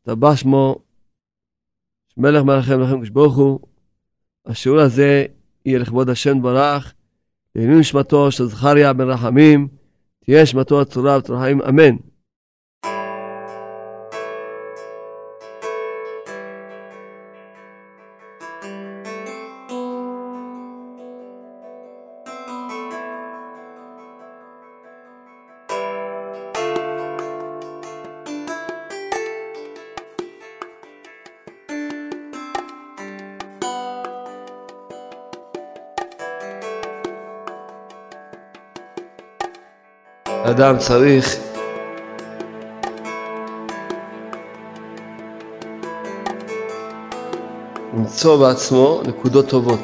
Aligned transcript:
השתבח 0.00 0.36
שמו, 0.36 0.76
מלך 2.16 2.42
מלכי 2.42 2.76
מלכים 2.76 2.96
קדוש 2.96 3.10
ברוך 3.10 3.36
הוא. 3.36 3.60
השיעור 4.46 4.80
הזה 4.80 5.24
יהיה 5.66 5.78
לכבוד 5.78 6.10
השם 6.10 6.42
ברך, 6.42 6.94
לעילוי 7.56 7.80
נשמתו 7.80 8.30
של 8.30 8.44
זכריה 8.44 8.92
בן 8.92 9.08
רחמים, 9.08 9.68
תהיה 10.24 10.42
נשמתו 10.42 10.80
הצורה 10.80 11.18
ותרחמים, 11.18 11.62
אמן. 11.62 11.96
אדם 40.60 40.78
צריך 40.78 41.36
למצוא 47.94 48.36
בעצמו 48.36 49.00
נקודות 49.06 49.48
טובות. 49.48 49.80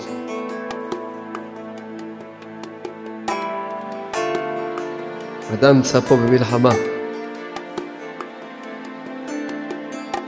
אדם 5.55 5.77
נמצא 5.77 6.01
פה 6.01 6.17
במלחמה. 6.17 6.71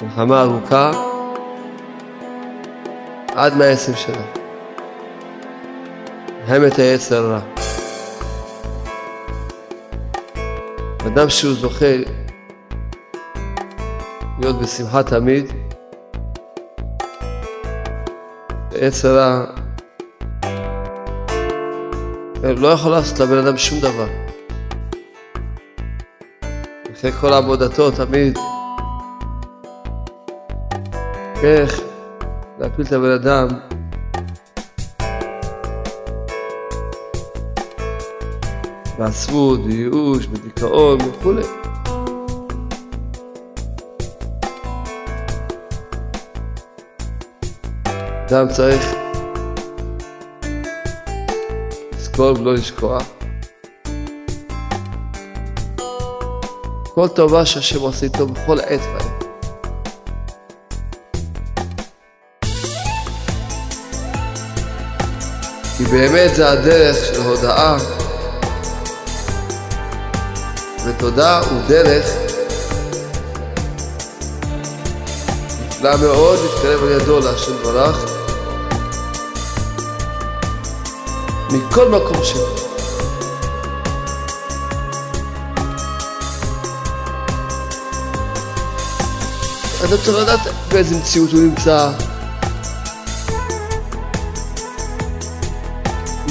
מלחמה 0.03 0.43
ארוכה 0.43 0.91
עד 3.35 3.57
120 3.57 3.97
שנה. 3.97 4.23
מלחמת 6.41 6.79
היצר 6.79 7.33
רע. 7.33 7.58
אדם 11.09 11.29
שהוא 11.29 11.55
זוכה 11.55 11.97
להיות 14.41 14.59
בשמחה 14.63 15.03
תמיד, 15.03 15.53
עשר 18.75 19.19
ה... 19.19 19.45
לא 22.43 22.69
יכול 22.69 22.91
לעשות 22.91 23.21
לבן 23.21 23.39
אדם 23.39 23.59
שום 23.59 23.81
דבר. 23.81 24.07
אחרי 26.93 27.13
כל 27.13 27.33
עבודתו 27.33 27.91
תמיד, 27.91 28.39
איך 31.43 31.81
להפיל 32.59 32.87
את 32.87 32.93
הבן 32.93 33.11
אדם 33.11 33.49
בעצבות, 39.09 39.61
בייאוש, 39.67 40.27
בדיכאון 40.27 40.99
וכולי. 41.01 41.43
אדם 48.27 48.49
צריך 48.49 48.95
לזכור 51.93 52.41
ולא 52.41 52.55
לשכוח. 52.55 53.03
כל 56.95 57.09
טובה 57.09 57.47
שהשם 57.47 57.81
עושה 57.81 58.07
איתו 58.07 58.27
בכל 58.27 58.61
עת 58.61 58.81
ועת. 58.81 59.25
כי 65.77 65.85
באמת 65.85 66.35
זה 66.35 66.51
הדרך 66.51 66.97
של 66.97 67.21
הודאה 67.21 67.77
ותודה 70.89 71.39
הוא 71.39 71.61
דרך 71.69 72.07
נפלא 75.67 75.97
מאוד 75.97 76.39
להתקרב 76.43 76.83
על 76.83 76.89
ידו 76.89 77.21
להשם 77.21 77.63
ברך 77.63 78.05
מכל 81.51 81.89
מקום 81.89 82.25
שלו. 82.25 82.47
אתה 89.85 89.97
צריך 90.05 90.19
לדעת 90.19 90.41
באיזה 90.69 90.97
מציאות 90.97 91.33
הוא 91.33 91.41
נמצא, 91.41 91.91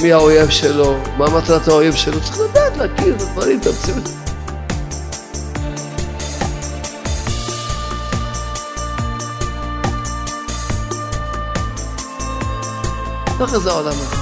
מי 0.02 0.12
האויב 0.12 0.50
שלו, 0.50 0.96
מה 1.16 1.38
מטרת 1.38 1.68
האויב 1.68 1.94
שלו, 1.94 2.20
צריך 2.20 2.40
לדעת 2.40 2.76
להכיר 2.76 3.14
את 3.16 3.20
הדברים, 3.20 3.60
את 3.60 3.66
המציאות. 3.66 4.27
ככה 13.38 13.58
זה 13.58 13.70
העולם 13.70 13.92
הזה. 13.92 14.16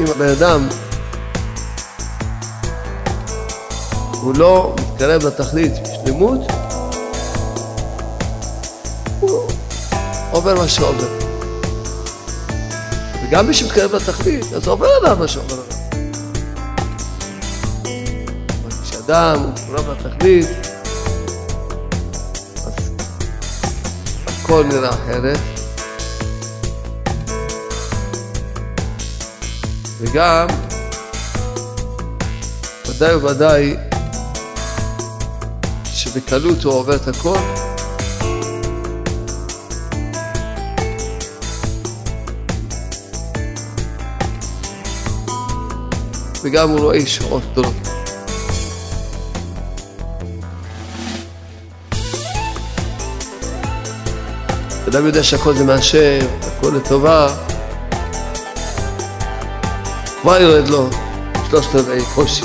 אם 0.00 0.06
הבן 0.10 0.28
אדם 0.28 0.68
הוא 4.22 4.34
לא 4.36 4.74
מתקרב 4.80 5.26
לתכלית 5.26 5.72
בשלמות, 5.82 6.40
הוא 9.20 9.50
עובר 10.30 10.54
מה 10.54 10.68
שעובר. 10.68 11.08
וגם 13.22 13.46
מי 13.46 13.54
שמתקרב 13.54 13.94
לתכלית, 13.94 14.52
אז 14.52 14.68
עובר 14.68 14.86
עליו 14.86 15.16
מה 15.20 15.28
שעובר 15.28 15.54
עליו. 15.54 15.75
אדם, 19.06 19.40
הוא 19.40 19.52
קרוב 19.54 19.90
לתכלית, 19.90 20.46
אז 22.66 22.74
הכל 24.26 24.64
נראה 24.64 24.90
אחרת. 24.90 25.38
וגם, 30.00 30.46
ודאי 32.88 33.14
וודאי, 33.14 33.76
שבקלות 35.84 36.64
הוא 36.64 36.72
עובר 36.72 36.96
את 36.96 37.08
הכל. 37.08 37.38
וגם 46.42 46.70
הוא 46.70 46.80
רואה 46.80 47.06
שעות 47.06 47.42
גדולות. 47.52 47.85
אדם 54.88 55.06
יודע 55.06 55.22
שהכל 55.22 55.54
זה 55.54 55.64
מהשם, 55.64 56.18
הכל 56.42 56.70
לטובה, 56.76 57.28
כבר 60.22 60.40
יורד 60.40 60.68
לו 60.68 60.88
שלושת 61.50 61.74
רבעי 61.74 62.04
קושי. 62.14 62.44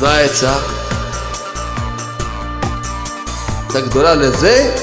מה 0.00 0.10
העצה? 0.14 0.54
עצה 3.68 3.80
גדולה 3.80 4.14
לזה 4.14 4.74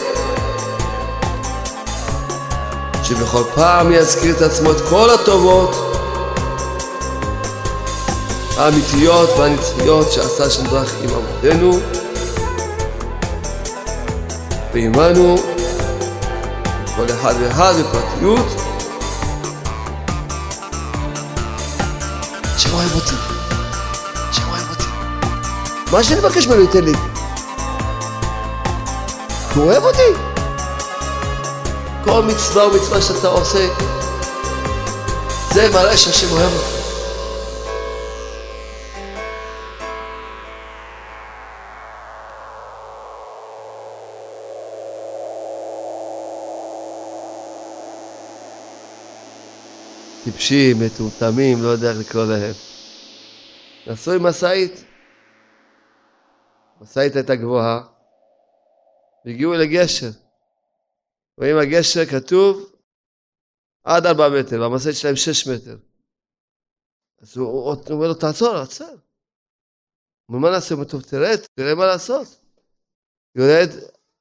שבכל 3.03 3.44
פעם 3.56 3.91
יזכיר 3.91 4.35
את 4.35 4.41
עצמו 4.41 4.72
את 4.72 4.81
כל 4.89 5.09
הטובות 5.09 5.75
האמיתיות 8.57 9.30
והנצחיות 9.30 10.12
שעשה 10.12 10.50
שם 10.50 10.68
דרך 10.68 10.95
עם 11.01 11.09
אבותינו 11.09 11.80
ועמנו, 14.75 15.36
כל 16.95 17.06
אחד 17.06 17.33
ואחד 17.39 17.74
בפרטיות, 17.80 18.45
שאוהב 22.57 22.95
אותי, 22.95 23.16
שאוהב 24.31 24.69
אותי. 24.69 24.83
מה 25.92 26.04
שאני 26.04 26.19
מבקש 26.19 26.48
ממנו 26.48 26.62
ייתן 26.62 26.83
לי. 26.83 26.94
הוא 29.56 29.63
אוהב 29.63 29.83
אותי. 29.83 30.19
כל 32.04 32.24
מצווה 32.24 32.68
ומצווה 32.68 33.01
שאתה 33.01 33.27
עושה, 33.27 33.68
זה 35.54 35.69
מראה 35.74 35.98
שהשם 35.98 36.31
אוהב 36.31 36.54
אותי. 36.54 36.75
טיפשים, 50.45 50.77
מטומטמים, 50.86 51.57
לא 51.63 51.68
יודע 51.68 51.89
איך 51.89 52.00
לקרוא 52.00 52.25
להם. 52.25 52.53
נסעו 53.88 54.13
עם 54.13 54.24
משאית. 54.24 54.71
המשאית 56.77 57.15
הייתה 57.15 57.36
גבוהה, 57.36 57.88
והגיעו 59.25 59.53
לגשר. 59.53 60.09
רואים 61.38 61.57
הגשר 61.57 62.06
כתוב 62.06 62.71
עד 63.83 64.06
ארבע 64.06 64.30
מטר, 64.30 64.62
והמשאית 64.62 64.95
שלהם 64.95 65.15
שש 65.15 65.47
מטר. 65.47 65.77
אז 67.21 67.38
הוא, 67.38 67.48
הוא 67.48 67.75
אומר 67.89 68.07
לו, 68.07 68.13
תעצור, 68.13 68.56
עצר. 68.56 68.95
אומר, 70.30 70.39
מה 70.39 70.50
נעשה? 70.51 70.75
הוא 70.75 70.81
אומר, 70.81 70.91
טוב, 70.91 71.01
תרד, 71.01 71.38
תראה 71.56 71.75
מה 71.75 71.86
לעשות. 71.86 72.41
יורד 73.36 73.69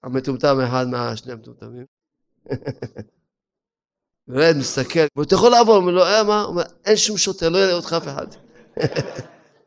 המטומטם 0.03 0.56
אחד 0.69 0.87
מהשני 0.91 1.32
המטומטמים. 1.32 1.87
יורד, 4.29 4.56
מסתכל, 4.59 5.06
הוא 5.15 5.25
אתה 5.25 5.35
יכול 5.35 5.50
לעבור, 5.50 5.76
אומר 5.76 5.93
לו, 5.93 6.03
אה, 6.03 6.23
מה? 6.23 6.41
הוא 6.41 6.50
אומר, 6.50 6.62
אין 6.85 6.97
שום 6.97 7.17
שוטר, 7.17 7.49
לא 7.49 7.59
יראה 7.59 7.75
אותך 7.75 7.93
אף 7.93 8.03
אחד. 8.09 8.26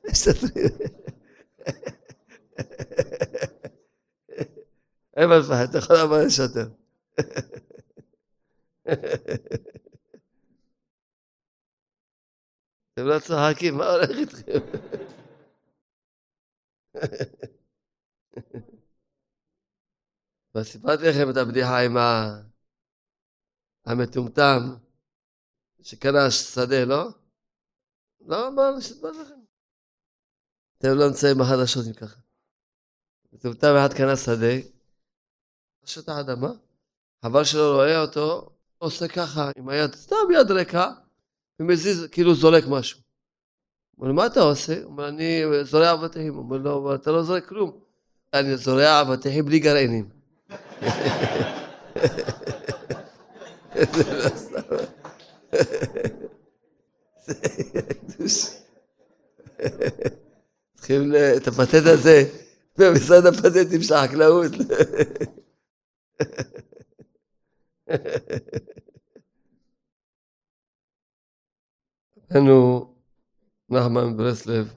אין 5.17 5.29
מה 5.29 5.37
לפחד, 5.37 5.69
אתה 5.69 5.77
יכול 5.77 5.95
לעבור 5.95 6.17
לשוטר. 6.17 6.67
אתם 12.93 13.05
לא 13.05 13.19
צוחקים, 13.19 13.77
מה 13.77 13.91
הולך 13.91 14.09
איתכם? 14.09 14.59
וסיפרתי 20.55 21.03
לכם 21.09 21.29
את 21.29 21.37
הבדיחה 21.37 21.79
עם 21.79 21.97
המטומטם 23.87 24.75
שקנה 25.81 26.31
שדה, 26.31 26.85
לא? 26.85 27.07
לא, 28.21 28.55
מה 28.55 28.69
לכם? 29.03 29.39
אתם 30.77 30.87
לא 30.87 31.07
נמצאים 31.07 31.37
בחדשות 31.37 31.87
אם 31.87 31.93
ככה. 31.93 32.19
מטומטם 33.33 33.75
אחד 33.75 33.93
קנה 33.93 34.15
שדה, 34.15 34.53
שטח 35.85 36.13
אדמה, 36.19 36.51
חבל 37.25 37.43
שלא 37.43 37.75
רואה 37.75 38.01
אותו, 38.01 38.49
עושה 38.77 39.07
ככה 39.07 39.51
עם 39.57 39.69
היד, 39.69 39.95
סתם 39.95 40.15
יד 40.33 40.51
ריקה, 40.51 40.91
ומזיז, 41.59 42.07
כאילו 42.11 42.35
זורק 42.35 42.63
משהו. 42.69 42.99
אומר, 43.97 44.11
מה 44.11 44.25
אתה 44.25 44.39
עושה? 44.39 44.77
הוא 44.77 44.91
אומר, 44.91 45.07
אני 45.07 45.41
זורע 45.63 45.93
אבטיחים. 45.93 46.33
הוא 46.33 46.43
אומר 46.43 46.57
לו, 46.57 46.95
אתה 46.95 47.11
לא 47.11 47.23
זורק 47.23 47.45
כלום. 47.45 47.79
אני 48.33 48.57
זורע 48.57 49.01
אבטיחים 49.01 49.45
בלי 49.45 49.59
גרעינים. 49.59 50.09
צריכים 60.75 61.11
את 61.37 61.47
הפטנט 61.47 61.85
הזה 61.85 62.23
במשרד 62.77 63.25
הפטנטים 63.25 63.81
של 63.81 63.93
החקלאות. 63.93 64.51
רבנו 72.31 72.95
נחמן 73.69 74.17
ברסלב 74.17 74.73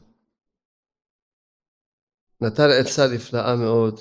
נתן 2.40 2.68
עצה 2.80 3.02
נפלאה 3.14 3.56
מאוד 3.56 4.00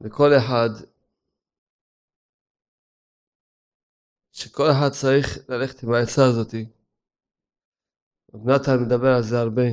לכל 0.00 0.30
אחד 0.38 0.70
שכל 4.32 4.62
אחד 4.72 4.88
צריך 5.00 5.26
ללכת 5.48 5.82
עם 5.82 5.88
העצה 5.92 6.22
הזאתי. 6.30 6.64
רב 8.34 8.48
נתן 8.48 8.76
מדבר 8.86 9.12
על 9.16 9.22
זה 9.22 9.36
הרבה. 9.40 9.68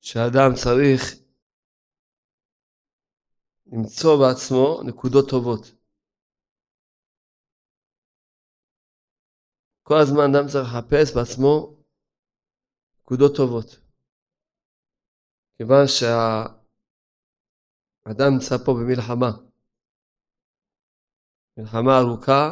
שאדם 0.00 0.50
צריך 0.64 1.02
למצוא 3.66 4.12
בעצמו 4.20 4.82
נקודות 4.88 5.30
טובות. 5.30 5.64
כל 9.82 9.94
הזמן 10.02 10.22
אדם 10.30 10.46
צריך 10.52 10.64
לחפש 10.68 11.16
בעצמו 11.16 11.76
נקודות 12.98 13.32
טובות. 13.36 13.80
כיוון 15.56 15.84
שהאדם 15.86 16.54
נמצא 18.34 18.56
פה 18.64 18.72
במלחמה. 18.72 19.49
מלחמה 21.60 21.92
ארוכה 22.00 22.42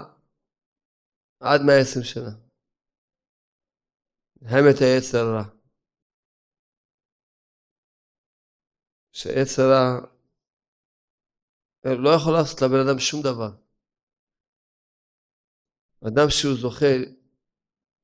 עד 1.40 1.60
120 1.66 2.04
שנה. 2.04 2.48
מלחמת 4.42 4.76
היצר 4.80 5.18
הרע. 5.18 5.44
שיצר 9.12 9.62
הרע 9.62 10.18
לא 12.04 12.10
יכול 12.16 12.32
לעשות 12.32 12.58
לבן 12.62 12.82
אדם 12.84 12.98
שום 12.98 13.20
דבר. 13.22 13.52
אדם 16.08 16.28
שהוא 16.30 16.56
זוכה 16.62 16.92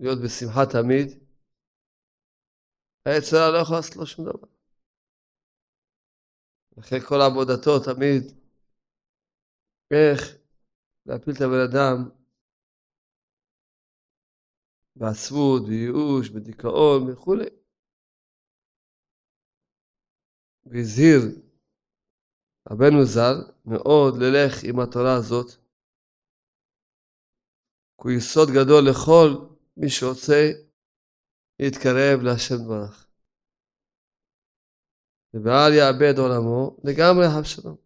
להיות 0.01 0.19
בשמחה 0.25 0.62
תמיד, 0.73 1.06
היצרה 3.06 3.51
לא 3.53 3.59
יכול 3.62 3.77
לעשות 3.77 3.97
לו 3.97 4.06
שום 4.06 4.25
דבר. 4.25 4.49
אחרי 6.81 7.01
כל 7.09 7.21
עבודתו 7.27 7.75
תמיד, 7.89 8.23
איך 9.91 10.44
להפיל 11.06 11.35
את 11.37 11.41
הבן 11.41 11.65
אדם 11.71 12.11
בעצבות, 14.97 15.62
בייאוש, 15.69 16.29
בדיכאון 16.31 17.11
וכולי. 17.12 17.49
והזהיר 20.67 21.21
רבנו 22.71 23.05
ז"ל 23.05 23.53
מאוד 23.65 24.15
ללך 24.17 24.65
עם 24.69 24.81
התורה 24.81 25.17
הזאת, 25.17 25.51
כי 27.97 28.09
הוא 28.09 28.12
יסוד 28.12 28.49
גדול 28.49 28.83
לכל 28.91 29.29
מי 29.77 29.89
שרוצה 29.89 30.53
להתקרב 31.61 32.21
להשם 32.23 32.55
דברך. 32.65 33.06
ואל 35.35 35.73
יאבד 35.79 36.19
עולמו 36.19 36.77
לגמרי 36.85 37.25
חב 37.35 37.45
שלום. 37.45 37.83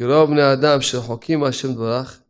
כי 0.00 0.04
רוב 0.04 0.30
בני 0.30 0.42
אדם 0.52 0.78
שרחוקים 0.80 1.40
מהשם 1.40 1.68
דברך, 1.74 2.22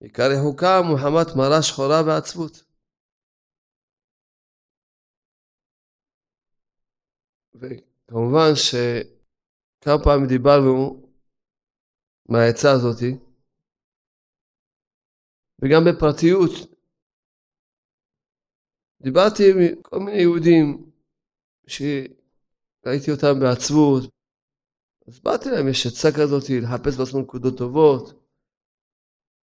עיקר 0.00 0.22
רחוקם 0.32 0.82
מחמת 0.94 1.26
מרה 1.36 1.62
שחורה 1.62 2.02
ועצבות. 2.06 2.64
וכמובן 7.54 8.50
שכמה 8.54 10.04
פעמים 10.04 10.26
דיברנו 10.28 11.02
מהעצה 12.28 12.68
הזאתי, 12.72 13.12
וגם 15.62 15.82
בפרטיות. 15.86 16.52
דיברתי 19.02 19.42
עם 19.50 19.82
כל 19.82 19.98
מיני 19.98 20.18
יהודים 20.18 20.90
שראיתי 21.66 23.10
אותם 23.10 23.40
בעצבות, 23.40 24.19
אז 25.10 25.20
באתי 25.20 25.48
להם, 25.50 25.68
יש 25.70 25.86
עצה 25.86 26.08
כזאת, 26.16 26.44
לחפש 26.62 26.94
בעצמו 26.98 27.20
נקודות 27.22 27.54
טובות, 27.58 28.04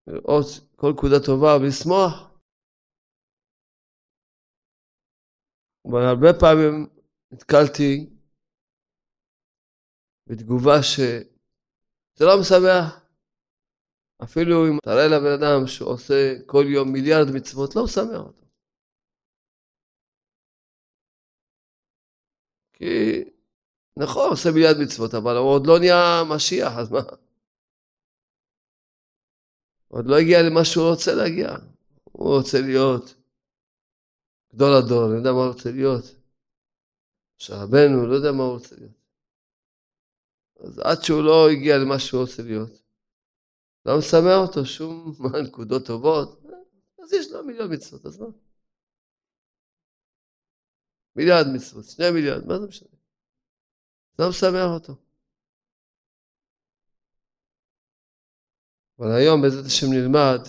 לראות 0.06 0.46
כל 0.76 0.90
נקודה 0.92 1.18
טובה 1.26 1.52
ולשמוח. 1.60 2.14
אבל 5.86 6.02
הרבה 6.10 6.30
פעמים 6.40 6.74
נתקלתי 7.32 7.90
בתגובה 10.26 10.76
שזה 10.82 12.24
לא 12.28 12.34
משמח. 12.40 13.06
אפילו 14.24 14.56
אם 14.68 14.78
תראה 14.84 15.06
לבן 15.12 15.34
אדם 15.38 15.66
שעושה 15.66 16.18
כל 16.46 16.64
יום 16.74 16.92
מיליארד 16.92 17.28
מצוות, 17.36 17.70
לא 17.76 17.82
משמח 17.84 18.20
אותו. 18.26 18.46
כי 22.72 23.35
נכון, 23.98 24.30
עושה 24.30 24.48
מיליארד 24.54 24.76
מצוות, 24.84 25.14
אבל 25.14 25.36
הוא 25.36 25.48
עוד 25.48 25.66
לא 25.66 25.78
נהיה 25.78 26.22
משיח, 26.34 26.72
אז 26.78 26.90
מה? 26.90 27.00
עוד 29.88 30.06
לא 30.06 30.16
הגיע 30.16 30.38
למה 30.42 30.64
שהוא 30.64 30.90
רוצה 30.90 31.14
להגיע. 31.14 31.48
הוא 32.04 32.36
רוצה 32.36 32.58
להיות 32.60 33.14
גדול 34.54 34.72
הדור, 34.74 35.06
אני 35.06 35.18
יודע 35.18 35.32
מה 35.32 35.38
הוא 35.38 35.48
רוצה 35.48 35.70
להיות. 35.70 36.04
שרבנו, 37.38 38.06
לא 38.06 38.14
יודע 38.14 38.32
מה 38.32 38.42
הוא 38.42 38.52
רוצה 38.52 38.76
להיות. 38.76 38.96
אז 40.60 40.78
עד 40.78 41.02
שהוא 41.02 41.22
לא 41.22 41.48
הגיע 41.50 41.78
למה 41.78 41.98
שהוא 41.98 42.20
רוצה 42.20 42.42
להיות, 42.42 42.82
לא 43.86 43.98
משמח 43.98 44.38
אותו 44.48 44.66
שום 44.66 45.12
נקודות 45.46 45.86
טובות, 45.86 46.42
אז 47.02 47.12
יש 47.12 47.32
לו 47.32 47.44
מיליון 47.44 47.72
מצוות, 47.72 48.06
אז 48.06 48.18
מה? 48.18 48.26
מיליארד 51.16 51.46
מצוות, 51.54 51.84
שני 51.84 52.10
מיליארד, 52.10 52.46
מה 52.46 52.58
זה 52.58 52.66
משנה? 52.66 52.95
לא 54.18 54.26
משמח 54.30 54.70
אותו. 54.74 54.92
אבל 58.98 59.06
היום 59.18 59.42
בעזרת 59.42 59.66
השם 59.66 59.86
נלמד, 59.92 60.40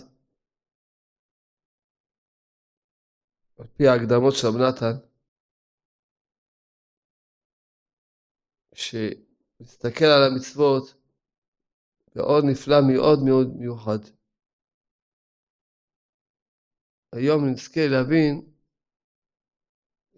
על 3.59 3.67
פי 3.67 3.83
ההקדמות 3.87 4.33
של 4.35 4.47
רב 4.47 4.55
נתן, 4.55 4.95
שמסתכל 8.73 10.05
על 10.05 10.23
המצוות 10.31 10.83
מאוד 12.15 12.43
נפלא 12.51 12.75
מאוד 12.91 13.19
מאוד 13.25 13.47
מיוחד. 13.59 13.99
היום 17.15 17.41
נזכה 17.51 17.81
להבין 17.91 18.53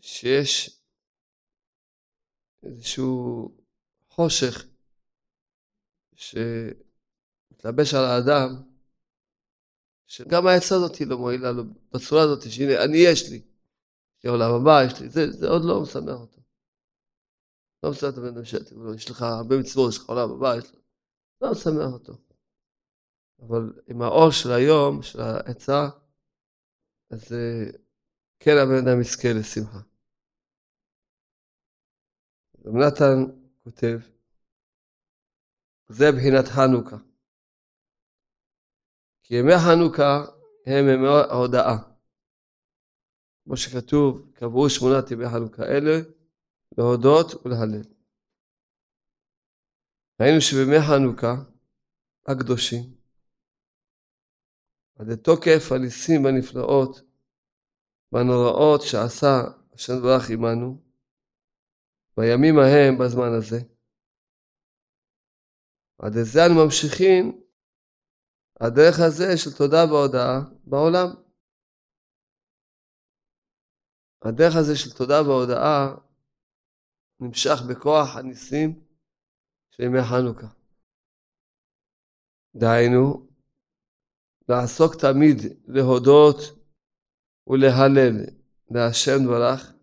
שיש 0.01 0.78
איזשהו 2.63 3.51
חושך 4.09 4.65
שמתלבש 6.15 7.93
על 7.93 8.05
האדם, 8.05 8.63
שגם 10.07 10.47
העצה 10.47 10.75
הזאת 10.75 11.01
לא 11.01 11.17
מועילה 11.17 11.51
לו 11.51 11.63
בצורה 11.91 12.21
הזאת, 12.21 12.51
שהנה, 12.51 12.83
אני 12.83 12.97
יש 12.97 13.29
לי, 13.29 13.35
יש 13.35 14.23
לי 14.23 14.29
עולם 14.29 14.51
הבא, 14.53 14.83
יש 14.87 15.01
לי, 15.01 15.09
זה, 15.09 15.31
זה 15.31 15.47
עוד 15.47 15.61
לא 15.65 15.81
משמח 15.81 16.19
אותו. 16.21 16.41
לא 17.83 17.91
משמח 17.91 18.09
את 18.13 18.17
הבן 18.17 18.27
אדם 18.27 18.45
שאתם, 18.45 18.93
יש 18.95 19.09
לך 19.09 19.21
הרבה 19.21 19.57
מצוות, 19.57 19.93
יש 19.93 19.97
לך 19.97 20.05
עולם 20.09 20.31
הבא, 20.31 20.55
יש 20.57 20.71
לך... 20.71 20.75
לא 21.41 21.51
משמח 21.51 21.93
אותו. 21.93 22.13
אבל 23.39 23.81
עם 23.87 24.01
האור 24.01 24.31
של 24.31 24.51
היום, 24.51 25.01
של 25.01 25.21
העצה, 25.21 25.89
אז 27.09 27.33
אה, 27.33 27.71
כן 28.39 28.51
הבן 28.63 28.87
אדם 28.87 29.01
יזכה 29.01 29.33
לשמחה. 29.33 29.79
רב 32.69 32.75
נתן 32.75 33.31
כותב, 33.63 33.99
זה 35.87 36.05
בחינת 36.11 36.45
חנוכה. 36.47 36.97
כי 39.23 39.35
ימי 39.35 39.53
חנוכה 39.65 40.25
הם 40.65 40.85
ימי 40.87 41.07
ההודעה. 41.07 41.77
כמו 43.43 43.57
שכתוב, 43.57 44.31
קבעו 44.33 44.69
שמונת 44.69 45.11
ימי 45.11 45.25
חנוכה 45.29 45.63
אלה, 45.63 45.95
להודות 46.77 47.45
ולהלל. 47.45 47.83
ראינו 50.21 50.41
שבימי 50.41 50.79
חנוכה 50.87 51.33
הקדושים, 52.27 52.83
עד 54.95 55.07
לתוקף 55.07 55.71
הניסים 55.71 56.25
והנפלאות 56.25 57.01
והנוראות 58.11 58.81
שעשה 58.81 59.41
השם 59.73 59.93
ברך 60.01 60.29
עמנו, 60.29 60.88
בימים 62.19 62.55
ההם 62.59 62.97
בזמן 62.99 63.31
הזה. 63.37 63.59
עד 65.99 66.11
לזה 66.15 66.39
אנו 66.45 66.65
ממשיכים 66.65 67.41
הדרך 68.59 68.95
הזה 69.07 69.37
של 69.37 69.57
תודה 69.57 69.85
והודאה 69.89 70.39
בעולם. 70.63 71.07
הדרך 74.21 74.53
הזה 74.59 74.75
של 74.75 74.97
תודה 74.97 75.21
והודאה 75.27 75.95
נמשך 77.19 77.57
בכוח 77.69 78.15
הניסים 78.15 78.85
של 79.71 79.83
ימי 79.83 80.03
חנוכה. 80.09 80.47
דהיינו, 82.55 83.29
לעסוק 84.49 84.95
תמיד 84.95 85.37
להודות 85.67 86.37
ולהלל 87.47 88.15
להשם 88.71 89.17
דברך 89.25 89.78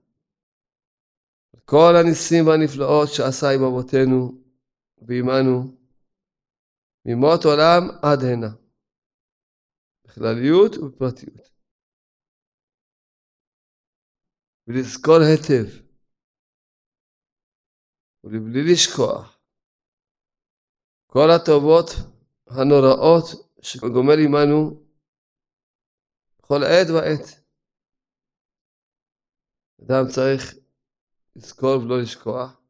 כל 1.70 1.92
הניסים 2.00 2.46
והנפלאות 2.46 3.08
שעשה 3.14 3.46
עם 3.54 3.62
אבותינו 3.68 4.18
ועמנו 5.06 5.56
ממות 7.04 7.40
עולם 7.44 7.82
עד 8.02 8.18
הנה, 8.24 8.52
בכלליות 10.04 10.72
ובפרטיות. 10.78 11.56
ולזכור 14.66 15.18
היטב 15.30 15.86
ולבלי 18.24 18.72
לשכוח 18.72 19.38
כל 21.06 21.28
הטובות 21.36 21.86
הנוראות 22.46 23.24
שגומל 23.62 24.18
עמנו 24.24 24.86
בכל 26.38 26.60
עת 26.64 26.88
ועת. 26.94 27.46
אדם 29.82 30.04
צריך 30.14 30.65
לזכור 31.36 31.82
ולא 31.82 32.02
לשכוח 32.02 32.60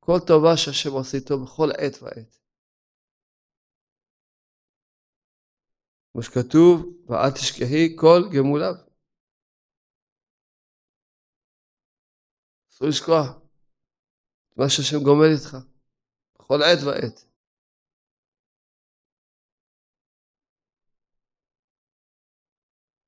כל 0.00 0.18
טובה 0.26 0.56
שהשם 0.56 0.90
עושה 0.90 1.16
איתו 1.16 1.34
בכל 1.44 1.68
עת 1.70 2.02
ועת. 2.02 2.38
כמו 6.12 6.22
שכתוב, 6.22 6.72
ואל 7.06 7.30
תשכחי 7.30 7.96
כל 7.96 8.20
גמוליו. 8.36 8.74
אסור 12.70 12.88
לשכוח 12.88 13.26
מה 14.56 14.64
שהשם 14.68 15.04
גומל 15.04 15.30
איתך. 15.34 15.56
בכל 16.34 16.62
עת 16.62 16.78
ועת. 16.86 17.24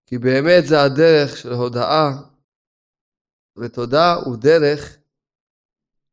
כי 0.07 0.19
באמת 0.19 0.65
זה 0.69 0.77
הדרך 0.87 1.37
של 1.37 1.53
הודאה 1.53 2.30
ותודה 3.57 4.15
הוא 4.25 4.37
דרך 4.37 4.99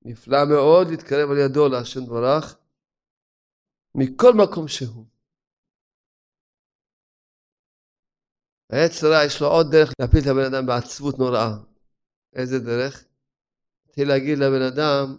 נפלא 0.01 0.37
מאוד 0.49 0.87
להתקרב 0.87 1.29
על 1.31 1.37
ידו 1.37 1.67
להשם 1.67 2.05
דברך 2.05 2.57
מכל 3.95 4.33
מקום 4.33 4.67
שהוא. 4.67 5.05
רע 8.71 9.25
יש 9.25 9.41
לו 9.41 9.47
עוד 9.47 9.67
דרך 9.71 9.93
להפיל 9.99 10.19
את 10.19 10.27
הבן 10.31 10.53
אדם 10.53 10.65
בעצבות 10.65 11.15
נוראה. 11.19 11.51
איזה 12.35 12.59
דרך? 12.59 13.05
התחיל 13.87 14.07
להגיד 14.07 14.37
לבן 14.37 14.61
אדם, 14.73 15.17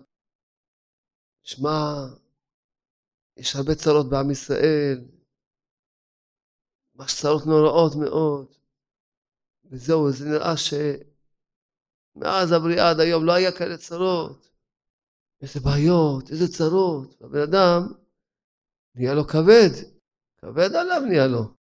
שמע, 1.42 1.68
יש 3.36 3.56
הרבה 3.56 3.74
צרות 3.74 4.10
בעם 4.10 4.30
ישראל, 4.30 4.98
ממש 6.94 7.20
צרות 7.22 7.46
נוראות 7.46 7.92
מאוד, 8.00 8.54
וזהו, 9.64 10.12
זה 10.12 10.24
נראה 10.24 10.56
שמאז 12.18 12.52
הבריאה 12.52 12.90
עד 12.90 13.00
היום 13.00 13.26
לא 13.26 13.32
היה 13.32 13.52
כאלה 13.58 13.76
צרות. 13.76 14.50
איזה 15.42 15.60
בעיות, 15.60 16.30
איזה 16.30 16.48
צרות. 16.48 17.20
הבן 17.20 17.42
אדם 17.48 17.80
נהיה 18.94 19.14
לו 19.14 19.24
כבד, 19.24 19.70
כבד 20.38 20.74
עליו 20.74 21.00
נהיה 21.08 21.26
לו. 21.26 21.54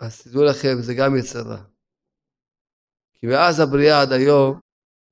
אז 0.00 0.22
תדעו 0.22 0.44
לכם, 0.44 0.82
זה 0.82 0.94
גם 0.98 1.16
יצרה. 1.18 1.64
כי 3.14 3.26
מאז 3.26 3.60
הבריאה 3.60 4.02
עד 4.02 4.12
היום, 4.12 4.60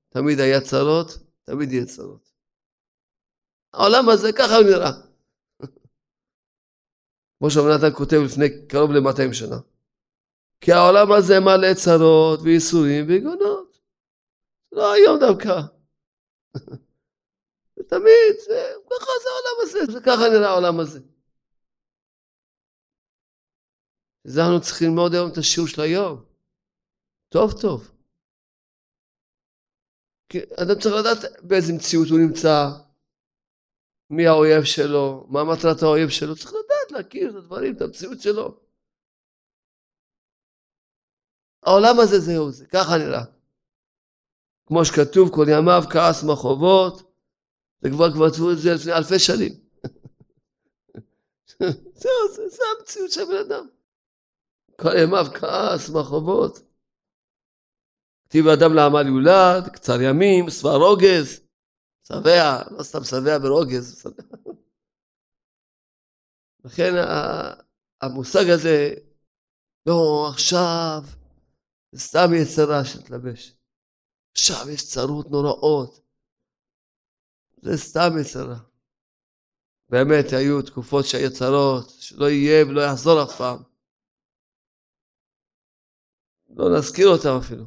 תמיד 0.09 0.39
היה 0.41 0.61
צרות, 0.61 1.09
תמיד 1.43 1.73
יהיה 1.73 1.87
צרות. 1.87 2.31
העולם 3.73 4.09
הזה 4.09 4.29
ככה 4.39 4.57
הוא 4.57 4.67
נראה. 4.71 4.93
כמו 7.39 7.51
שאבנתן 7.51 7.97
כותב 7.97 8.17
לפני 8.27 8.69
קרוב 8.69 8.91
ל-200 8.91 9.35
שנה. 9.35 9.57
כי 10.61 10.73
העולם 10.73 11.13
הזה 11.13 11.35
מלא 11.41 11.75
צרות 11.75 12.41
וייסורים 12.43 13.09
ויגונות. 13.09 13.81
לא 14.73 14.93
היום 14.93 15.19
דווקא. 15.21 15.61
תמיד, 17.93 18.35
זה, 18.47 18.73
ככה 18.91 19.13
זה 19.23 19.29
העולם 19.31 19.57
הזה, 19.63 19.93
זה 19.93 20.01
ככה 20.01 20.29
נראה 20.33 20.49
העולם 20.49 20.81
הזה. 20.81 21.01
זה 24.25 24.41
אנחנו 24.41 24.61
צריכים 24.61 24.89
ללמוד 24.89 25.15
היום 25.15 25.31
את 25.33 25.39
השיעור 25.39 25.69
של 25.69 25.81
היום. 25.81 26.25
טוב 27.29 27.61
טוב. 27.61 27.91
כי 30.29 30.39
אדם 30.39 30.81
צריך 30.81 30.95
לדעת 30.95 31.43
באיזה 31.43 31.73
מציאות 31.73 32.09
הוא 32.09 32.19
נמצא, 32.19 32.69
מי 34.11 34.27
האויב 34.27 34.65
שלו, 34.65 35.27
מה 35.29 35.45
מטרת 35.45 35.83
האויב 35.83 36.09
שלו, 36.09 36.37
צריך 36.37 36.53
לדעת, 36.53 36.91
להכיר 36.93 37.31
את 37.31 37.35
הדברים, 37.35 37.77
את 37.77 37.81
המציאות 37.83 38.21
שלו. 38.21 38.70
העולם 41.63 42.01
הזה 42.01 42.21
זהו 42.21 42.51
זה, 42.51 42.67
ככה 42.67 42.99
נראה. 42.99 43.25
כמו 44.67 44.85
שכתוב, 44.85 45.35
כל 45.35 45.47
ימיו 45.49 45.83
כעס 45.91 46.23
מחובות, 46.23 47.13
וכבר 47.83 48.11
כתבו 48.11 48.51
את 48.51 48.59
זה 48.59 48.75
לפני 48.75 48.93
אלפי 48.93 49.19
שנים. 49.19 49.53
זהו, 52.01 52.29
זה, 52.35 52.49
זה 52.49 52.63
המציאות 52.79 53.11
של 53.11 53.25
בן 53.25 53.37
אדם. 53.47 53.69
כל 54.81 54.97
ימיו 55.03 55.27
כעס 55.35 55.91
מחובות. 55.91 56.59
כתיב 58.25 58.49
האדם 58.49 58.75
לעמל 58.75 59.07
יולד, 59.07 59.69
קצר 59.73 60.01
ימים, 60.03 60.51
שבע 60.51 60.71
רוגז. 60.71 61.41
שבע, 62.09 62.63
לא 62.71 62.83
סתם 62.83 63.05
שבע 63.05 63.39
ברוגז. 63.39 64.07
לכן 66.65 66.93
המושג 68.03 68.49
הזה, 68.51 68.95
לא, 69.87 70.29
עכשיו, 70.29 71.03
זה 71.93 72.01
סתם 72.01 72.29
יצרה 72.43 72.85
שתלבש. 72.85 73.57
עכשיו 74.33 74.71
יש 74.71 74.93
צרות 74.93 75.27
נוראות. 75.31 76.01
זה 77.63 77.77
סתם 77.77 78.11
יצרה. 78.21 78.59
באמת 79.89 80.25
היו 80.33 80.63
תקופות 80.63 81.05
שהיו 81.05 81.33
צרות, 81.33 81.91
שלא 81.91 82.31
יהיה 82.31 82.67
ולא 82.67 82.81
יחזור 82.81 83.23
אף 83.23 83.39
פעם. 83.39 83.59
לא 86.57 86.65
נזכיר 86.79 87.09
אותם 87.09 87.39
אפילו. 87.45 87.65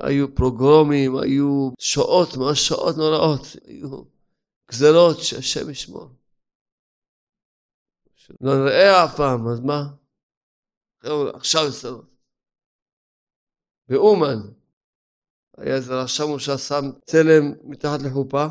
היו 0.00 0.34
פרוגרומים, 0.34 1.12
היו 1.22 1.70
שואות, 1.78 2.28
ממש 2.36 2.68
שואות 2.68 2.96
נוראות, 2.96 3.46
היו 3.64 4.04
גזרות 4.70 5.16
שהשם 5.22 5.70
ישמור. 5.70 6.08
לא 8.40 8.52
נראה 8.64 9.04
אף 9.04 9.16
פעם, 9.16 9.48
אז 9.48 9.60
מה? 9.60 9.82
עכשיו 11.34 11.62
יסתדרות. 11.68 12.13
באומן 13.88 14.38
היה 15.56 15.74
איזה 15.74 15.92
רשם 16.02 16.38
ששם 16.38 16.84
צלם 17.04 17.52
מתחת 17.64 18.00
לחופה, 18.06 18.46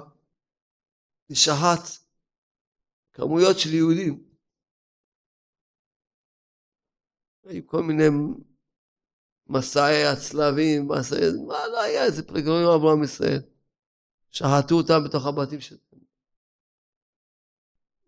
ושחט 1.30 2.04
כמויות 3.14 3.60
של 3.60 3.74
יהודים. 3.74 4.24
היו 7.44 7.68
כל 7.68 7.84
מיני 7.84 8.04
מסעי 9.48 10.06
הצלבים, 10.06 10.88
מסעי, 10.88 11.20
מה 11.48 11.68
לא 11.68 11.82
היה 11.82 12.04
איזה 12.04 12.28
פרגונים 12.28 12.68
עבור 12.68 12.92
עם 12.92 13.04
ישראל. 13.04 13.42
שחטו 14.32 14.76
אותם 14.76 15.04
בתוך 15.06 15.26
הבתים 15.26 15.62
שלהם. 15.62 15.80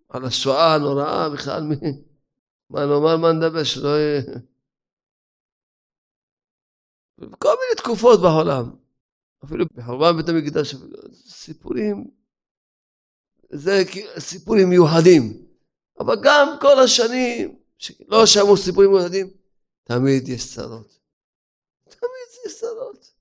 על 0.10 0.26
השואה 0.26 0.76
הנוראה 0.76 1.30
בכלל, 1.30 1.64
מי... 1.64 1.76
מה 2.70 2.86
נאמר, 2.86 3.18
מה 3.18 3.32
נדבר, 3.32 3.64
שלא 3.64 3.88
יהיה... 3.88 4.22
כל 7.20 7.50
מיני 7.50 7.76
תקופות 7.78 8.22
בעולם. 8.22 8.76
אפילו 9.46 9.66
בחורבן 9.74 10.18
בית 10.18 10.30
המקדש, 10.30 10.76
סיפורים, 11.14 12.12
זה 13.50 13.84
סיפורים 14.20 14.70
מיוחדים. 14.70 15.46
אבל 16.00 16.16
גם 16.24 16.48
כל 16.62 16.80
השנים, 16.84 17.60
שלא 17.78 18.26
שמעו 18.26 18.58
סיפורים 18.58 18.92
מיוחדים, 18.92 19.28
תמיד 19.84 20.30
יש 20.30 20.56
צרות. 20.56 21.00
תמיד 21.84 22.28
יש 22.46 22.60
צרות. 22.60 23.14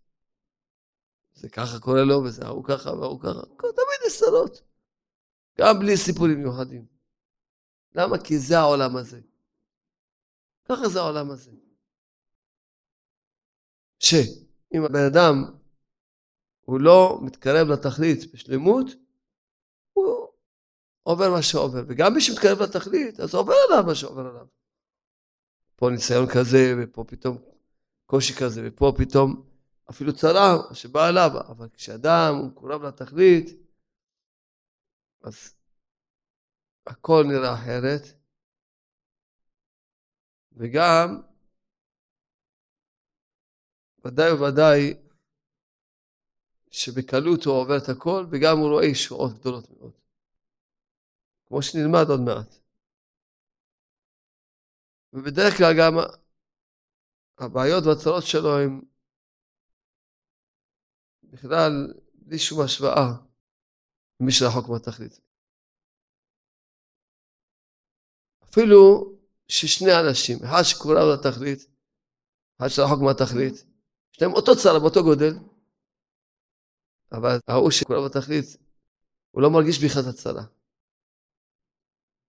זה 1.34 1.48
ככה 1.48 1.78
קורה 1.78 2.04
לו, 2.04 2.22
וזה 2.24 2.44
ההוא 2.44 2.64
ככה 2.64 2.90
וההוא 2.90 3.20
ככה, 3.20 3.40
תמיד 3.58 4.00
יש 4.06 4.18
צרות. 4.20 4.60
גם 5.58 5.78
בלי 5.78 5.96
סיפורים 5.96 6.38
מיוחדים. 6.38 6.86
למה? 7.94 8.18
כי 8.18 8.38
זה 8.38 8.58
העולם 8.58 8.96
הזה. 8.96 9.20
ככה 10.68 10.88
זה 10.88 11.00
העולם 11.00 11.30
הזה. 11.30 11.50
שאם 14.04 14.84
הבן 14.84 15.04
אדם 15.12 15.44
הוא 16.61 16.80
לא 16.80 17.20
מתקרב 17.23 17.68
לתכלית 17.68 18.32
בשלמות, 18.34 18.87
הוא 19.92 20.28
עובר 21.02 21.30
מה 21.30 21.42
שעובר. 21.42 21.84
וגם 21.88 22.14
מי 22.14 22.20
שמתקרב 22.20 22.62
לתכלית, 22.62 23.20
אז 23.20 23.34
עובר 23.34 23.52
עליו 23.68 23.84
מה 23.87 23.94
שעובר 23.94 24.26
עליו. 24.26 24.46
פה 25.76 25.90
ניסיון 25.90 26.26
כזה, 26.26 26.75
ופה 26.82 27.04
פתאום 27.08 27.38
קושי 28.06 28.32
כזה, 28.34 28.61
ופה 28.64 28.92
פתאום 28.99 29.46
אפילו 29.90 30.16
צרה 30.16 30.75
שבאה 30.75 31.08
עליו. 31.08 31.30
אבל 31.49 31.68
כשאדם 31.68 32.34
הוא 32.38 32.46
מקורב 32.46 32.82
לתכלית, 32.82 33.50
אז 35.23 35.54
הכל 36.87 37.25
נראה 37.28 37.54
אחרת. 37.54 38.02
וגם, 40.52 41.23
ודאי 44.06 44.32
וודאי, 44.32 44.94
שבקלות 46.70 47.44
הוא 47.44 47.54
עובר 47.54 47.76
את 47.76 47.88
הכל, 47.88 48.26
וגם 48.30 48.58
הוא 48.58 48.68
רואה 48.68 48.84
ישועות 48.84 49.32
גדולות 49.32 49.70
מאוד. 49.70 49.92
כמו 51.46 51.62
שנלמד 51.62 52.06
עוד 52.11 52.20
מעט. 52.20 52.54
ובדרך 55.12 55.57
כלל 55.57 55.72
גם 55.79 55.94
הבעיות 57.38 57.85
והצרות 57.87 58.24
שלו 58.26 58.59
הם 58.59 58.83
בכלל 61.22 61.72
בלי 62.14 62.38
שום 62.38 62.61
השוואה 62.64 63.07
למי 64.20 64.33
שרחוק 64.33 64.68
מהתכלית. 64.68 65.20
אפילו 68.44 69.12
ששני 69.48 69.92
אנשים, 70.00 70.38
אחד 70.44 70.62
שקורב 70.62 71.07
לתכלית, 71.14 71.59
אחד 72.59 72.68
שרחוק 72.68 73.00
מהתכלית, 73.02 73.73
יש 74.14 74.22
להם 74.22 74.33
אותו 74.33 74.57
צרה 74.57 74.79
באותו 74.79 75.03
גודל, 75.03 75.35
אבל 77.12 77.38
ההוא 77.48 77.70
שכולם 77.70 78.05
בתכלית, 78.07 78.44
הוא 79.31 79.42
לא 79.42 79.50
מרגיש 79.50 79.85
בכלל 79.85 80.03
את 80.03 80.14
הצרה. 80.14 80.44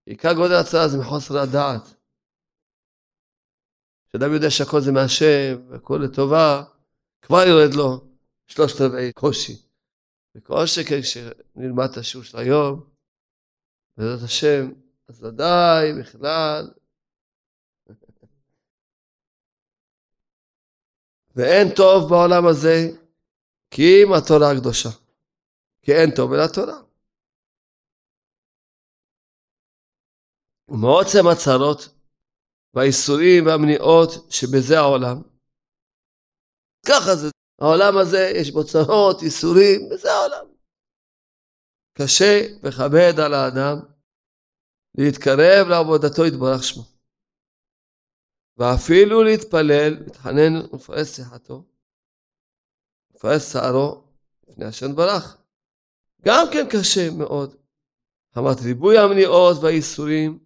עיקר 0.06 0.34
גודל 0.34 0.54
הצרה 0.62 0.88
זה 0.88 0.98
מחוסר 0.98 1.38
הדעת. 1.38 1.95
כשאדם 4.08 4.34
יודע 4.34 4.50
שהכל 4.50 4.82
זה 4.82 4.91
מהשם, 4.91 5.69
והכל 5.69 6.00
לטובה, 6.04 6.63
כבר 7.21 7.43
יורד 7.48 7.74
לו 7.74 8.08
שלושת 8.48 8.82
רבעי 8.82 9.13
קושי. 9.13 9.65
וכל 10.36 10.65
שכן 10.65 11.02
כשנלמד 11.02 11.89
את 11.91 11.98
השיעור 11.98 12.26
של 12.26 12.38
היום, 12.38 12.89
בעזרת 13.98 14.24
השם, 14.24 14.71
אז 15.08 15.24
ודאי 15.24 15.93
בכלל. 16.00 16.74
ואין 21.36 21.67
טוב 21.76 22.10
בעולם 22.10 22.48
הזה 22.48 22.78
כי 23.71 23.84
אם 24.04 24.13
התורה 24.13 24.52
הקדושה. 24.52 24.89
כי 25.82 25.91
אין 25.91 26.10
טוב 26.15 26.34
אלא 26.34 26.48
תורה. 26.54 26.82
ומעוצם 30.69 31.28
הצרות 31.32 31.80
והאיסורים 32.74 33.45
והמניעות 33.45 34.10
שבזה 34.30 34.80
העולם. 34.80 35.21
ככה 36.88 37.15
זה. 37.15 37.28
העולם 37.62 37.98
הזה 37.98 38.32
יש 38.36 38.52
בו 38.52 38.63
צרות, 38.63 39.21
איסורים, 39.21 39.91
וזה 39.91 40.12
העולם. 40.12 40.45
קשה 41.98 42.41
וכבד 42.63 43.19
על 43.26 43.34
האדם 43.34 43.78
להתקרב 44.98 45.67
לעבודתו 45.69 46.26
יתברך 46.26 46.63
שמו. 46.63 46.94
ואפילו 48.58 49.24
להתפלל, 49.24 49.98
להתחנן 50.04 50.56
ולפרש 50.56 51.08
שיחתו, 51.08 51.63
מפרש 53.15 53.44
שערו 53.44 54.04
לפני 54.48 54.65
השם 54.65 54.96
ברך. 54.96 55.38
גם 56.26 56.48
כן 56.54 56.65
קשה 56.70 57.10
מאוד. 57.18 57.56
אמרת 58.38 58.58
ריבוי 58.62 58.98
המניעות 58.98 59.58
והאיסורים 59.62 60.39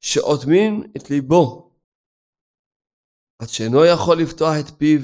שאוטמים 0.00 0.92
את 0.96 1.10
ליבו 1.10 1.72
עד 3.38 3.48
שאינו 3.48 3.84
יכול 3.84 4.18
לפתוח 4.22 4.54
את 4.60 4.78
פיו 4.78 5.00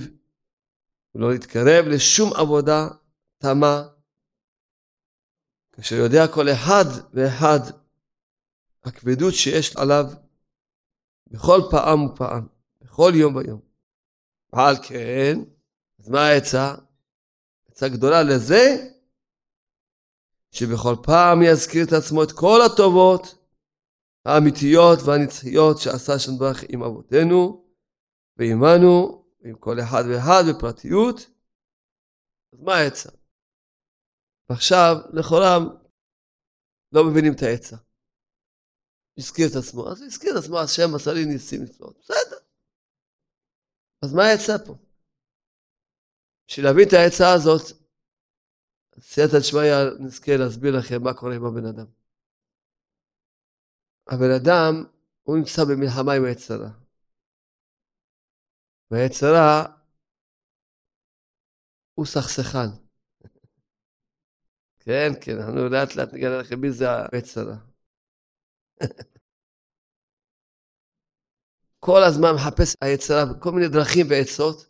ולא 1.14 1.32
להתקרב 1.32 1.84
לשום 1.88 2.32
עבודה 2.32 2.88
תמה 3.38 3.88
כאשר 5.72 5.96
יודע 5.96 6.28
כל 6.34 6.48
אחד 6.48 6.84
ואחד 7.14 7.60
הכבדות 8.84 9.34
שיש 9.34 9.76
עליו 9.76 10.04
בכל 11.30 11.60
פעם 11.70 12.04
ופעם, 12.04 12.46
בכל 12.80 13.12
יום 13.14 13.36
ויום. 13.36 13.60
ועל 14.52 14.76
כן, 14.88 15.34
אז 15.98 16.08
מה 16.08 16.20
העצה? 16.20 16.74
עצה 17.70 17.88
גדולה 17.88 18.22
לזה, 18.22 18.90
שבכל 20.50 20.94
פעם 21.02 21.42
יזכיר 21.42 21.84
את 21.84 21.92
עצמו 21.92 22.22
את 22.22 22.32
כל 22.32 22.60
הטובות 22.66 23.38
האמיתיות 24.24 24.98
והנצחיות 25.06 25.78
שעשה 25.78 26.18
שם 26.18 26.38
ברך 26.38 26.64
עם 26.68 26.82
אבותינו 26.82 27.64
ועמנו 28.36 29.24
ועם 29.40 29.54
כל 29.54 29.80
אחד 29.80 30.02
ואחד 30.08 30.42
בפרטיות. 30.50 31.16
אז 32.52 32.60
מה 32.60 32.74
העצה? 32.74 33.10
ועכשיו, 34.50 34.96
לכאורה, 35.12 35.58
לא 36.92 37.04
מבינים 37.04 37.32
את 37.32 37.42
העצה. 37.42 37.76
הזכיר 39.18 39.46
את 39.50 39.56
עצמו, 39.56 39.90
אז 39.90 40.00
הוא 40.00 40.06
הזכיר 40.06 40.32
את 40.32 40.44
עצמו, 40.44 40.58
השם 40.60 40.94
עשה 40.94 41.12
לי 41.12 41.24
ניסים 41.24 41.62
נפלאות. 41.62 41.98
בסדר. 42.00 42.38
אז 44.02 44.14
מה 44.14 44.22
העצה 44.24 44.52
פה? 44.66 44.74
בשביל 46.48 46.66
להבין 46.66 46.88
את 46.88 46.92
העצה 46.92 47.32
הזאת, 47.34 47.62
סייעתא 49.00 49.38
דשמיא 49.38 49.60
נזכה 50.00 50.36
להסביר 50.36 50.78
לכם 50.78 51.02
מה 51.02 51.14
קורה 51.14 51.34
עם 51.34 51.44
הבן 51.44 51.66
אדם. 51.66 51.86
הבן 54.06 54.30
אדם, 54.42 54.84
הוא 55.22 55.36
נמצא 55.36 55.62
במלחמה 55.64 56.12
עם 56.12 56.24
היצרה. 56.24 56.70
והיצרה 58.90 59.64
הוא 61.94 62.06
סכסכן. 62.06 62.68
כן, 64.84 65.12
כן, 65.20 65.36
אנחנו 65.38 65.68
לאט 65.68 65.96
לאט 65.96 66.14
נגלה 66.14 66.38
לכם 66.38 66.60
מי 66.60 66.72
זה 66.72 66.86
היצרה. 67.12 67.67
כל 71.80 72.00
הזמן 72.08 72.28
מחפש 72.34 72.76
היצרה 72.80 73.24
בכל 73.24 73.50
מיני 73.50 73.68
דרכים 73.68 74.06
ועצות 74.10 74.66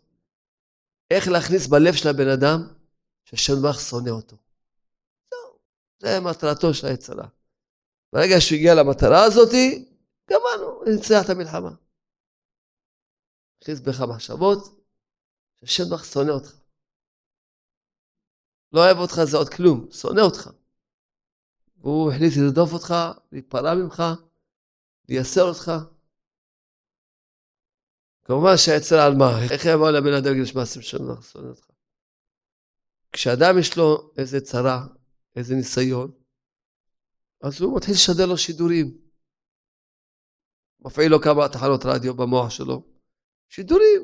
איך 1.11 1.27
להכניס 1.27 1.67
בלב 1.67 1.93
של 1.93 2.09
הבן 2.09 2.27
אדם 2.33 2.59
ברך 3.61 3.79
שונא 3.79 4.09
אותו. 4.09 4.37
זהו, 5.31 5.59
זה 5.99 6.19
מטרתו 6.19 6.73
של 6.73 6.87
היצרה. 6.87 7.27
ברגע 8.13 8.35
שהוא 8.39 8.57
הגיע 8.57 8.75
למטרה 8.75 9.23
הזאתי, 9.23 9.85
גמרנו, 10.29 10.83
ניצח 10.83 11.25
את 11.25 11.29
המלחמה. 11.29 11.71
הכניס 13.61 13.79
בך 13.79 14.01
מחשבות, 14.13 14.59
שהשם 15.59 15.83
בך 15.93 16.05
שונא 16.05 16.31
אותך. 16.31 16.59
לא 18.73 18.79
אוהב 18.79 18.97
אותך 18.97 19.15
זה 19.31 19.37
עוד 19.37 19.49
כלום, 19.49 19.91
שונא 19.91 20.21
אותך. 20.21 20.49
והוא 21.81 22.11
החליט 22.11 22.33
לרדוף 22.37 22.73
אותך, 22.73 22.93
להיפרע 23.31 23.75
ממך, 23.75 24.03
לייסר 25.09 25.43
אותך. 25.43 25.71
כמובן 28.25 28.57
שהיצר 28.57 28.99
על 28.99 29.15
מה? 29.15 29.43
איך 29.51 29.65
יבוא 29.65 29.91
לבן 29.91 30.13
אדם 30.13 30.45
שמע 30.45 30.61
השם 30.61 30.81
שלום 30.81 31.21
שונא 31.21 31.47
אותך? 31.47 31.65
כשאדם 33.11 33.59
יש 33.59 33.77
לו 33.77 34.11
איזה 34.17 34.41
צרה, 34.41 34.87
איזה 35.35 35.55
ניסיון, 35.55 36.11
אז 37.41 37.61
הוא 37.61 37.77
מתחיל 37.77 37.93
לשדר 37.93 38.25
לו 38.25 38.37
שידורים. 38.37 38.97
מפעיל 40.79 41.11
לו 41.11 41.21
כמה 41.21 41.49
תחנות 41.49 41.85
רדיו 41.85 42.13
במוח 42.13 42.49
שלו. 42.49 42.83
שידורים. 43.49 44.03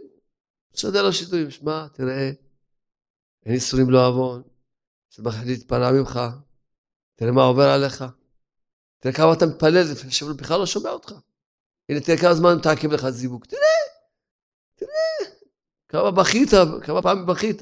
משדר 0.73 1.03
לו 1.03 1.13
שידורים. 1.13 1.51
שמע, 1.51 1.87
תראה, 1.87 2.31
אין 3.45 3.53
איסורים 3.53 3.89
לא 3.89 4.07
עוון. 4.07 4.43
זה 5.15 5.23
מחליט 5.23 5.47
להתפרע 5.47 5.91
ממך. 5.91 6.19
תראה 7.15 7.31
מה 7.31 7.43
עובר 7.43 7.69
עליך. 7.69 8.03
תראה 8.99 9.15
כמה 9.15 9.33
אתה 9.33 9.45
מתפלל 9.45 9.91
לפני 9.91 10.11
שהוא 10.11 10.33
בכלל 10.33 10.59
לא 10.59 10.65
שומע 10.65 10.89
אותך. 10.89 11.11
הנה, 11.89 11.99
תראה 12.01 12.17
כמה 12.17 12.33
זמן 12.33 12.55
מתעכב 12.55 12.91
לך 12.91 13.09
זיווג. 13.09 13.45
תראה, 13.45 13.61
תראה. 14.75 15.35
כמה 15.87 16.11
בכית, 16.11 16.49
כמה 16.83 17.01
פעמים 17.01 17.25
בכית. 17.25 17.61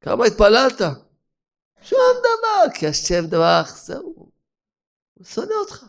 כמה 0.00 0.24
התפללת. 0.24 0.80
שום 1.82 1.98
דבר, 2.18 2.74
כי 2.74 2.86
השם 2.86 3.26
דבר, 3.26 3.62
זהו. 3.76 4.30
הוא 5.14 5.24
שונא 5.24 5.54
אותך. 5.60 5.84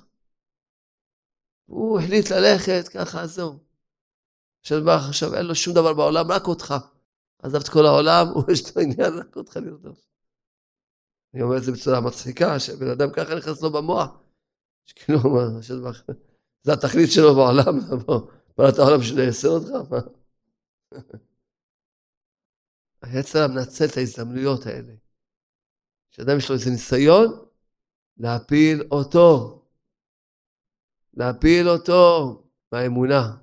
הוא 1.65 1.99
החליט 1.99 2.31
ללכת, 2.31 2.87
ככה 2.87 3.27
זהו. 3.27 3.59
עכשיו 4.61 4.83
בא 4.85 4.95
עכשיו 5.09 5.35
אין 5.35 5.45
לו 5.45 5.55
שום 5.55 5.73
דבר 5.73 5.93
בעולם, 5.93 6.31
רק 6.31 6.47
אותך. 6.47 6.73
עזב 7.43 7.61
את 7.61 7.69
כל 7.69 7.85
העולם, 7.85 8.27
הוא 8.33 8.43
יש 8.51 8.75
לו 8.75 8.81
עניין 8.81 9.13
רק 9.13 9.35
אותך 9.35 9.57
לרדוף. 9.57 9.99
אני 11.35 11.43
אומר 11.43 11.57
את 11.57 11.63
זה 11.63 11.71
בצורה 11.71 12.01
מצחיקה, 12.01 12.59
שבן 12.59 12.87
אדם 12.87 13.07
ככה 13.15 13.35
נכנס 13.35 13.61
לו 13.61 13.71
במוח. 13.71 14.09
שכאילו, 14.85 15.19
מה, 15.19 15.91
זה 16.63 16.73
התכלית 16.73 17.09
שלו 17.11 17.35
בעולם, 17.35 17.79
מה 18.57 18.69
אתה 18.69 18.81
העולם 18.81 18.99
בשביל 18.99 19.19
לייסר 19.19 19.47
אותך? 19.47 19.91
מה? 19.91 19.99
היצר 23.01 23.47
מנצל 23.47 23.85
את 23.85 23.97
ההזדמנויות 23.97 24.65
האלה. 24.65 24.93
כשאדם 26.11 26.37
יש 26.37 26.49
לו 26.49 26.55
איזה 26.55 26.69
ניסיון, 26.69 27.27
להפיל 28.17 28.87
אותו. 28.91 29.61
להפיל 31.13 31.69
אותו 31.69 32.43
מהאמונה. 32.71 33.37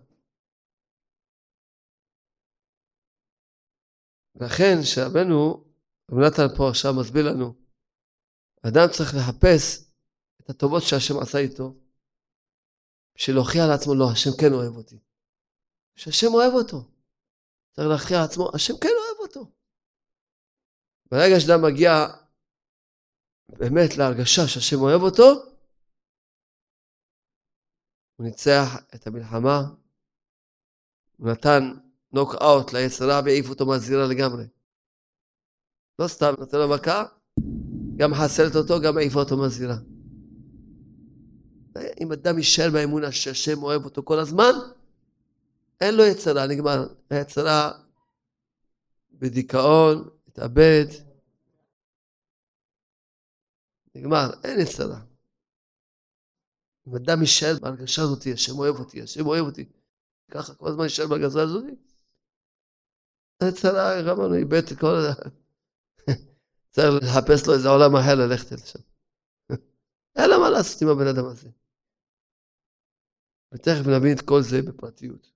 לכן, 4.35 4.75
שרבנו, 4.83 5.65
רב 6.11 6.19
נתן 6.19 6.57
פה 6.57 6.69
עכשיו 6.69 6.93
מסביר 7.01 7.29
לנו, 7.33 7.62
אדם 8.69 8.87
צריך 8.93 9.15
לחפש 9.15 9.91
את 10.41 10.51
הטובות 10.51 10.83
שהשם 10.83 11.19
עשה 11.23 11.39
איתו, 11.39 11.75
בשביל 13.17 13.37
להוכיח 13.37 13.65
לעצמו, 13.71 13.95
לא, 13.95 14.05
השם 14.13 14.31
כן 14.41 14.53
אוהב 14.53 14.77
אותי. 14.77 14.99
שהשם 15.97 16.27
אוהב 16.35 16.53
אותו. 16.53 16.79
צריך 17.73 17.89
להכריע 17.93 18.21
לעצמו, 18.21 18.51
השם 18.55 18.75
כן 18.83 18.95
אוהב 18.99 19.19
אותו. 19.21 19.53
ברגע 21.11 21.41
שאדם 21.41 21.61
מגיע 21.67 21.91
באמת 23.49 23.91
להרגשה 23.99 24.43
שהשם 24.49 24.77
אוהב 24.81 25.03
אותו, 25.03 25.29
הוא 28.17 28.27
ניצח 28.27 28.69
את 28.95 29.07
המלחמה, 29.07 29.59
הוא 31.17 31.31
נתן 31.31 31.63
נוק 32.13 32.35
אאוט 32.43 32.73
ליצרה 32.73 33.21
והעיף 33.25 33.47
אותו 33.51 33.67
מהזירה 33.67 34.05
לגמרי. 34.11 34.45
לא 35.99 36.09
סתם 36.09 36.33
נתן 36.43 36.59
לו 36.59 36.69
מכה, 36.75 37.22
גם 38.03 38.15
חסלת 38.15 38.57
אותו, 38.57 38.81
גם 38.81 38.97
העיפה 38.99 39.19
אותו 39.21 39.37
מהזירה. 39.37 39.77
אם 42.01 42.13
אדם 42.13 42.39
יישאר 42.39 42.71
באמונה 42.73 43.13
שהשם 43.13 43.63
אוהב 43.63 43.85
אותו 43.85 44.03
כל 44.05 44.19
הזמן, 44.19 44.53
אין 45.81 45.95
לו 45.95 46.05
יצרה, 46.05 46.47
נגמר. 46.47 46.87
היצרה 47.11 47.73
בדיכאון, 49.13 50.09
התאבד, 50.29 50.87
נגמר, 53.95 54.31
אין 54.45 54.61
יצרה. 54.61 55.01
אם 56.89 56.97
אדם 56.97 57.21
יישאר 57.21 57.55
בהרגשה 57.61 58.03
הזאת, 58.03 58.27
השם 58.35 58.59
אוהב 58.59 58.77
אותי, 58.77 59.03
השם 59.03 59.27
אוהב 59.27 59.45
אותי, 59.45 59.65
ככה 60.31 60.55
כל 60.55 60.69
הזמן 60.69 60.85
יישאר 60.85 61.07
בהרגשה 61.07 61.43
הזאת, 61.43 61.65
היצרה, 63.41 64.01
אמרנו, 64.01 64.35
איבד 64.35 64.63
את 64.73 64.79
כל... 64.79 64.97
צריך 66.73 66.89
לחפש 67.03 67.47
לו 67.47 67.55
איזה 67.55 67.69
עולם 67.69 67.97
אחר 67.97 68.15
ללכת 68.15 68.53
לשם. 68.53 68.79
אין 70.17 70.31
לו 70.31 70.41
מה 70.41 70.51
לעשות 70.51 70.83
עם 70.83 70.89
הבן 70.89 71.07
אדם 71.07 71.27
הזה. 71.31 71.49
ותכף 73.55 73.87
נבין 73.97 74.17
את 74.17 74.23
כל 74.29 74.41
זה 74.43 74.57
בפרטיות. 74.67 75.33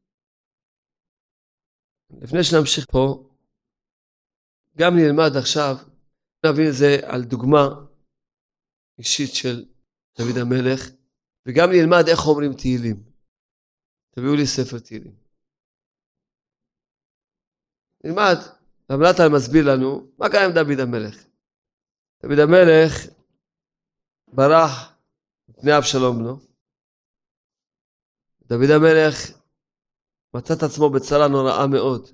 לפני 2.22 2.44
שנמשיך 2.44 2.87
פה, 2.92 3.31
גם 4.79 4.92
נלמד 4.96 5.33
עכשיו, 5.38 5.75
נבין 6.46 6.66
את 6.68 6.77
זה 6.79 7.12
על 7.12 7.22
דוגמה 7.25 7.64
אישית 8.99 9.35
של 9.35 9.64
דוד 10.18 10.37
המלך, 10.42 10.81
וגם 11.46 11.68
נלמד 11.72 12.05
איך 12.09 12.20
אומרים 12.27 12.53
תהילים. 12.53 13.12
תביאו 14.11 14.35
לי 14.35 14.46
ספר 14.46 14.79
תהילים. 14.79 15.16
נלמד, 18.05 18.37
רב 18.90 19.01
נתן 19.01 19.33
מסביר 19.37 19.64
לנו 19.72 20.12
מה 20.18 20.29
קרה 20.29 20.44
עם 20.44 20.53
דוד 20.55 20.81
המלך. 20.81 21.26
דוד 22.22 22.38
המלך 22.38 22.92
ברח 24.33 24.96
מפני 25.48 25.79
אבשלום 25.79 26.18
בנו. 26.18 26.37
דוד 28.46 28.70
המלך 28.76 29.16
מצא 30.35 30.55
את 30.55 30.62
עצמו 30.62 30.90
בצרה 30.90 31.29
נוראה 31.29 31.66
מאוד. 31.66 32.09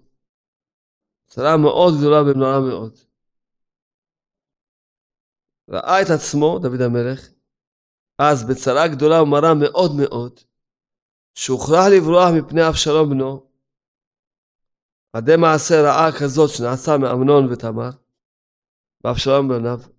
צרה 1.27 1.57
מאוד 1.57 1.95
גדולה 1.99 2.23
ונוראה 2.23 2.61
מאוד. 2.61 2.99
ראה 5.71 6.03
את 6.03 6.07
עצמו, 6.15 6.59
דוד 6.59 6.81
המלך, 6.81 7.29
אז 8.19 8.45
בצרה 8.45 8.89
גדולה 8.89 9.23
ומרה 9.23 9.55
מאוד 9.55 9.91
מאוד, 10.03 10.41
שהוכרח 11.35 11.85
לברוח 11.97 12.29
מפני 12.39 12.69
אבשלום 12.69 13.11
בנו, 13.11 13.47
עדי 15.13 15.37
מעשה 15.37 15.75
רעה 15.83 16.11
כזאת 16.21 16.51
שנעשה 16.51 16.99
מאמנון 16.99 17.53
ותמר, 17.53 17.91
ואבשלום 19.05 19.49
בניו. 19.49 19.92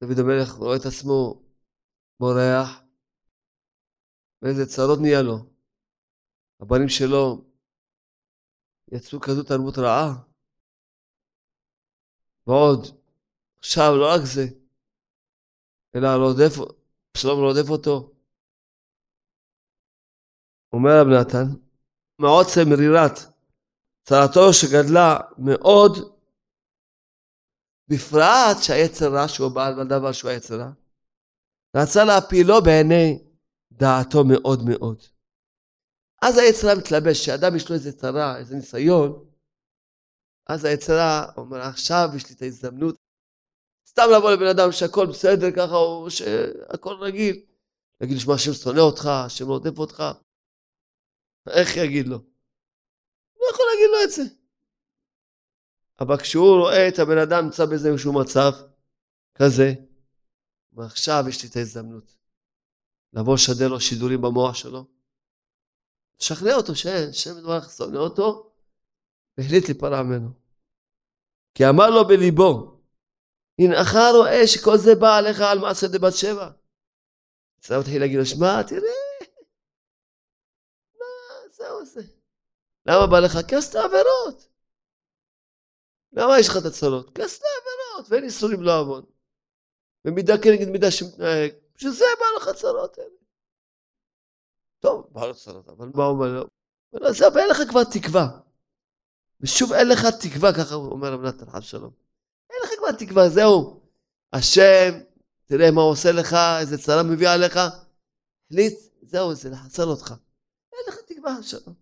דוד 0.00 0.18
המלך 0.18 0.52
רואה 0.52 0.76
את 0.76 0.86
עצמו 0.86 1.42
בורח, 2.20 2.82
ואיזה 4.42 4.66
צרות 4.66 4.98
נהיה 5.02 5.22
לו. 5.22 5.36
הבנים 6.60 6.88
שלו 6.88 7.44
יצאו 8.92 9.20
כזו 9.20 9.42
תרבות 9.42 9.78
רעה. 9.78 10.22
ועוד, 12.46 12.80
עכשיו 13.58 13.90
לא 13.98 14.06
רק 14.14 14.20
זה, 14.34 14.46
אלא 15.94 16.08
רודף, 16.08 16.54
שלום 17.16 17.38
רודף 17.40 17.70
אותו. 17.70 18.12
אומר 20.72 20.90
רב 21.00 21.06
נתן, 21.06 21.46
מעוצם 22.18 22.68
מרירת 22.70 23.36
צרתו 24.02 24.52
שגדלה 24.52 25.16
מאוד, 25.38 26.15
בפרט 27.88 28.56
שהיצר 28.62 29.14
רע 29.14 29.28
שהוא 29.28 29.48
בעל 29.48 29.88
דבר 29.88 30.12
שהוא 30.12 30.30
היצר 30.30 30.54
רע, 30.60 30.70
רצה 31.76 32.04
להפילו 32.04 32.62
בעיני 32.62 33.18
דעתו 33.72 34.24
מאוד 34.24 34.60
מאוד. 34.68 35.02
אז 36.22 36.38
היצרה 36.38 36.74
מתלבש, 36.74 37.20
כשאדם 37.20 37.56
יש 37.56 37.68
לו 37.68 37.74
איזה 37.74 37.92
צרה, 37.92 38.38
איזה 38.38 38.56
ניסיון, 38.56 39.24
אז 40.46 40.64
היצרה 40.64 41.32
אומר, 41.36 41.58
עכשיו 41.60 42.08
יש 42.16 42.28
לי 42.28 42.34
את 42.34 42.42
ההזדמנות 42.42 42.96
סתם 43.88 44.08
לבוא 44.16 44.30
לבן 44.30 44.46
אדם 44.46 44.72
שהכל 44.72 45.06
בסדר 45.06 45.50
ככה, 45.56 45.76
או 45.76 46.10
שהכל 46.10 46.94
רגיל. 47.00 47.44
להגיד 48.00 48.16
לו, 48.26 48.34
השם 48.34 48.52
שונא 48.52 48.80
אותך, 48.80 49.06
השם 49.06 49.48
לא 49.48 49.52
עוטף 49.52 49.78
אותך. 49.78 50.02
איך 51.48 51.76
יגיד 51.76 52.06
לו? 52.06 52.18
לא 53.40 53.46
יכול 53.52 53.66
להגיד 53.72 53.88
לו 53.92 54.04
את 54.04 54.10
זה. 54.10 54.22
אבל 56.00 56.16
כשהוא 56.16 56.56
רואה 56.60 56.88
את 56.88 56.98
הבן 56.98 57.18
אדם 57.18 57.44
נמצא 57.44 57.64
באיזשהו 57.66 58.12
מצב 58.12 58.52
כזה, 59.34 59.72
ועכשיו 60.72 61.24
יש 61.28 61.42
לי 61.42 61.48
את 61.48 61.56
ההזדמנות 61.56 62.16
לבוא 63.12 63.34
לשדר 63.34 63.68
לו 63.68 63.80
שידורים 63.80 64.20
במוח 64.20 64.54
שלו, 64.54 64.86
לשכנע 66.20 66.54
אותו 66.54 66.74
שאין, 66.76 67.12
שם 67.12 67.40
דברך 67.40 67.70
שונא 67.70 67.98
אותו, 67.98 68.52
והחליט 69.38 69.64
להיפרע 69.64 70.02
ממנו. 70.02 70.30
כי 71.54 71.68
אמר 71.68 71.90
לו 71.90 72.08
בליבו, 72.08 72.80
הנך 73.58 73.96
רואה 74.14 74.46
שכל 74.46 74.76
זה 74.76 74.94
בא 75.00 75.16
עליך 75.16 75.40
על 75.40 75.58
מעשה 75.58 75.86
דבת 75.86 76.12
שבע. 76.14 76.50
אז 77.64 77.72
מתחיל 77.72 78.00
להגיד 78.00 78.18
לו, 78.18 78.26
שמע, 78.26 78.62
תראה, 78.62 79.26
מה, 80.98 81.06
זהו 81.50 81.84
זה. 81.84 82.02
למה 82.86 83.06
בא 83.06 83.20
לך? 83.20 83.48
כי 83.48 83.56
עשת 83.56 83.74
עבירות. 83.74 84.48
למה 86.12 86.38
יש 86.40 86.48
לך 86.48 86.56
את 86.56 86.64
הצרות? 86.64 87.14
כי 87.14 87.22
עשת 87.22 87.42
עבירות, 87.42 88.10
ואין 88.10 88.24
איסורים 88.24 88.62
לא 88.62 88.78
עוון. 88.80 89.04
ומידה 90.04 90.34
כנגד 90.42 90.68
מידה 90.68 90.90
שמתנהג. 90.90 91.52
בשביל 91.74 91.92
זה 91.92 92.04
בא 92.20 92.26
לך 92.36 92.56
צרות 92.56 92.98
האלה. 92.98 93.10
טוב, 94.80 95.08
בא 95.12 95.26
לך 95.26 95.36
צרות, 95.36 95.68
אבל 95.68 95.90
מה 95.94 96.04
אומר 96.04 96.26
לו? 96.26 96.46
אומר 96.92 97.08
לו, 97.08 97.14
זהו, 97.14 97.36
אין 97.36 97.48
לך 97.48 97.58
כבר 97.70 97.84
תקווה. 97.84 98.40
ושוב 99.40 99.72
אין 99.72 99.88
לך 99.88 100.00
תקווה, 100.20 100.52
ככה 100.52 100.74
אומר 100.74 101.12
רב 101.12 101.20
נתן 101.20 101.50
חב 101.50 101.60
שלום. 101.60 101.92
אין 102.50 102.58
לך 102.64 102.70
כבר 102.78 102.92
תקווה, 102.98 103.28
זהו. 103.28 103.80
השם, 104.32 104.92
תראה 105.46 105.70
מה 105.70 105.80
הוא 105.82 105.90
עושה 105.90 106.12
לך, 106.12 106.36
איזה 106.60 106.78
צרה 106.78 107.02
מביא 107.02 107.28
עליך. 107.28 107.56
החליט, 108.46 108.78
זהו, 109.02 109.34
זה 109.34 109.50
לחסל 109.50 109.82
אותך. 109.82 110.14
אין 110.72 110.80
לך 110.88 110.96
תקווה, 111.06 111.42
שלום. 111.42 111.74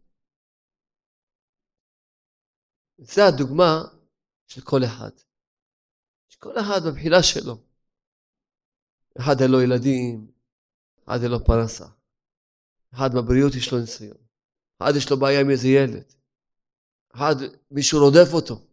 זה 2.99 3.27
הדוגמה 3.27 3.85
של 4.55 4.61
כל 4.61 4.85
אחד. 4.85 5.11
שכל 6.29 6.61
אחד 6.61 6.81
בבחינה 6.87 7.23
שלו. 7.23 7.57
אחד 9.19 9.40
אין 9.43 9.51
לו 9.51 9.62
ילדים, 9.62 10.31
אחד 11.05 11.23
אין 11.23 11.31
לו 11.31 11.45
פרנסה. 11.45 11.87
אחד 12.95 13.11
בבריאות 13.14 13.55
יש 13.55 13.73
לו 13.73 13.79
ניסיון. 13.79 14.17
אחד 14.83 14.93
יש 14.97 15.11
לו 15.11 15.17
בעיה 15.17 15.40
עם 15.40 15.51
איזה 15.51 15.69
ילד. 15.69 16.12
אחד, 17.14 17.35
מישהו 17.71 17.99
רודף 18.01 18.29
אותו. 18.33 18.67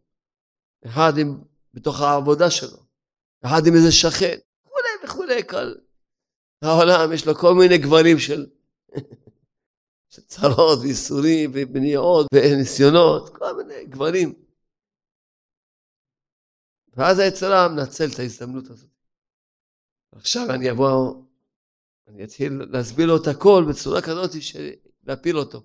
אחד 0.86 1.14
עם, 1.18 1.44
בתוך 1.74 2.02
העבודה 2.02 2.52
שלו. 2.52 2.78
אחד 3.46 3.62
עם 3.68 3.74
איזה 3.76 3.92
שכן. 3.92 4.38
וכולי 4.66 4.90
וכולי. 5.06 5.48
כל 5.48 5.74
העולם 6.62 7.14
יש 7.14 7.28
לו 7.28 7.36
כל 7.36 7.54
מיני 7.54 7.78
גוונים 7.78 8.20
של, 8.20 8.48
של 10.14 10.22
צרות 10.22 10.80
ואיסורים 10.80 11.52
ומניעות 11.54 12.28
וניסיונות. 12.34 13.38
כל 13.38 13.64
מיני 13.64 13.86
גוונים. 13.86 14.51
ואז 16.94 17.20
היצרה 17.20 17.68
מנצל 17.68 18.06
את 18.14 18.20
ההזדמנות 18.20 18.70
הזאת. 18.70 18.90
עכשיו 20.12 20.52
אני 20.52 20.72
אבוא, 20.72 21.24
אני 22.08 22.24
אתחיל 22.24 22.62
להסביר 22.70 23.08
לו 23.08 23.18
את 23.18 23.28
הכל 23.28 23.66
בצורה 23.70 24.02
כזאת 24.02 24.32
להפיל 25.04 25.38
אותו 25.38 25.64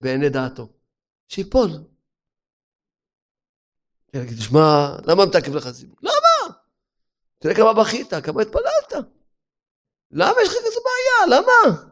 בעיני 0.00 0.28
דעתו. 0.28 0.68
שיפול. 1.28 1.70
יגיד, 4.14 4.38
שמע, 4.40 4.96
למה 5.06 5.26
מתעכב 5.26 5.54
לך 5.54 5.68
סיבוב? 5.70 5.96
למה? 6.02 6.54
תראה 7.38 7.54
כמה 7.54 7.72
בכית, 7.74 8.14
כמה 8.24 8.42
התפללת. 8.42 9.06
למה 10.10 10.34
יש 10.42 10.48
לך 10.48 10.54
כזו 10.54 10.80
בעיה? 10.84 11.38
למה? 11.40 11.82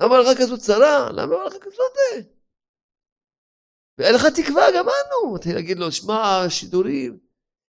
למה 0.00 0.18
לך 0.18 0.38
כזו 0.38 0.58
צרה? 0.58 1.12
למה 1.12 1.44
לך 1.44 1.54
כזאת? 1.60 2.26
ואין 3.98 4.14
לך 4.14 4.22
תקווה, 4.26 4.62
גמרנו. 4.70 5.38
תתחיל 5.38 5.54
להגיד 5.54 5.78
לו, 5.78 5.92
שמע, 5.92 6.44
שידורים, 6.48 7.18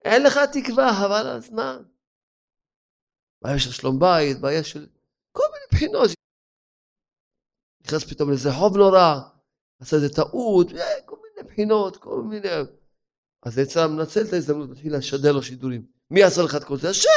אין 0.05 0.23
לך 0.23 0.39
תקווה, 0.53 0.91
חבל 0.99 1.27
על 1.27 1.37
הזמן. 1.37 1.83
בעיה 3.41 3.59
של 3.59 3.71
שלום 3.71 3.99
בית, 3.99 4.39
בעיה 4.41 4.63
של 4.63 4.87
כל 5.31 5.43
מיני 5.53 5.65
בחינות. 5.71 6.09
נכנס 7.85 8.03
פתאום 8.03 8.29
לאיזה 8.29 8.49
חוב 8.51 8.77
נורא, 8.77 9.19
עשה 9.79 9.95
איזה 9.95 10.09
טעות, 10.15 10.67
אה, 10.71 11.01
כל 11.05 11.15
מיני 11.23 11.49
בחינות, 11.49 11.97
כל 11.97 12.21
מיני... 12.29 12.47
אז 13.43 13.57
יצא 13.57 13.87
מנצל 13.87 14.21
את 14.27 14.33
ההזדמנות, 14.33 14.69
מתחיל 14.69 14.95
לשדר 14.97 15.31
לו 15.31 15.43
שידורים. 15.43 15.85
מי 16.11 16.23
עשה 16.23 16.41
לך 16.41 16.55
את 16.55 16.63
כל 16.63 16.77
זה? 16.77 16.89
השם! 16.89 17.09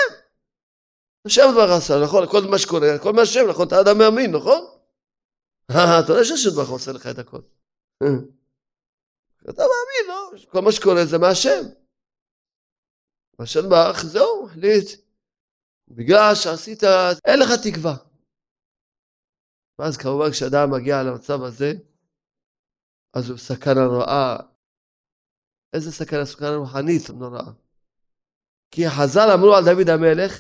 השם 1.27 1.42
דבר 1.53 1.73
עשה, 1.73 1.95
נכון? 2.05 2.29
כל 2.31 2.40
מה 2.51 2.59
שקורה, 2.59 2.95
הכל 2.95 3.12
מהשם, 3.12 3.40
נכון? 3.49 3.66
אתה 3.66 3.81
אדם 3.81 3.99
מאמין, 3.99 4.31
נכון? 4.35 4.64
אתה 5.71 6.12
יודע 6.12 6.25
שהשם 6.25 6.51
דבר 6.51 6.73
עושה 6.73 6.92
לך 6.92 7.07
את 7.07 7.18
הכל. 7.18 7.40
אתה 9.51 9.62
מאמין, 9.62 10.05
לא? 10.09 10.31
כל 10.51 10.61
מה 10.61 10.73
שקורה 10.73 11.05
זה 11.05 11.18
מהשם. 11.18 11.82
השם 13.38 13.68
ברך, 13.71 14.05
זהו, 14.05 14.47
החליט. 14.47 14.88
בגלל 15.88 16.35
שעשית, 16.35 16.83
אין 17.25 17.38
לך 17.40 17.49
תקווה. 17.62 17.97
ואז 19.79 19.97
כמובן 19.97 20.31
כשאדם 20.31 20.71
מגיע 20.73 21.03
למצב 21.03 21.42
הזה, 21.42 21.73
אז 23.14 23.31
הוא 23.31 23.38
סכנה 23.38 23.85
נוראה. 23.92 24.37
איזה 25.73 25.92
סכנה? 25.92 26.27
סכנה 26.27 26.57
רוחנית 26.57 27.11
נוראה. 27.18 27.53
כי 28.71 28.83
חז"ל 28.88 29.29
אמרו 29.35 29.55
על 29.57 29.64
דוד 29.64 29.88
המלך, 29.88 30.33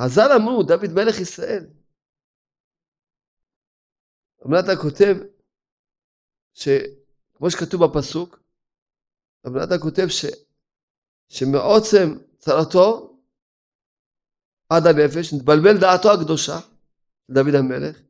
חז"ל 0.00 0.30
אמרו, 0.36 0.62
דוד 0.62 0.92
מלך 0.94 1.20
ישראל. 1.20 1.64
אמרת 4.46 4.64
כותב, 4.82 5.14
שכמו 6.54 7.50
שכתוב 7.50 7.80
בפסוק, 7.84 8.40
אמרת 9.46 9.68
כותב 9.82 10.08
ש, 10.08 10.24
שמעוצם 11.28 12.18
צרתו 12.38 13.16
עד 14.68 14.86
הנפש, 14.86 15.34
נתבלבל 15.34 15.80
דעתו 15.80 16.12
הקדושה, 16.12 16.58
דוד 17.30 17.54
המלך, 17.54 18.00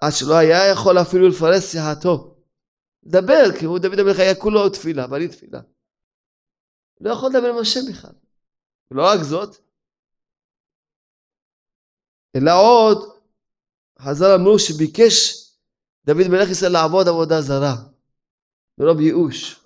עד 0.00 0.12
שלא 0.12 0.34
היה 0.34 0.72
יכול 0.72 1.00
אפילו 1.00 1.28
לפרס 1.28 1.72
שיחתו. 1.72 2.36
לדבר, 3.02 3.58
כי 3.58 3.64
הוא 3.64 3.78
דוד 3.78 3.98
המלך 3.98 4.18
היה 4.18 4.34
כולו 4.34 4.68
תפילה, 4.68 5.06
ואני 5.10 5.28
תפילה. 5.28 5.60
לא 7.00 7.10
יכול 7.12 7.28
לדבר 7.30 7.48
עם 7.48 7.58
השם 7.58 7.80
בכלל. 7.90 8.12
ולא 8.90 9.02
רק 9.02 9.22
זאת, 9.22 9.56
אלא 12.36 12.52
עוד, 12.52 12.98
חז"ל 13.98 14.34
אמרו 14.40 14.58
שביקש 14.58 15.46
דוד 16.04 16.28
מלך 16.28 16.50
ישראל 16.50 16.72
לעבוד 16.72 17.08
עבודה 17.08 17.40
זרה, 17.40 17.76
מרוב 18.78 19.00
ייאוש. 19.00 19.65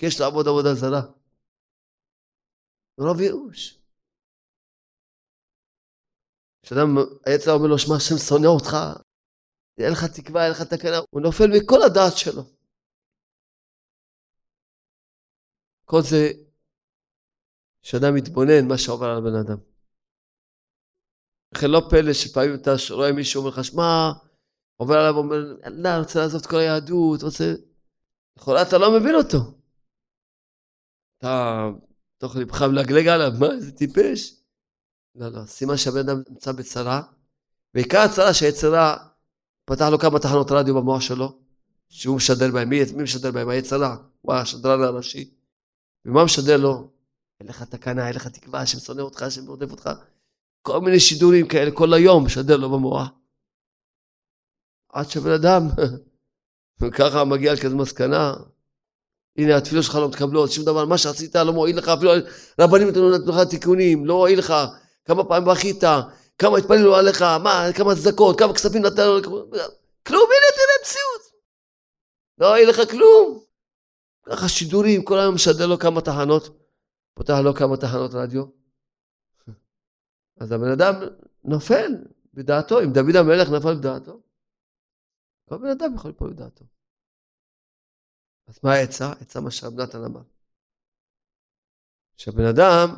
ביקש 0.00 0.20
לעבוד 0.20 0.48
עבודה 0.48 0.74
זרה. 0.74 1.02
מרוב 2.98 3.20
ייאוש. 3.20 3.78
כשאדם, 6.62 6.88
היצר 7.26 7.50
אומר 7.50 7.66
לו, 7.66 7.78
שמע, 7.78 7.96
השם 7.96 8.18
שונא 8.28 8.46
אותך, 8.46 8.72
אין 9.78 9.92
לך 9.92 10.04
תקווה, 10.04 10.44
אין 10.44 10.52
לך 10.52 10.62
תקנה, 10.62 10.98
הוא 11.10 11.20
נופל 11.22 11.44
מכל 11.56 11.82
הדעת 11.86 12.16
שלו. 12.16 12.42
כל 15.84 16.00
זה, 16.10 16.32
שאדם 17.82 18.14
מתבונן 18.14 18.68
מה 18.68 18.78
שעובר 18.78 19.06
על 19.06 19.18
הבן 19.18 19.36
אדם. 19.44 19.60
לכן 21.54 21.70
לא 21.70 21.80
פלא 21.90 22.12
שפעמים 22.12 22.54
אתה 22.54 22.70
רואה 22.90 23.12
מישהו 23.12 23.40
אומר 23.40 23.50
לך, 23.50 23.64
שמע, 23.64 24.12
עובר 24.76 24.94
עליו 24.94 25.14
ואומר, 25.14 25.60
יאללה, 25.62 25.98
רוצה 25.98 26.18
לעזוב 26.18 26.40
את 26.40 26.46
כל 26.46 26.56
היהדות, 26.56 27.22
רוצה... 27.22 27.44
לכאורה 28.36 28.62
אתה 28.62 28.78
לא 28.78 29.00
מבין 29.00 29.14
אותו. 29.14 29.59
אתה, 31.20 31.68
תוך 32.18 32.36
לבך 32.36 32.62
מלגלג 32.62 33.06
עליו, 33.06 33.32
מה, 33.38 33.46
איזה 33.46 33.72
טיפש. 33.72 34.34
לא, 35.14 35.28
לא, 35.28 35.44
סימן 35.46 35.76
שהבן 35.76 35.98
אדם 35.98 36.22
נמצא 36.28 36.52
בצרה, 36.52 37.02
ועיקר 37.74 37.98
הצרה 37.98 38.34
שהיצרה 38.34 38.96
פתח 39.64 39.84
לו 39.90 39.98
כמה 39.98 40.18
תחנות 40.18 40.50
רדיו 40.50 40.74
במוח 40.74 41.00
שלו, 41.00 41.38
שהוא 41.88 42.16
משדר 42.16 42.50
בהם, 42.52 42.68
מי, 42.68 42.80
מי 42.96 43.02
משדר 43.02 43.30
בהם? 43.30 43.48
היצרה, 43.48 43.96
הוא 44.20 44.34
השדרן 44.34 44.82
הראשי. 44.82 45.34
ומה 46.04 46.24
משדר 46.24 46.56
לו? 46.56 46.90
אין 47.40 47.48
לך 47.48 47.62
תקנה, 47.62 48.06
אין 48.06 48.16
לך 48.16 48.26
תקווה, 48.26 48.60
השם 48.60 48.78
שונא 48.78 49.00
אותך, 49.00 49.22
השם 49.22 49.46
רודף 49.46 49.70
אותך. 49.70 49.90
כל 50.62 50.80
מיני 50.80 51.00
שידורים 51.00 51.48
כאלה, 51.48 51.70
כל 51.70 51.94
היום 51.94 52.24
משדר 52.24 52.56
לו 52.56 52.70
במוח. 52.70 53.08
עד 54.92 55.10
שבן 55.10 55.30
אדם, 55.30 55.62
וככה 56.82 57.24
מגיע 57.24 57.52
לכזו 57.54 57.76
מסקנה, 57.76 58.34
הנה 59.40 59.56
התפילות 59.56 59.84
שלך 59.84 59.94
לא 59.94 60.08
מתקבלות, 60.08 60.52
שום 60.52 60.64
דבר, 60.64 60.84
מה 60.84 60.98
שעשית 60.98 61.36
לא 61.36 61.52
מועיל 61.52 61.78
לך, 61.78 61.88
אפילו 61.88 62.10
רבנים 62.60 62.88
נתנו 62.88 63.10
לך 63.10 63.48
תיקונים, 63.50 64.06
לא 64.06 64.16
מועיל 64.16 64.38
לך, 64.38 64.54
כמה 65.04 65.24
פעמים 65.24 65.48
בכית, 65.48 65.84
כמה 66.38 66.58
התפללו 66.58 66.96
עליך, 66.96 67.22
מה, 67.22 67.66
כמה 67.74 67.94
צדקות, 67.94 68.38
כמה 68.38 68.54
כספים 68.54 68.82
נתנו, 68.82 69.22
כלום, 70.06 70.28
הנה 70.28 70.46
תראה 70.54 70.76
מציאות. 70.82 71.20
לא 72.38 72.56
יהיה 72.56 72.68
לך 72.68 72.90
כלום. 72.90 73.40
ככה 74.26 74.48
שידורים, 74.48 75.04
כל 75.04 75.18
היום 75.18 75.34
משדר 75.34 75.66
לו 75.66 75.78
כמה 75.78 76.00
תחנות, 76.00 76.48
פותח 77.14 77.34
לו 77.44 77.54
כמה 77.54 77.76
תחנות 77.76 78.14
רדיו. 78.14 78.44
אז 80.40 80.52
הבן 80.52 80.70
אדם 80.70 80.94
נופל 81.44 81.94
בדעתו, 82.34 82.80
אם 82.80 82.92
דוד 82.92 83.16
המלך 83.16 83.50
נפל 83.50 83.74
בדעתו, 83.74 84.20
כל 85.48 85.58
בן 85.58 85.66
אדם 85.66 85.94
יכול 85.94 86.10
ליפול 86.10 86.30
בדעתו. 86.30 86.64
אז 88.50 88.58
מה 88.62 88.72
העצה? 88.72 89.06
העצה 89.06 89.40
מה 89.40 89.50
שרב 89.50 89.80
נתן 89.80 89.98
אמר. 90.04 90.22
שהבן 92.16 92.44
אדם 92.44 92.88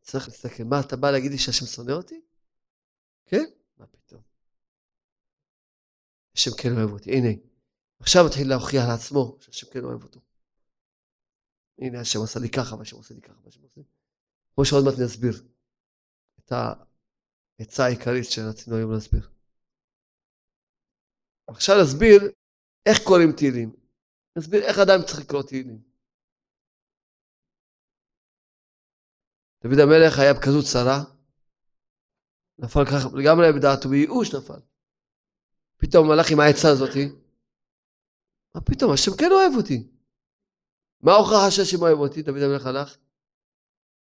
צריך 0.00 0.28
להסתכל, 0.28 0.62
מה, 0.64 0.80
אתה 0.80 0.96
בא 0.96 1.10
להגיד 1.10 1.30
לי 1.30 1.38
שהשם 1.38 1.66
שונא 1.66 1.92
אותי? 1.92 2.20
כן? 3.26 3.44
מה 3.76 3.86
פתאום? 3.86 4.22
השם 6.36 6.50
כן 6.62 6.68
אוהב 6.76 6.90
אותי, 6.90 7.10
הנה. 7.10 7.28
עכשיו 8.00 8.22
מתחיל 8.26 8.48
להוכיח 8.48 8.82
לעצמו 8.88 9.36
שהשם 9.40 9.66
כן 9.72 9.84
אוהב 9.84 10.02
אותו. 10.02 10.20
הנה 11.78 12.00
השם 12.00 12.18
עשה 12.24 12.40
לי 12.40 12.48
ככה, 12.50 12.76
והשם 12.76 12.96
עושה 12.96 13.14
לי 13.14 13.20
ככה, 13.20 13.40
והשם 13.44 13.62
עושה 13.62 13.80
לי. 13.80 13.86
כמו 14.54 14.64
שעוד 14.64 14.84
מעט 14.84 14.94
נסביר 15.04 15.34
את 16.38 16.52
העצה 16.52 17.84
העיקרית 17.84 18.24
שרצינו 18.30 18.76
היום 18.76 18.92
להסביר. 18.92 19.30
עכשיו 21.46 21.76
נסביר 21.82 22.20
איך 22.86 22.98
קוראים 23.04 23.32
תהילים. 23.36 23.81
נסביר 24.36 24.62
איך 24.62 24.78
אדם 24.78 25.02
צריך 25.06 25.20
לקרוא 25.20 25.42
תהילים. 25.42 25.82
דוד 29.62 29.78
המלך 29.78 30.18
היה 30.18 30.34
בכזאת 30.34 30.64
צרה, 30.64 31.04
נפל 32.58 32.84
ככה 32.84 33.08
לגמרי 33.18 33.52
בדעתו, 33.52 33.88
בייאוש 33.88 34.34
נפל. 34.34 34.60
פתאום 35.76 36.10
הלך 36.10 36.30
עם 36.30 36.40
העצה 36.40 36.68
הזאתי, 36.68 37.08
מה 38.54 38.60
פתאום, 38.60 38.92
השם 38.92 39.10
כן 39.18 39.30
אוהב 39.32 39.52
אותי. 39.56 39.88
מה 41.00 41.12
ההוכחה 41.12 41.50
שהשם 41.50 41.82
אוהב 41.82 41.98
אותי, 41.98 42.22
דוד 42.22 42.42
המלך 42.42 42.66
הלך? 42.66 42.96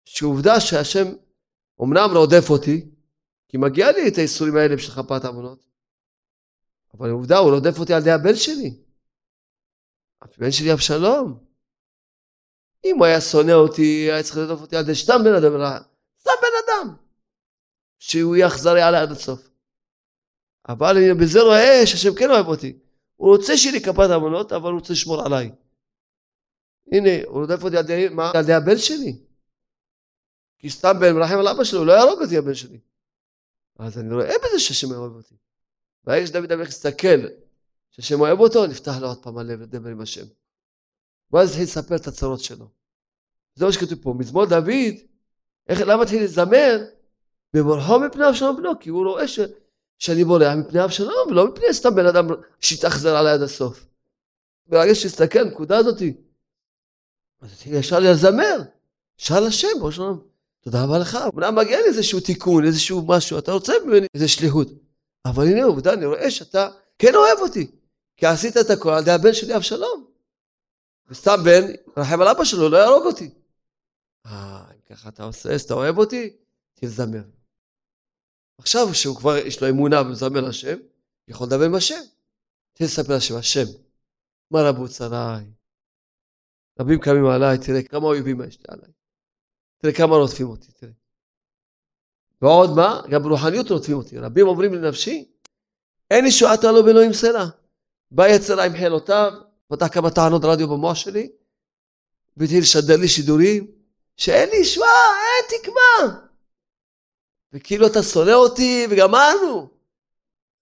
שעובדה 0.05 0.61
שהשם 0.61 1.07
אמנם 1.83 2.17
רודף 2.17 2.51
אותי, 2.51 2.91
כי 3.49 3.57
מגיע 3.57 3.93
לי 3.93 4.09
את 4.09 4.19
האיסורים 4.19 4.57
האלה 4.57 4.77
בשביל 4.77 4.95
חפת 4.95 5.25
עוונות, 5.25 5.67
אבל 6.95 7.11
עובדה, 7.11 7.39
הוא 7.39 7.51
רודף 7.51 7.79
אותי 7.79 7.95
על 7.95 8.01
ידי 8.01 8.11
הבן 8.11 8.35
שלי. 8.35 8.88
הבן 10.23 10.51
שלי 10.51 10.73
אבשלום. 10.73 11.45
אם 12.85 12.97
הוא 12.99 13.07
היה 13.07 13.21
שונא 13.21 13.53
אותי, 13.53 14.13
היה 14.13 14.23
צריך 14.23 14.37
לרדוף 14.37 14.61
אותי 14.61 14.77
על 14.77 14.83
ידי 14.83 14.95
סתם 14.95 15.19
בן 15.25 15.35
אדם 15.35 15.57
רע. 15.57 15.79
סתם 16.21 16.31
בן 16.43 16.57
אדם. 16.65 16.95
שהוא 17.99 18.37
יהיה 18.37 18.47
אכזרי 18.47 18.83
עליי 18.83 19.01
עד 19.01 19.11
הסוף. 19.11 19.49
אבל 20.69 20.97
אני 20.97 21.15
בזה 21.15 21.41
רואה 21.41 21.87
שהשם 21.87 22.15
כן 22.15 22.31
אוהב 22.31 22.47
אותי. 22.47 22.79
הוא 23.17 23.37
רוצה 23.37 23.57
שיהיה 23.57 23.73
לי 23.73 23.81
כפת 23.85 24.11
עוונות, 24.11 24.53
אבל 24.53 24.71
הוא 24.71 24.79
רוצה 24.79 24.93
לשמור 24.93 25.27
עליי. 25.27 25.51
הנה, 26.93 27.11
הוא 27.27 27.41
רודף 27.41 27.65
אותי 27.65 27.77
על 27.77 27.85
ידי, 27.85 28.09
מה? 28.09 28.31
על 28.35 28.43
ידי 28.43 28.53
הבן 28.53 28.79
שלי. 28.79 29.19
כי 30.59 30.71
סתם 30.71 30.93
בן 31.01 31.13
מרחם 31.17 31.39
על 31.39 31.49
אבא 31.49 31.65
שלו, 31.65 31.79
הוא 31.79 31.87
לא 31.87 31.93
יהרוג 31.93 32.23
אותי 32.23 32.39
הבן 32.39 32.55
שלי. 32.55 32.81
אז 33.79 33.99
אני 33.99 34.15
רואה 34.15 34.35
בזה 34.39 34.59
שהשם 34.59 34.95
אוהב 34.95 35.13
אותי. 35.13 35.35
ברגע 36.05 36.27
שדוד 36.27 36.53
המלך 36.53 36.69
הסתכל 36.69 37.27
שהשם 37.99 38.21
אוהב 38.21 38.41
אותו, 38.41 38.67
נפתח 38.67 38.93
לו 39.01 39.09
עוד 39.09 39.23
פעם 39.23 39.39
הלב 39.39 39.61
לדבר 39.61 39.91
עם 39.91 40.01
השם. 40.01 40.25
ואז 41.33 41.49
התחיל 41.49 41.65
לספר 41.65 41.97
את 41.97 42.07
הצרות 42.07 42.41
שלו. 42.41 42.69
זה 43.55 43.65
מה 43.65 43.73
שכתוב 43.73 44.03
פה. 44.03 44.15
מזמור 44.19 44.47
דוד, 44.47 44.95
איך, 45.69 45.81
למה 45.81 46.03
התחיל 46.03 46.25
לזמר? 46.25 46.85
במורכו 47.55 47.99
מפני 47.99 48.29
אבשלום 48.29 48.57
בנו, 48.57 48.79
כי 48.81 48.91
הוא 48.91 49.07
רואה 49.07 49.29
ש, 49.29 49.41
שאני 49.99 50.25
בורח 50.25 50.55
מפני 50.57 50.85
אבשלום, 50.85 51.29
ולא 51.31 51.49
מפני 51.49 51.75
סתם 51.75 51.95
בן 51.95 52.07
אדם 52.07 52.27
שהתאכזר 52.61 53.17
עליי 53.17 53.33
עד 53.33 53.43
הסוף. 53.43 53.87
ברגע 54.67 54.95
שהסתכל, 54.95 55.39
הנקודה 55.39 55.77
הזאתי, 55.77 56.17
אז 57.41 57.53
התחיל 57.53 57.75
ישר 57.75 57.99
לזמר, 57.99 58.63
שאל 59.17 59.47
השם, 59.47 59.69
בוא 59.81 59.91
שלום, 59.91 60.21
תודה 60.61 60.85
רבה 60.85 60.99
לך, 60.99 61.19
אמנם 61.35 61.55
מגיע 61.55 61.81
לי 61.81 61.87
איזשהו 61.87 62.21
תיקון, 62.21 62.65
איזשהו 62.65 63.07
משהו, 63.07 63.39
אתה 63.39 63.53
רוצה 63.53 63.73
ממני 63.87 64.07
איזה 64.15 64.29
שליחות. 64.29 64.69
אבל 65.25 65.47
הנה 65.47 65.65
עובדה, 65.65 65.93
אני 65.93 66.07
רואה 66.07 66.31
שאתה 66.31 66.69
כן 66.99 67.15
אוהב 67.15 67.39
אותי, 67.39 67.71
כי 68.19 68.27
עשית 68.27 68.57
את 68.57 68.71
הכל 68.71 68.91
על 68.91 69.03
ידי 69.03 69.11
הבן 69.11 69.33
שלי 69.33 69.57
אבשלום. 69.57 70.11
וסתם 71.09 71.37
בן, 71.45 71.63
רחם 71.97 72.21
על 72.21 72.29
אבא 72.29 72.45
שלו, 72.45 72.69
לא 72.69 72.77
יהרוג 72.77 73.07
אותי. 73.07 73.31
אה, 74.27 74.65
ככה 74.87 75.09
אתה 75.09 75.25
עושה, 75.25 75.55
אז 75.55 75.63
אתה 75.63 75.75
אוהב 75.75 75.99
אותי, 75.99 76.37
תזמר. 76.75 77.23
עכשיו 78.59 78.95
שהוא 78.95 79.17
כבר 79.17 79.37
יש 79.37 79.63
לו 79.63 79.69
אמונה 79.69 80.01
ומזמר 80.01 80.41
לשם, 80.41 80.79
יכול 81.29 81.47
לדבר 81.47 81.65
עם 81.65 81.75
השם. 81.75 82.01
תן 82.73 82.85
לספר 82.85 83.17
לשם, 83.17 83.37
השם, 83.37 83.67
מה 84.51 84.59
רבו 84.63 84.89
צריי? 84.89 85.47
רבים 86.81 87.01
קמים 87.01 87.27
עליי, 87.27 87.59
תראה 87.59 87.83
כמה 87.83 88.07
אויבים 88.07 88.41
יש 88.41 88.59
לי 88.59 88.65
עליי. 88.69 88.91
תראה 89.79 89.93
כמה 89.93 90.17
רודפים 90.17 90.47
אותי, 90.47 90.73
תראה. 90.73 90.93
ועוד 92.43 92.71
מה? 92.77 93.01
גם 93.11 93.23
ברוחניות 93.23 93.71
רודפים 93.71 93.97
אותי. 93.97 94.19
רבים 94.19 94.47
אומרים 94.47 94.75
לנפשי, 94.75 95.29
אין 96.11 96.27
ישועתה 96.27 96.73
לו 96.73 96.85
באלוהים 96.85 97.13
סלע. 97.13 97.45
בא 98.11 98.29
יצר 98.29 98.61
עם 98.61 98.73
חילותיו, 98.73 99.33
פתח 99.69 99.89
כמה 99.93 100.11
טענות 100.11 100.43
רדיו 100.45 100.69
במוח 100.69 100.95
שלי, 100.95 101.31
והתחיל 102.37 102.61
לשדר 102.61 102.97
לי 102.97 103.09
שידורים, 103.09 103.71
שאין 104.17 104.51
לי 104.51 104.57
ישועה, 104.57 104.89
אין 104.89 105.61
תקווה. 105.61 106.21
וכאילו 107.53 107.87
אתה 107.87 108.03
שונא 108.03 108.31
אותי, 108.31 108.87
וגמרנו. 108.91 109.71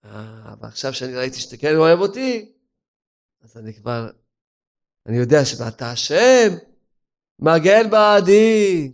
אה, 0.04 0.54
ועכשיו 0.60 0.94
שאני 0.94 1.16
ראיתי 1.16 1.40
שאתה 1.40 1.56
כן 1.56 1.76
אוהב 1.76 1.98
אותי, 1.98 2.52
אז 3.42 3.56
אני 3.56 3.74
כבר, 3.74 4.10
אני 5.06 5.16
יודע 5.16 5.44
שאתה 5.44 5.90
השם, 5.90 6.48
מגן 7.38 7.90
בעדי. 7.90 8.92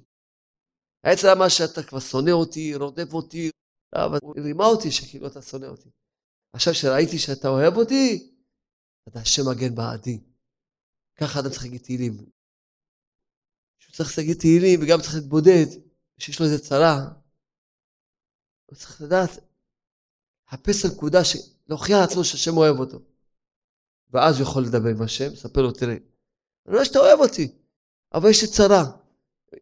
העצם 1.04 1.38
מה 1.38 1.50
שאתה 1.50 1.82
כבר 1.82 2.00
שונא 2.00 2.30
אותי, 2.30 2.74
רודף 2.74 3.14
אותי, 3.14 3.50
אבל 3.94 4.18
הוא 4.22 4.34
רימה 4.36 4.64
אותי 4.64 4.90
שכאילו 4.90 5.26
אתה 5.26 5.42
שונא 5.42 5.66
אותי. 5.66 5.90
עכשיו 6.52 6.74
שראיתי 6.74 7.18
שאתה 7.18 7.48
אוהב 7.48 7.76
אותי, 7.76 8.31
אתה 9.08 9.20
השם 9.20 9.42
מגן 9.50 9.74
בעדי. 9.74 10.20
ככה 11.14 11.40
אדם 11.40 11.50
צריך 11.50 11.62
להגיד 11.62 11.80
תהילים. 11.82 12.16
שהוא 13.78 13.94
צריך 13.94 14.18
להגיד 14.18 14.36
תהילים 14.38 14.80
וגם 14.82 15.00
צריך 15.00 15.14
להתבודד, 15.14 15.66
שיש 16.18 16.40
לו 16.40 16.46
איזה 16.46 16.58
צרה. 16.58 16.96
הוא 18.66 18.76
צריך 18.76 19.02
לדעת, 19.02 19.30
לחפש 20.46 20.84
הנקודה, 20.84 21.20
להוכיח 21.68 21.96
לעצמו 22.00 22.24
שהשם 22.24 22.56
אוהב 22.56 22.78
אותו. 22.78 22.98
ואז 24.10 24.40
הוא 24.40 24.42
יכול 24.48 24.62
לדבר 24.62 24.88
עם 24.88 25.02
השם, 25.02 25.32
לספר 25.32 25.62
לו, 25.62 25.72
תראה, 25.72 25.96
אני 26.66 26.74
יודע 26.74 26.84
שאתה 26.84 26.98
אוהב 26.98 27.18
אותי, 27.20 27.52
אבל 28.14 28.30
יש 28.30 28.42
לי 28.42 28.48
צרה. 28.48 28.84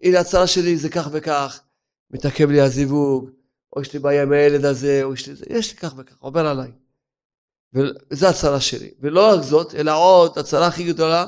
הנה 0.03 0.21
הצרה 0.21 0.47
שלי 0.47 0.77
זה 0.77 0.89
כך 0.89 1.09
וכך, 1.13 1.63
מתעכב 2.11 2.49
לי 2.51 2.61
הזיווג, 2.61 3.31
או 3.77 3.81
יש 3.81 3.93
לי 3.93 3.99
בעיה 3.99 4.23
עם 4.23 4.33
הילד 4.33 4.65
הזה, 4.65 5.01
או 5.03 5.15
יש 5.15 5.29
לי 5.29 5.35
זה, 5.35 5.45
יש 5.51 5.73
לי 5.73 5.79
כך 5.79 5.95
וכך, 5.97 6.19
עובר 6.19 6.47
עליי. 6.47 6.73
וזו 7.75 8.27
הצרה 8.27 8.61
שלי. 8.61 8.91
ולא 9.01 9.33
רק 9.33 9.43
זאת, 9.43 9.75
אלא 9.75 9.99
עוד, 9.99 10.39
הצרה 10.39 10.67
הכי 10.67 10.85
גדולה, 10.85 11.27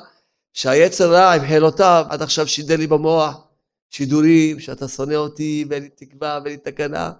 שהיצר 0.53 1.13
רע 1.13 1.33
עם 1.33 1.47
חילותיו 1.47 2.07
עד 2.09 2.23
עכשיו 2.23 2.49
שידר 2.49 2.77
לי 2.77 2.87
במוח 2.87 3.47
שידורים, 3.91 4.61
שאתה 4.61 4.89
שונא 4.89 5.15
אותי, 5.15 5.65
ואין 5.69 5.83
לי 5.83 5.89
תקווה, 5.89 6.41
ואין 6.45 6.55
לי 6.55 6.61
תקנה, 6.61 7.13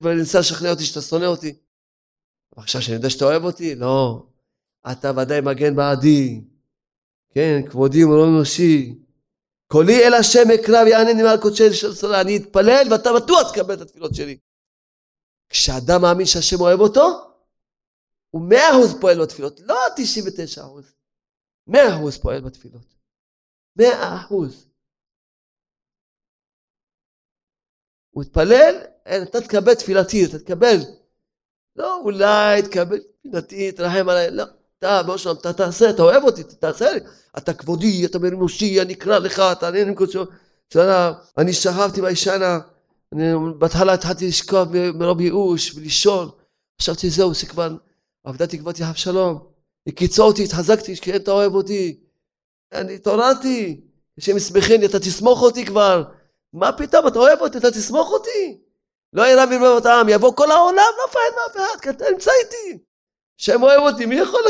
וניסה 0.00 0.38
לשכנע 0.38 0.70
אותי 0.70 0.84
שאתה 0.84 1.00
שונא 1.00 1.24
אותי. 1.24 1.54
ועכשיו 2.56 2.82
שאני 2.82 2.96
יודע 2.96 3.10
שאתה 3.10 3.24
אוהב 3.24 3.44
אותי, 3.44 3.74
לא. 3.74 4.26
אתה 4.92 5.12
ודאי 5.16 5.40
מגן 5.40 5.76
בעדי. 5.76 6.40
כן, 7.34 7.60
כבודי 7.70 8.04
ומרום 8.04 8.36
אנושי. 8.36 8.94
קולי 9.66 10.06
אל 10.06 10.14
השם 10.14 10.50
אקרא 10.54 10.82
ויענני 10.82 11.22
מעל 11.22 11.40
קודשי 11.40 11.72
שרה. 11.72 12.20
אני 12.20 12.36
אתפלל 12.36 12.86
ואתה 12.90 13.12
בטוח 13.12 13.52
תקבל 13.52 13.74
את 13.74 13.80
התפילות 13.80 14.14
שלי. 14.14 14.36
כשאדם 15.48 16.02
מאמין 16.02 16.26
שהשם 16.26 16.60
אוהב 16.60 16.80
אותו, 16.80 17.31
הוא 18.32 18.42
מאה 18.48 18.70
אחוז 18.70 19.00
פועל 19.00 19.22
בתפילות, 19.22 19.60
לא 19.60 19.76
תשעים 19.96 20.24
ותשע 20.28 20.62
אחוז. 20.62 20.94
מאה 21.66 21.96
אחוז 21.96 22.18
פועל 22.18 22.40
בתפילות. 22.40 22.94
מאה 23.76 24.16
אחוז. 24.16 24.66
הוא 28.10 28.22
התפלל, 28.22 28.74
אתה 29.22 29.40
תקבל 29.40 29.74
תפילתי, 29.74 30.24
אתה 30.24 30.38
תקבל. 30.38 30.76
לא, 31.76 32.00
אולי 32.00 32.62
תקבל 32.62 32.98
תפילתי, 33.20 33.72
תרחם 33.72 34.08
עליי, 34.08 34.30
לא. 34.30 34.44
אתה, 34.78 35.02
באושר, 35.02 35.32
אתה 35.32 35.52
תעשה, 35.52 35.90
אתה 35.90 36.02
אוהב 36.02 36.24
אותי, 36.24 36.40
אתה 36.40 36.54
תעשה 36.54 36.92
לי. 36.92 37.00
אתה 37.38 37.54
כבודי, 37.54 38.06
אתה 38.06 38.18
מרנושי, 38.18 38.80
אני 38.80 38.92
אקרא 38.92 39.18
לך, 39.18 39.38
אתה 39.52 39.70
נהנה 39.70 39.88
עם 39.88 39.94
קודשו. 39.94 40.24
אני 41.38 41.52
שכבתי 41.52 42.00
בישנה, 42.00 42.58
בהתחלה 43.58 43.92
התחלתי 43.92 44.28
לשכב 44.28 44.66
מרוב 44.94 45.20
ייאוש 45.20 45.74
ולישון. 45.74 46.30
חשבתי, 46.80 47.10
זהו, 47.10 47.34
זה 47.34 47.46
כבר... 47.46 47.76
עבדה 48.24 48.46
תקוותי 48.46 48.82
אבשלום. 48.90 49.46
הקיצו 49.86 50.22
אותי, 50.22 50.44
התחזקתי, 50.44 50.96
כי 50.96 51.16
אתה 51.16 51.30
אוהב 51.30 51.54
אותי. 51.54 52.00
אני 52.72 52.94
התעוררתי, 52.94 53.80
השם 54.18 54.36
ישמחני, 54.36 54.86
אתה 54.86 54.98
תסמוך 54.98 55.42
אותי 55.42 55.66
כבר. 55.66 56.04
מה 56.52 56.72
פתאום, 56.72 57.06
אתה 57.06 57.18
אוהב 57.18 57.40
אותי, 57.40 57.58
אתה 57.58 57.70
תסמוך 57.70 58.10
אותי. 58.10 58.60
לא 59.12 59.22
יראה 59.22 59.46
מרבב 59.46 59.86
העם, 59.86 60.08
יבוא 60.08 60.36
כל 60.36 60.50
העולם, 60.50 60.76
לא 60.76 61.04
מפחד 61.08 61.20
מאף 61.36 61.56
אחד, 61.56 61.80
כי 61.80 61.90
אתה 61.90 62.04
נמצא 62.10 62.30
איתי. 62.44 62.84
השם 63.40 63.62
אוהב 63.62 63.80
אותי, 63.80 64.06
מי 64.06 64.14
יכול... 64.14 64.40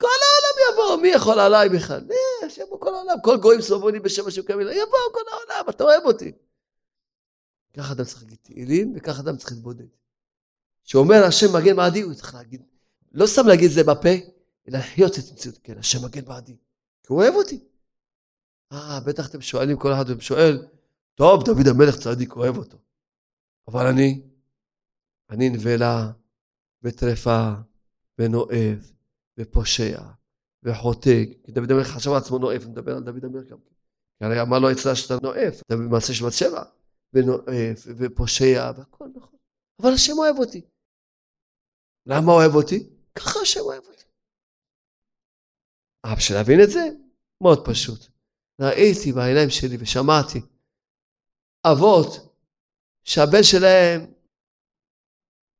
כל 0.00 0.06
העולם 0.06 0.72
יבוא, 0.72 1.02
מי 1.02 1.08
יכול 1.08 1.40
עליי 1.40 1.68
בכלל? 1.68 2.00
אה, 2.10 2.46
השם 2.46 2.62
הוא 2.68 2.80
כל 2.80 2.94
העולם, 2.94 3.16
כל 3.24 3.36
גויים 3.36 3.60
סובבוני 3.60 4.00
בשם 4.00 4.26
השם 4.26 4.42
כמילה, 4.42 4.72
יבוא 4.72 4.98
כל 5.12 5.20
העולם, 5.32 5.70
אתה 5.70 5.84
אוהב 5.84 6.04
אותי. 6.04 6.32
ככה 7.76 7.92
אדם 7.92 8.04
צריך 8.04 8.22
להגיד 8.22 8.38
תהילים, 8.42 8.92
וככה 8.96 9.22
אדם 9.22 9.36
צריך 9.36 9.52
להתבודד. 9.52 9.86
שאומר 10.84 11.24
השם 11.24 11.56
מגן 11.56 11.76
בעדי, 11.76 12.00
הוא 12.00 12.14
צריך 12.14 12.34
להגיד, 12.34 12.62
לא 13.12 13.26
סתם 13.26 13.46
להגיד 13.46 13.68
את 13.68 13.74
זה 13.74 13.84
בפה, 13.84 14.08
אלא 14.68 14.78
לחיות 14.78 15.12
את 15.18 15.24
המציאות. 15.30 15.58
כן, 15.62 15.78
השם 15.78 16.04
מגן 16.04 16.24
בעדי. 16.24 16.56
כי 17.02 17.12
הוא 17.12 17.22
אוהב 17.22 17.34
אותי. 17.34 17.64
אה, 18.72 19.00
בטח 19.06 19.30
אתם 19.30 19.40
שואלים, 19.40 19.78
כל 19.78 19.92
אחד 19.92 20.20
שואל, 20.20 20.66
טוב, 21.14 21.44
דוד 21.44 21.68
המלך 21.68 21.96
צדיק, 21.98 22.36
אוהב 22.36 22.56
אותו. 22.56 22.78
אבל 23.68 23.86
אני, 23.86 24.22
אני 25.30 25.48
נבלה 25.48 26.12
וטרפה 26.82 27.52
ונואב 28.18 28.92
ופושע 29.38 30.00
וחוטא. 30.62 31.24
כי 31.44 31.52
דוד 31.52 31.70
המלך 31.70 31.86
חשב 31.86 32.10
על 32.10 32.16
עצמו 32.16 32.38
נואב, 32.38 32.64
מדבר 32.68 32.96
על 32.96 33.02
דוד 33.02 33.24
המלך 33.24 33.46
גם 33.46 33.58
כן. 33.60 33.74
הרי 34.20 34.42
אמר 34.42 34.58
לו 34.58 34.72
אצלה 34.72 34.96
שאתה 34.96 35.14
נואף, 35.22 35.60
אתה 35.66 35.76
במעשה 35.76 36.14
של 36.14 36.26
בת 36.26 36.32
שבע, 36.32 36.64
ונואף 37.12 37.86
ופושע 37.96 38.72
והכל 38.76 39.08
נכון. 39.14 39.38
אבל 39.82 39.92
השם 39.92 40.12
אוהב 40.12 40.36
אותי. 40.38 40.60
למה 42.06 42.32
אוהב 42.32 42.54
אותי? 42.54 42.95
ככה 43.16 43.40
השם 43.40 43.60
אוהב 43.60 43.84
אותי. 43.84 44.04
אבל 46.04 46.14
בשביל 46.14 46.38
להבין 46.38 46.60
את 46.62 46.70
זה, 46.70 46.88
מאוד 47.42 47.64
פשוט. 47.64 48.06
ראיתי 48.60 49.12
בעיניים 49.12 49.50
שלי 49.50 49.76
ושמעתי 49.80 50.40
אבות 51.66 52.10
שהבן 53.04 53.42
שלהם, 53.42 54.12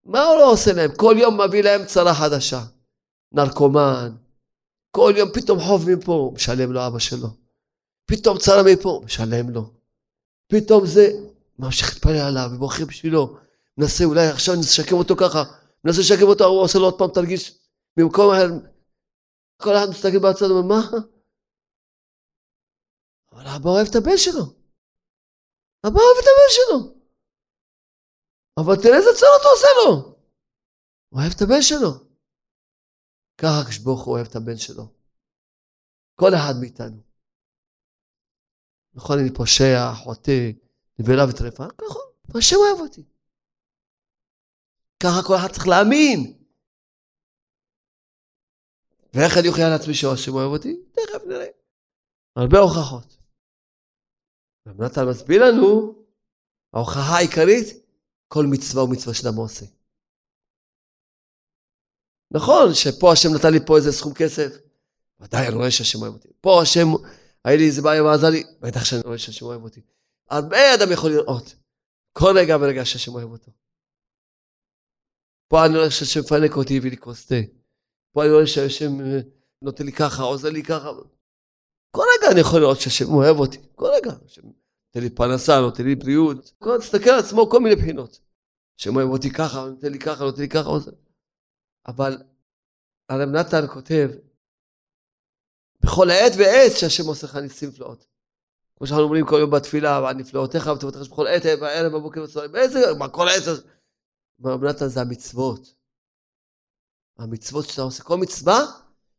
מה 0.04 0.24
הוא 0.24 0.36
לא 0.36 0.52
עושה 0.52 0.72
להם? 0.72 0.90
כל 0.96 1.14
יום 1.18 1.40
מביא 1.40 1.62
להם 1.62 1.86
צרה 1.86 2.14
חדשה. 2.14 2.60
נרקומן, 3.32 4.16
כל 4.90 5.12
יום 5.16 5.28
פתאום 5.34 5.58
חוב 5.60 5.90
מפה, 5.90 6.32
משלם 6.34 6.72
לו 6.72 6.86
אבא 6.86 6.98
שלו. 6.98 7.28
פתאום 8.06 8.38
צרה 8.38 8.62
מפה, 8.72 9.00
משלם 9.04 9.50
לו. 9.50 9.70
פתאום 10.52 10.86
זה, 10.86 11.06
ממשיך 11.58 11.94
להתפלל 11.94 12.18
עליו 12.28 12.50
ובוחר 12.54 12.84
בשבילו. 12.84 13.38
מנסה 13.78 14.04
אולי 14.04 14.26
עכשיו 14.26 14.54
נשקם 14.54 14.96
אותו 14.96 15.16
ככה, 15.16 15.42
מנסה 15.84 16.00
לשקם 16.00 16.28
אותו, 16.28 16.44
הוא 16.44 16.62
עושה 16.62 16.78
לו 16.78 16.84
עוד 16.84 16.98
פעם 16.98 17.10
תרגיש 17.14 17.58
במקום 17.96 18.28
אחר. 18.32 18.48
כל 19.62 19.70
אחד 19.76 19.86
מסתכל 19.90 20.18
בצד 20.18 20.50
ואומר, 20.50 20.68
מה? 20.68 20.80
אבל 23.32 23.46
אבא 23.56 23.70
אוהב 23.70 23.86
את 23.90 23.96
הבן 23.96 24.16
שלו. 24.16 24.44
אבא 25.86 25.98
אוהב 26.04 26.16
את 26.20 26.26
הבן 26.30 26.50
שלו. 26.56 26.78
אבל 28.60 28.74
תראה 28.82 28.96
איזה 28.96 29.10
צרות 29.18 29.42
הוא 29.44 29.52
עושה 29.52 29.68
לו. 29.76 29.92
הוא 31.08 31.20
אוהב 31.20 31.32
את 31.36 31.42
הבן 31.42 31.62
שלו. 31.62 31.90
ככה 33.38 33.60
הקדוש 33.60 34.04
הוא 34.04 34.14
אוהב 34.14 34.26
את 34.26 34.36
הבן 34.36 34.56
שלו. 34.56 34.84
כל 36.14 36.30
אחד 36.34 36.54
מאיתנו. 36.60 37.02
נכון, 38.94 39.18
אני 39.18 39.34
פושע, 39.34 39.94
חוטא, 39.94 40.50
נבלה 40.98 41.24
וטרפה, 41.30 41.64
ככה, 41.78 41.98
השם 42.38 42.56
אוהב 42.56 42.80
אותי. 42.80 43.04
ככה 45.02 45.22
כל 45.26 45.34
אחד 45.36 45.52
צריך 45.52 45.68
להאמין. 45.68 46.38
ואיך 49.14 49.38
אני 49.38 49.48
אוכל 49.48 49.68
לעצמי 49.72 49.94
שהשם 49.94 50.34
אוהב 50.34 50.50
אותי? 50.50 50.76
תכף 50.92 51.26
נראה. 51.26 51.46
הרבה 52.36 52.58
הוכחות. 52.58 53.16
רב 54.66 54.82
נתן 54.82 55.04
מסביר 55.10 55.44
לנו, 55.44 55.94
ההוכחה 56.74 57.16
העיקרית, 57.16 57.66
כל 58.28 58.44
מצווה 58.50 58.84
ומצווה 58.84 59.14
שאדם 59.14 59.34
עושה. 59.36 59.66
נכון 62.30 62.74
שפה 62.74 63.12
השם 63.12 63.28
נתן 63.34 63.52
לי 63.52 63.66
פה 63.66 63.76
איזה 63.76 63.92
סכום 63.92 64.14
כסף, 64.14 64.52
ודאי 65.20 65.48
אני 65.48 65.56
רואה 65.56 65.70
שהשם 65.70 66.02
אוהב 66.02 66.14
אותי. 66.14 66.28
פה 66.40 66.62
השם, 66.62 66.86
היה 67.44 67.56
לי 67.56 67.66
איזה 67.66 67.82
בעיה 67.82 68.04
ועזר 68.04 68.30
לי, 68.30 68.44
בטח 68.60 68.84
שאני 68.84 69.00
רואה 69.04 69.18
שהשם 69.18 69.46
אוהב 69.46 69.62
אותי. 69.62 69.80
הרבה 70.30 70.74
אדם 70.74 70.92
יכול 70.92 71.10
לראות, 71.10 71.54
כל 72.12 72.32
רגע 72.38 72.56
ורגע 72.60 72.84
שהשם 72.84 73.14
אוהב 73.14 73.30
אותו. 73.30 73.52
פה 75.48 75.66
אני 75.66 75.76
רואה 75.76 75.90
שהשם 75.90 76.20
מפנק 76.20 76.56
אותי 76.56 76.76
הביא 76.76 76.90
לי 76.90 76.96
כוס 76.96 77.26
תה. 77.26 77.34
פה 78.12 78.22
אני 78.22 78.32
רואה 78.32 78.46
שהשם 78.46 79.00
אה, 79.00 79.20
נותן 79.62 79.86
לי 79.86 79.92
ככה, 79.92 80.22
עוזר 80.22 80.50
לי 80.50 80.62
ככה. 80.62 80.90
כל 81.90 82.02
רגע 82.18 82.32
אני 82.32 82.40
יכול 82.40 82.60
לראות 82.60 82.80
שהשם 82.80 83.14
אוהב 83.14 83.36
אותי, 83.36 83.58
כל 83.74 83.86
רגע. 83.96 84.12
השם 84.26 84.42
נותן 84.44 85.00
לי 85.00 85.10
פרנסה, 85.10 85.60
נותן 85.60 85.84
לי 85.84 85.94
בריאות. 85.94 86.52
כל, 86.58 86.78
תסתכל 86.78 87.10
על 87.10 87.18
עצמו 87.18 87.50
כל 87.50 87.60
מיני 87.60 87.76
בחינות. 87.76 88.20
השם 88.80 88.96
אוהב 88.96 89.08
אותי 89.08 89.30
ככה, 89.30 89.66
נותן 89.66 89.92
לי 89.92 89.98
ככה, 89.98 90.24
נותן 90.24 90.42
לי 90.42 90.48
ככה, 90.48 90.68
עוזר. 90.68 90.92
אבל 91.86 92.22
הרב 93.08 93.28
נתן 93.28 93.66
כותב, 93.72 94.10
בכל 95.80 96.10
עת 96.10 96.32
ועת 96.38 96.72
שהשם 96.76 97.06
עושה 97.06 97.26
לך 97.26 97.36
ניסים 97.36 97.70
פלאות. 97.70 98.06
כמו 98.76 98.86
שאנחנו 98.86 99.04
אומרים 99.04 99.26
כל 99.26 99.36
יום 99.40 99.50
בתפילה, 99.50 100.00
ועל 100.02 100.16
נפלאותיך 100.16 100.66
וטובתך 100.66 100.98
בכל 100.98 101.26
עת, 101.26 101.42
בערב, 101.60 101.92
בבוקר 101.92 102.20
ובצהריים, 102.20 102.52
באיזה, 102.52 102.94
מה 102.98 103.08
כל 103.08 103.28
עת? 103.28 103.75
הרב 104.44 104.64
נתן 104.64 104.88
זה 104.88 105.00
המצוות. 105.00 105.74
המצוות 107.18 107.68
שאתה 107.68 107.82
עושה, 107.82 108.02
כל 108.02 108.16
מצווה 108.16 108.58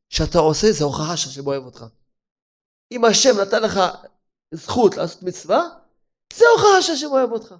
שאתה 0.10 0.38
עושה 0.38 0.68
זה 0.72 0.84
הוכחה 0.84 1.18
שהשם 1.18 1.48
אוהב 1.48 1.64
אותך. 1.64 1.86
אם 2.92 3.06
השם 3.06 3.30
נתן 3.42 3.64
לך 3.64 3.80
זכות 4.54 4.98
לעשות 4.98 5.24
מצווה, 5.24 5.62
זה 6.34 6.46
הוכחה 6.56 6.82
שהשם 6.82 7.08
אוהב 7.12 7.32
אותך. 7.32 7.56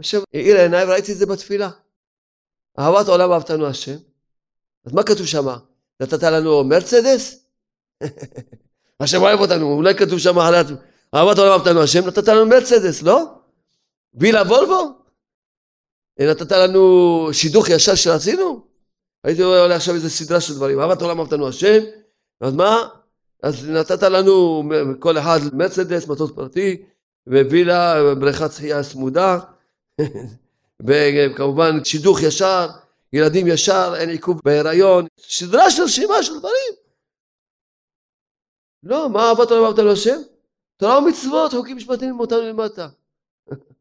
השם 0.00 0.18
האיר 0.34 0.56
עיניי 0.56 0.84
וראיתי 0.84 1.12
את 1.12 1.18
זה 1.18 1.26
בתפילה. 1.26 1.70
אהבת 2.78 3.08
עולם 3.08 3.32
אהבתנו 3.32 3.66
השם. 3.66 3.96
אז 4.84 4.92
מה 4.92 5.02
כתוב 5.02 5.26
שם? 5.26 5.46
נתת 6.02 6.22
לנו 6.22 6.64
מרצדס? 6.64 7.46
השם 9.00 9.22
אוהב 9.22 9.40
אותנו, 9.40 9.72
אולי 9.72 9.94
כתוב 9.94 10.18
שם 10.18 10.38
אהבת 11.14 11.38
עולם 11.38 11.52
אהבתנו 11.52 11.82
השם, 11.82 12.06
נתת 12.06 12.28
לנו 12.28 12.46
מרצדס, 12.46 13.02
לא? 13.02 13.37
וילה 14.14 14.42
וולבו? 14.42 14.98
נתת 16.20 16.52
לנו 16.52 17.28
שידוך 17.32 17.68
ישר 17.68 17.94
שרצינו? 17.94 18.66
הייתי 19.24 19.44
רואה 19.44 19.76
עכשיו 19.76 19.94
איזה 19.94 20.10
סדרה 20.10 20.40
של 20.40 20.54
דברים, 20.54 20.80
אהבת 20.80 21.02
עולם 21.02 21.20
אהבתנו 21.20 21.48
השם, 21.48 21.78
אז 22.40 22.54
מה? 22.54 22.88
אז 23.42 23.68
נתת 23.68 24.02
לנו 24.02 24.62
כל 24.98 25.18
אחד 25.18 25.38
מרצדס, 25.52 26.08
מטוס 26.08 26.30
פרטי, 26.34 26.82
ווילה, 27.26 28.14
בריכת 28.14 28.52
שחייה 28.52 28.82
צמודה, 28.82 29.38
וכמובן 30.86 31.84
שידוך 31.84 32.22
ישר, 32.22 32.68
ילדים 33.12 33.46
ישר, 33.46 33.94
אין 33.98 34.08
עיכוב 34.08 34.40
בהיריון, 34.44 35.06
סדרה 35.20 35.70
של 35.70 35.82
רשימה 35.82 36.22
של 36.22 36.38
דברים. 36.38 36.72
לא, 38.82 39.08
מה 39.08 39.28
אהבת 39.28 39.50
עולם 39.50 39.64
אהבת 39.64 39.78
להשם? 39.78 40.20
תורה 40.76 40.98
ומצוות, 40.98 41.52
חוקים 41.52 41.76
משפטיים 41.76 42.20
אותנו 42.20 42.40
למטה. 42.40 42.88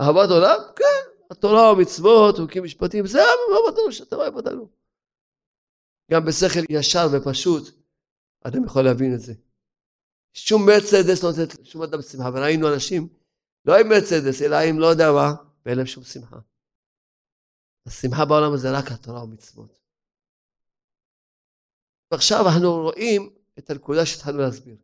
אהבת 0.00 0.30
עולם? 0.30 0.58
כן, 0.76 1.10
התורה 1.30 1.72
ומצוות, 1.72 2.36
חוקים 2.36 2.64
משפטיים, 2.64 3.06
זה 3.06 3.18
אהבת 3.18 3.78
עולם 3.78 3.92
שאתה 3.92 4.16
אוהב 4.16 4.36
אותנו. 4.36 4.68
גם 6.10 6.24
בשכל 6.24 6.60
ישר 6.70 7.06
ופשוט, 7.12 7.70
אדם 8.44 8.64
יכול 8.64 8.82
להבין 8.82 9.14
את 9.14 9.20
זה. 9.20 9.34
שום 10.32 10.66
מרצדס 10.66 11.22
לא 11.22 11.30
נותנת 11.30 11.66
שום 11.66 11.82
אדם 11.82 12.02
שמחה, 12.02 12.30
וראינו 12.34 12.74
אנשים, 12.74 13.08
לא 13.64 13.78
עם 13.80 13.88
מרצדס, 13.88 14.42
אלא 14.42 14.56
עם 14.56 14.78
לא 14.78 14.86
יודע 14.86 15.12
מה, 15.12 15.34
ואין 15.66 15.76
להם 15.78 15.86
שום 15.86 16.04
שמחה. 16.04 16.36
השמחה 17.86 18.24
בעולם 18.24 18.52
הזה 18.52 18.70
רק 18.70 18.90
התורה 18.90 19.24
ומצוות. 19.24 19.78
ועכשיו 22.10 22.48
אנחנו 22.48 22.82
רואים 22.82 23.34
את 23.58 23.70
הנקודה 23.70 24.06
שהתחלנו 24.06 24.38
להסביר. 24.38 24.76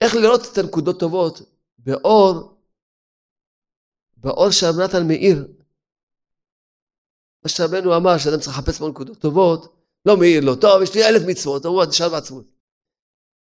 איך 0.00 0.14
לראות 0.14 0.40
את 0.52 0.58
הנקודות 0.58 1.00
טובות 1.00 1.40
באור, 1.78 2.53
באור 4.24 4.50
שרב 4.50 4.74
נתן 4.80 5.06
מאיר. 5.08 5.48
מה 7.42 7.48
שרבנו 7.48 7.96
אמר, 7.96 8.18
שאדם 8.18 8.40
צריך 8.40 8.58
לחפש 8.58 8.80
בנקודות 8.80 9.18
טובות, 9.18 9.76
לא 10.06 10.16
מאיר 10.16 10.44
לו, 10.44 10.56
טוב, 10.56 10.82
יש 10.82 10.94
לי 10.94 11.08
אלף 11.08 11.22
מצוות, 11.26 11.64
הוא 11.64 11.84
נשאר 11.84 12.08
בעצמות. 12.08 12.44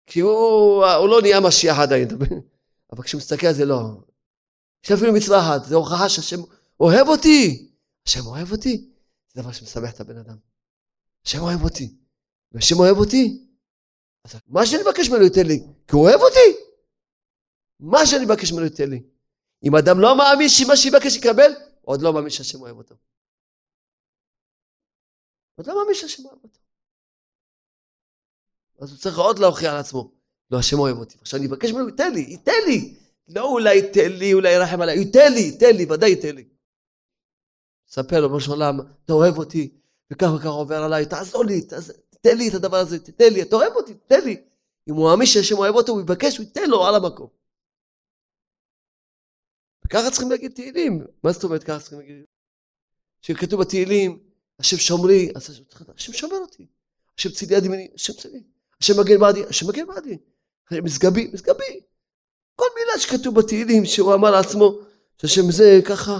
כי 0.05 0.19
הוא, 0.19 0.86
הוא 0.86 1.09
לא 1.09 1.22
נהיה 1.22 1.39
משיח 1.39 1.78
עדיין, 1.80 2.07
אבל 2.91 3.03
כשהוא 3.03 3.19
מסתכל 3.19 3.47
על 3.47 3.53
זה, 3.53 3.65
לא. 3.65 3.80
יש 4.86 4.91
אפילו 4.91 5.13
מצווה 5.13 5.39
אחת, 5.39 5.65
זו 5.65 5.76
הוכחה 5.76 6.09
שהשם 6.09 6.39
אוהב 6.80 7.07
אותי. 7.07 7.72
השם 8.07 8.26
אוהב 8.26 8.51
אותי, 8.51 8.89
זה 9.34 9.41
דבר 9.41 9.51
שמשמח 9.51 9.93
את 9.93 9.99
הבן 9.99 10.17
אדם. 10.17 10.38
השם 11.26 11.39
אוהב 11.39 11.63
אותי. 11.63 11.95
והשם 12.51 12.80
אוהב 12.80 12.97
אותי, 12.97 13.45
אז 14.24 14.36
מה 14.47 14.65
שאני 14.65 14.82
מבקש 14.84 15.09
ממנו 15.09 15.24
ייתן 15.24 15.47
לי, 15.47 15.59
כי 15.88 15.95
הוא 15.95 16.01
אוהב 16.01 16.22
אותי. 16.22 16.59
מה 17.80 18.05
שאני 18.05 18.26
מבקש 18.26 18.51
ממנו 18.51 18.65
ייתן 18.65 18.89
לי. 18.89 19.03
אם 19.64 19.76
אדם 19.76 19.99
לא 19.99 20.18
מאמין 20.18 20.49
שמה 20.49 20.78
שיבקש 20.78 21.16
יקבל, 21.16 21.51
עוד 21.82 22.01
לא 22.01 22.14
מאמין 22.14 22.30
שהשם 22.30 22.62
אוהב 22.62 22.78
אותו. 22.78 22.95
עוד 25.55 25.68
לא 25.68 25.80
מאמין 25.80 25.95
שהשם 25.95 26.26
אוהב 26.26 26.39
אותו. 26.43 26.59
אז 28.80 28.91
הוא 28.91 28.99
צריך 28.99 29.18
עוד 29.18 29.39
להוכיח 29.39 29.74
על 29.74 29.80
עצמו. 29.80 30.12
לא, 30.51 30.59
השם 30.59 30.80
אוהב 30.80 30.97
אותי. 30.97 31.18
עכשיו 31.22 31.39
אני 31.39 31.47
אבקש 31.47 31.72
ממנו, 31.72 31.89
ייתן 31.89 32.14
לי, 32.14 32.20
ייתן 32.20 32.62
לי. 32.68 32.95
לא 33.28 33.45
אולי 33.45 33.76
ייתן 33.76 34.12
לי, 34.12 34.34
אולי 34.34 34.53
ירחם 34.53 34.82
עליי, 34.82 34.97
ייתן 34.97 35.34
לי, 35.34 35.39
ייתן 35.39 35.76
לי, 35.76 35.86
ודאי 35.86 36.09
ייתן 36.09 36.36
לי. 36.36 36.45
ספר 37.88 38.22
לו, 38.22 38.34
ראש 38.34 38.47
העולם, 38.47 38.80
אתה 39.05 39.14
אוהב 39.14 39.38
אותי, 39.38 39.78
וכך 40.12 40.28
וכך 40.36 40.45
עובר 40.45 40.84
עליי, 40.84 41.05
תעזור 41.05 41.45
לי, 41.45 41.62
תתן 42.09 42.38
לי 42.38 42.49
את 42.49 42.53
הדבר 42.53 42.78
הזה, 42.78 42.99
תתן 42.99 43.34
לי, 43.34 43.41
אתה 43.41 43.55
אוהב 43.55 43.74
אותי, 43.76 43.93
תתן 43.93 44.24
לי. 44.26 44.43
אם 44.89 44.93
הוא 44.95 45.09
מאמין 45.09 45.28
שהשם 45.28 45.57
אוהב 45.57 45.76
אותו, 45.76 45.91
הוא 45.91 46.01
יבקש, 46.01 46.38
הוא 46.38 46.45
ייתן 46.45 46.70
לו 46.70 46.86
על 46.86 46.95
המקום. 46.95 47.28
וככה 49.92 50.12
צריכים 50.12 50.32
להגיד 50.32 50.52
תהילים. 50.52 51.06
מה 51.24 51.32
זאת 51.32 51.44
אומרת 51.44 51.64
ככה 51.64 51.80
צריכים 51.80 52.00
להגיד? 52.00 52.24
שכתוב 53.22 53.62
בתהילים, 53.62 54.20
השם 54.60 54.78
שומרי, 54.78 55.32
אז 55.36 55.62
השם 55.96 56.14
שומר 56.14 56.38
אותי. 56.38 56.68
השם 57.18 57.30
צילי 57.30 57.56
יד 57.56 57.66
ימיני, 57.66 57.88
השם 57.96 58.14
צילי. 58.14 58.44
השם 58.82 58.94
מגן 59.00 59.20
בעדי, 59.20 59.46
השם 59.46 59.68
מגן 59.68 59.88
בעדי. 59.88 60.18
מסגבי, 60.72 61.28
מסגבי. 61.34 61.80
כל 62.56 62.66
מילה 62.76 63.00
שכתוב 63.00 63.39
בתהילים, 63.39 63.86
שהוא 63.86 64.14
אמר 64.14 64.32
לעצמו, 64.32 64.80
שהשם 65.22 65.52
זה 65.52 65.80
ככה, 65.89 66.20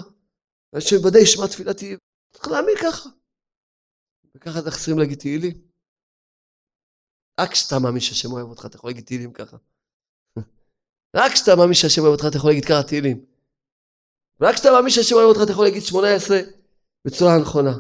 השם 0.74 1.06
ודאי 1.06 1.22
ישמע 1.22 1.48
תפילתי. 1.48 1.96
צריך 2.34 2.48
להאמין 2.48 2.76
ככה. 2.82 3.10
וככה 4.36 4.60
אנחנו 4.60 4.72
צריכים 4.72 5.00
להגיד 5.00 5.20
תהילים. 5.20 5.62
רק 7.40 7.52
כשאתה 7.52 7.76
מאמין 7.80 8.02
שהשם 8.02 8.32
אוהב 8.32 8.48
אותך, 8.48 8.66
אתה 8.66 8.76
יכול 8.76 8.90
להגיד 8.90 9.06
תהילים 9.06 9.34
ככה. 9.34 9.58
רק 11.18 11.32
כשאתה 11.32 11.52
מאמין 11.58 11.74
שהשם 11.74 12.02
אוהב 12.02 12.14
אותך, 12.14 12.26
אתה 12.30 12.38
יכול 12.38 12.50
להגיד 12.50 12.66
ככה 12.66 12.84
תהילים. 12.88 13.31
רק 14.42 14.56
כשאתה 14.56 14.72
מאמין 14.72 14.90
שהשם 14.90 15.16
אוהב 15.16 15.28
אותך, 15.28 15.40
אתה 15.44 15.52
יכול 15.52 15.66
להגיד 15.66 15.82
שמונה 15.82 16.16
עשרה 16.16 16.40
בצורה 17.06 17.36
הנכונה. 17.36 17.72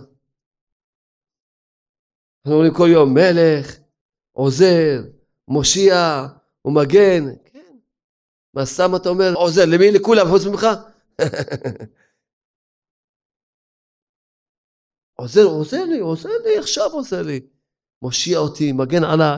אנחנו 2.39 2.53
אומרים 2.53 2.74
כל 2.74 2.88
יום, 2.91 3.14
מלך, 3.14 3.78
עוזר, 4.32 5.01
מושיע, 5.47 5.95
ומגן. 6.66 7.24
כן. 7.45 7.78
מה 8.53 8.66
סתם 8.66 8.95
אתה 8.95 9.09
אומר, 9.09 9.34
עוזר, 9.36 9.62
למי? 9.66 9.91
לכולם, 9.91 10.28
חוץ 10.30 10.45
ממך? 10.45 10.66
עוזר, 15.20 15.43
עוזר 15.43 15.84
לי, 15.86 15.99
עוזר 15.99 16.30
לי, 16.45 16.57
עכשיו 16.57 16.91
עוזר 16.91 17.22
לי. 17.22 17.47
מושיע 18.01 18.38
אותי, 18.38 18.72
מגן 18.72 19.03
עליי. 19.03 19.38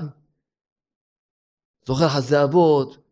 זוכר 1.86 2.10
חסדי 2.10 2.44
אבות. 2.44 3.03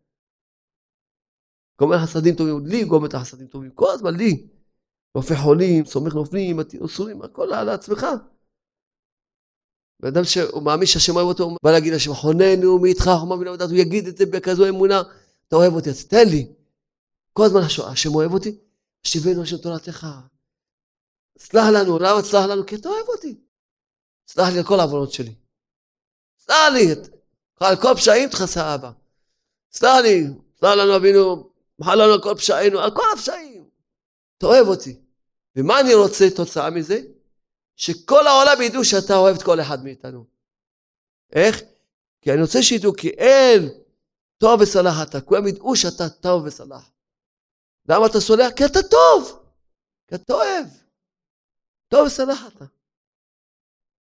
גומר 1.82 1.98
חסדים 1.98 2.34
טובים, 2.34 2.66
לי 2.66 2.84
גומר 2.84 3.08
את 3.08 3.14
החסדים 3.14 3.46
טובים, 3.46 3.70
כל 3.70 3.90
הזמן 3.90 4.16
לי. 4.16 4.46
רופא 5.14 5.34
חולים, 5.34 5.84
סומך 5.84 6.14
נופלים, 6.14 6.60
אסורים, 6.84 7.22
הכל 7.22 7.52
על 7.54 7.68
עצמך. 7.68 8.06
בן 10.00 10.08
אדם 10.08 10.24
שהוא 10.24 10.62
מאמין 10.62 10.86
שהשם 10.86 11.16
אוהב 11.16 11.26
אותו, 11.26 11.44
הוא 11.44 11.58
בא 11.64 11.72
להגיד 11.72 11.92
לשם, 11.92 12.14
חוננו 12.14 12.78
מאיתך, 12.78 13.10
חומה 13.20 13.36
מן 13.36 13.46
עבודת, 13.46 13.70
הוא 13.70 13.78
יגיד 13.78 14.06
את 14.06 14.16
זה 14.16 14.26
בכזו 14.26 14.68
אמונה, 14.68 15.02
אתה 15.48 15.56
אוהב 15.56 15.74
אותי, 15.74 15.90
אז 15.90 16.04
תן 16.04 16.28
לי. 16.28 16.52
כל 17.32 17.44
הזמן 17.44 17.60
השם 17.86 18.14
אוהב 18.14 18.32
אותי, 18.32 18.58
שיבנו 19.02 19.42
השם 19.42 19.56
תורתך. 19.56 20.06
סלח 21.38 21.64
לנו, 21.74 21.98
למה 21.98 22.22
תסלח 22.22 22.44
לנו? 22.44 22.66
כי 22.66 22.74
אתה 22.74 22.88
אוהב 22.88 23.08
אותי. 23.08 23.40
סלח 24.28 24.48
לי 24.48 24.58
על 24.58 24.64
כל 24.64 24.80
העוונות 24.80 25.12
שלי. 25.12 25.34
סלח 26.38 26.72
לי, 26.72 26.94
על 27.60 27.76
כל 27.76 27.94
פשעים 27.96 28.28
תכסה 28.28 28.74
אבא. 28.74 28.90
סלח 29.72 30.00
לי, 30.02 30.26
סלח 30.60 30.70
לנו 30.78 30.96
אבינו, 30.96 31.51
מחל 31.78 31.94
לנו 31.94 32.12
על 32.12 32.22
כל 32.22 32.34
פשעינו, 32.36 32.80
על 32.80 32.90
כל 32.94 33.02
הפשעים. 33.12 33.68
אתה 34.38 34.46
אוהב 34.46 34.66
אותי. 34.68 35.00
ומה 35.56 35.80
אני 35.80 35.94
רוצה 35.94 36.24
תוצאה 36.36 36.70
מזה? 36.70 37.00
שכל 37.76 38.26
העולם 38.26 38.62
ידעו 38.62 38.84
שאתה 38.84 39.16
אוהב 39.16 39.36
את 39.36 39.42
כל 39.42 39.60
אחד 39.60 39.84
מאיתנו. 39.84 40.24
איך? 41.32 41.62
כי 42.20 42.32
אני 42.32 42.42
רוצה 42.42 42.62
שידעו, 42.62 42.92
כי 42.96 43.08
אין 43.08 43.68
טוב 44.38 44.60
וסלח 44.60 44.94
אתה, 45.02 45.20
כולם 45.20 45.46
ידעו 45.46 45.76
שאתה 45.76 46.08
טוב 46.08 46.44
וסלח. 46.44 46.90
למה 47.88 48.06
אתה 48.06 48.20
סולח? 48.20 48.50
כי 48.56 48.64
אתה 48.64 48.82
טוב, 48.82 49.42
כי 50.08 50.14
אתה 50.14 50.32
אוהב. 50.34 50.66
טוב 51.88 52.06
וסלח 52.06 52.46
אתה. 52.46 52.64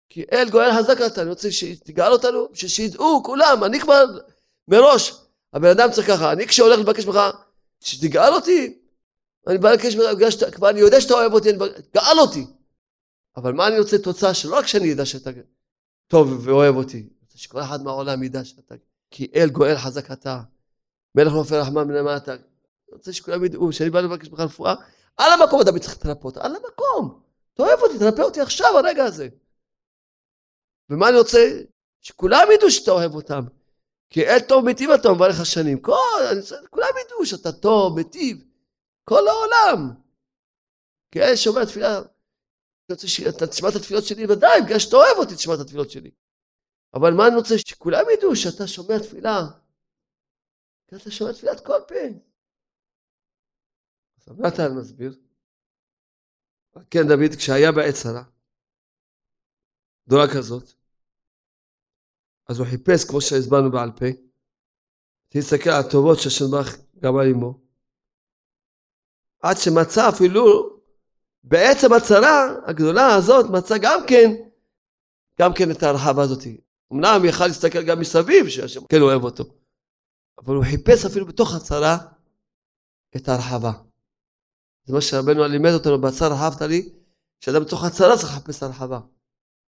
כי 0.08 0.24
אל 0.32 0.50
גואל 0.50 0.70
חזק 0.78 0.96
אתה, 1.06 1.22
אני 1.22 1.30
רוצה 1.30 1.50
שתגאל 1.50 2.12
אותנו, 2.12 2.48
שידעו 2.54 3.22
כולם, 3.24 3.64
אני 3.64 3.80
כבר 3.80 4.04
מראש, 4.68 5.12
הבן 5.52 5.68
אדם 5.68 5.90
צריך 5.92 6.06
ככה, 6.06 6.32
אני 6.32 6.46
כשהולך 6.46 6.78
לבקש 6.78 7.06
ממך, 7.06 7.18
שתגאל 7.80 8.34
אותי, 8.34 8.78
אני 9.46 9.58
בא 9.58 9.70
לבקש 9.70 9.96
ממך, 9.96 10.54
כבר 10.54 10.70
אני 10.70 10.80
יודע 10.80 11.00
שאתה 11.00 11.14
אוהב 11.14 11.32
אותי, 11.32 11.50
אני 11.50 11.58
גאל 11.94 12.18
אותי. 12.18 12.46
אבל 13.36 13.52
מה 13.52 13.68
אני 13.68 13.78
רוצה 13.78 13.98
תוצאה 13.98 14.34
שלא 14.34 14.56
רק 14.56 14.66
שאני 14.66 14.92
אדע 14.92 15.06
שאתה 15.06 15.30
טוב 16.08 16.48
ואוהב 16.48 16.76
אותי, 16.76 17.08
שכל 17.34 17.60
אחד 17.60 17.82
מהעולם 17.82 18.22
ידע 18.22 18.44
שאתה, 18.44 18.74
כי 19.10 19.30
אל 19.34 19.50
גואל 19.50 19.76
חזק 19.78 20.10
אתה, 20.10 20.40
מלך 21.14 21.32
נופל 21.32 21.54
רחמן 21.54 21.88
מלמטה. 21.88 22.32
אני 22.32 22.42
רוצה 22.92 23.12
שכולם 23.12 23.44
ידעו, 23.44 23.72
שאני 23.72 23.90
בא 23.90 24.00
לבקש 24.00 24.28
ממך 24.28 24.40
רפואה, 24.40 24.74
על 25.16 25.32
המקום 25.32 25.60
אתה 25.60 25.78
צריך 25.78 25.96
לטרפות, 25.96 26.36
על 26.36 26.56
המקום. 26.56 27.20
אתה 27.54 27.62
אוהב 27.62 27.80
אותי, 27.80 27.98
תרפא 27.98 28.22
אותי 28.22 28.40
עכשיו, 28.40 28.78
הרגע 28.78 29.04
הזה. 29.04 29.28
ומה 30.90 31.08
אני 31.08 31.18
רוצה? 31.18 31.60
שכולם 32.00 32.48
ידעו 32.54 32.70
שאתה 32.70 32.90
אוהב 32.90 33.14
אותם. 33.14 33.40
כי 34.10 34.26
אל 34.26 34.40
טוב 34.48 34.64
מיטיב 34.64 34.90
אתה 34.90 35.08
מברך 35.12 35.40
השנים. 35.40 35.80
כל, 35.80 35.92
כולם 36.70 36.88
ידעו 37.04 37.26
שאתה 37.26 37.52
טוב, 37.52 37.96
מיטיב. 37.96 38.44
כל 39.04 39.28
העולם. 39.28 39.94
כי 41.10 41.20
אל 41.22 41.36
שומע 41.36 41.64
תפילה 41.64 42.00
שאתה 42.96 43.46
תשמע 43.46 43.68
את 43.68 43.74
התפילות 43.74 44.04
שלי, 44.04 44.26
ודאי, 44.26 44.60
בגלל 44.64 44.78
שאתה 44.78 44.96
אוהב 44.96 45.16
אותי 45.16 45.34
תשמע 45.34 45.54
את 45.54 45.60
התפילות 45.60 45.90
שלי. 45.90 46.10
אבל 46.94 47.12
מה 47.16 47.26
אני 47.26 47.36
רוצה? 47.36 47.58
שכולם 47.58 48.04
ידעו 48.14 48.36
שאתה 48.36 48.66
שומע 48.66 48.98
תפילה. 48.98 49.40
כי 50.88 50.96
אתה 50.96 51.10
שומע 51.10 51.32
תפילת 51.32 51.66
כל 51.66 51.80
פה. 51.88 51.94
אז 54.26 54.40
נתן 54.40 54.74
מסביר. 54.78 55.18
כן, 56.90 57.02
דוד, 57.08 57.36
כשהיה 57.38 57.72
בעת 57.72 57.94
צרה, 57.94 58.22
גדולה 60.08 60.24
כזאת, 60.34 60.72
אז 62.50 62.58
הוא 62.58 62.66
חיפש, 62.66 63.04
כמו 63.04 63.20
שהסברנו 63.20 63.70
בעל 63.70 63.90
פה, 63.90 64.06
תסתכל 65.28 65.70
על 65.70 65.80
הטובות 65.80 66.18
שלמך 66.18 66.76
גם 66.98 67.16
על 67.16 67.28
אמו, 67.30 67.60
עד 69.42 69.56
שמצא 69.56 70.08
אפילו 70.08 70.76
בעצם 71.44 71.92
הצרה 71.92 72.54
הגדולה 72.66 73.14
הזאת 73.14 73.46
מצא 73.50 73.74
גם 73.82 74.00
כן, 74.08 74.30
גם 75.40 75.52
כן 75.54 75.70
את 75.70 75.82
הרחבה 75.82 76.22
הזאת. 76.22 76.42
אמנם 76.92 77.24
יכל 77.24 77.46
להסתכל 77.46 77.82
גם 77.82 78.00
מסביב 78.00 78.48
שהשם 78.48 78.80
כן 78.86 79.00
אוהב 79.00 79.24
אותו, 79.24 79.44
אבל 80.38 80.54
הוא 80.54 80.64
חיפש 80.64 81.04
אפילו 81.04 81.26
בתוך 81.26 81.54
הצרה 81.54 81.98
את 83.16 83.28
ההרחבה. 83.28 83.72
זה 84.84 84.94
מה 84.94 85.00
שרבנו 85.00 85.46
לימד 85.46 85.70
אותנו, 85.70 86.00
בצר 86.00 86.32
רחבת 86.32 86.62
לי, 86.62 86.88
שאדם 87.40 87.64
בתוך 87.64 87.84
הצרה 87.84 88.16
צריך 88.18 88.32
לחפש 88.32 88.62
הרחבה. 88.62 89.00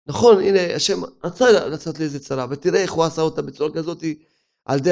נכון, 0.07 0.43
הנה, 0.43 0.75
השם 0.75 1.01
רצה 1.25 1.51
לצאת 1.51 1.99
לאיזה 1.99 2.21
צרה, 2.21 2.47
ותראה 2.51 2.83
איך 2.83 2.93
הוא 2.93 3.05
עשה 3.05 3.23
אותה 3.23 3.43
בצורה 3.43 3.75
כזאת, 3.75 4.05
על 4.65 4.79
ידי 4.79 4.91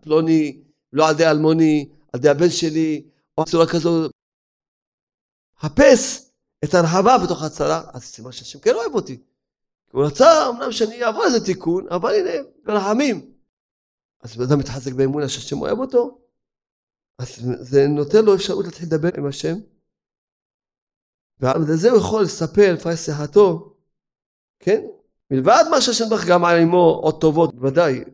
פלוני, 0.00 0.62
לא 0.92 1.08
על 1.08 1.14
ידי 1.14 1.26
אלמוני, 1.26 1.88
על 2.12 2.20
ידי 2.20 2.28
הבן 2.28 2.50
שלי, 2.50 3.06
או 3.38 3.44
בצורה 3.44 3.66
כזאת, 3.66 4.10
חפש 5.58 6.30
את 6.64 6.74
הרחבה 6.74 7.18
בתוך 7.24 7.42
הצרה, 7.42 7.90
אז 7.92 8.02
סימן 8.02 8.32
שהשם 8.32 8.58
כן 8.58 8.74
אוהב 8.74 8.94
אותי. 8.94 9.22
הוא 9.92 10.04
רצה 10.04 10.48
אמנם 10.50 10.72
שאני 10.72 11.04
אעבור 11.04 11.24
איזה 11.24 11.44
תיקון, 11.44 11.86
אבל 11.88 12.14
הנה, 12.14 12.48
ברחמים. 12.64 13.32
אז 14.20 14.36
בן 14.36 14.44
אדם 14.44 14.58
מתחזק 14.58 14.92
באמונה 14.92 15.28
שהשם 15.28 15.60
אוהב 15.60 15.78
אותו, 15.78 16.18
אז 17.18 17.28
זה 17.60 17.86
נותן 17.88 18.24
לו 18.24 18.34
אפשרות 18.34 18.64
להתחיל 18.64 18.86
לדבר 18.86 19.08
עם 19.18 19.26
השם. 19.26 19.54
ועל 21.40 21.76
זה 21.76 21.90
הוא 21.90 21.98
יכול 21.98 22.22
לספר 22.22 22.74
לפי 22.74 22.96
שיחתו, 22.96 23.76
כן? 24.60 24.80
מלבד 25.30 25.64
מה 25.70 25.80
שהשם 25.80 26.04
ברך 26.10 26.24
גם 26.28 26.44
על 26.44 26.60
אמו 26.62 27.00
עוד 27.02 27.20
טובות, 27.20 27.54
בוודאי. 27.54 28.04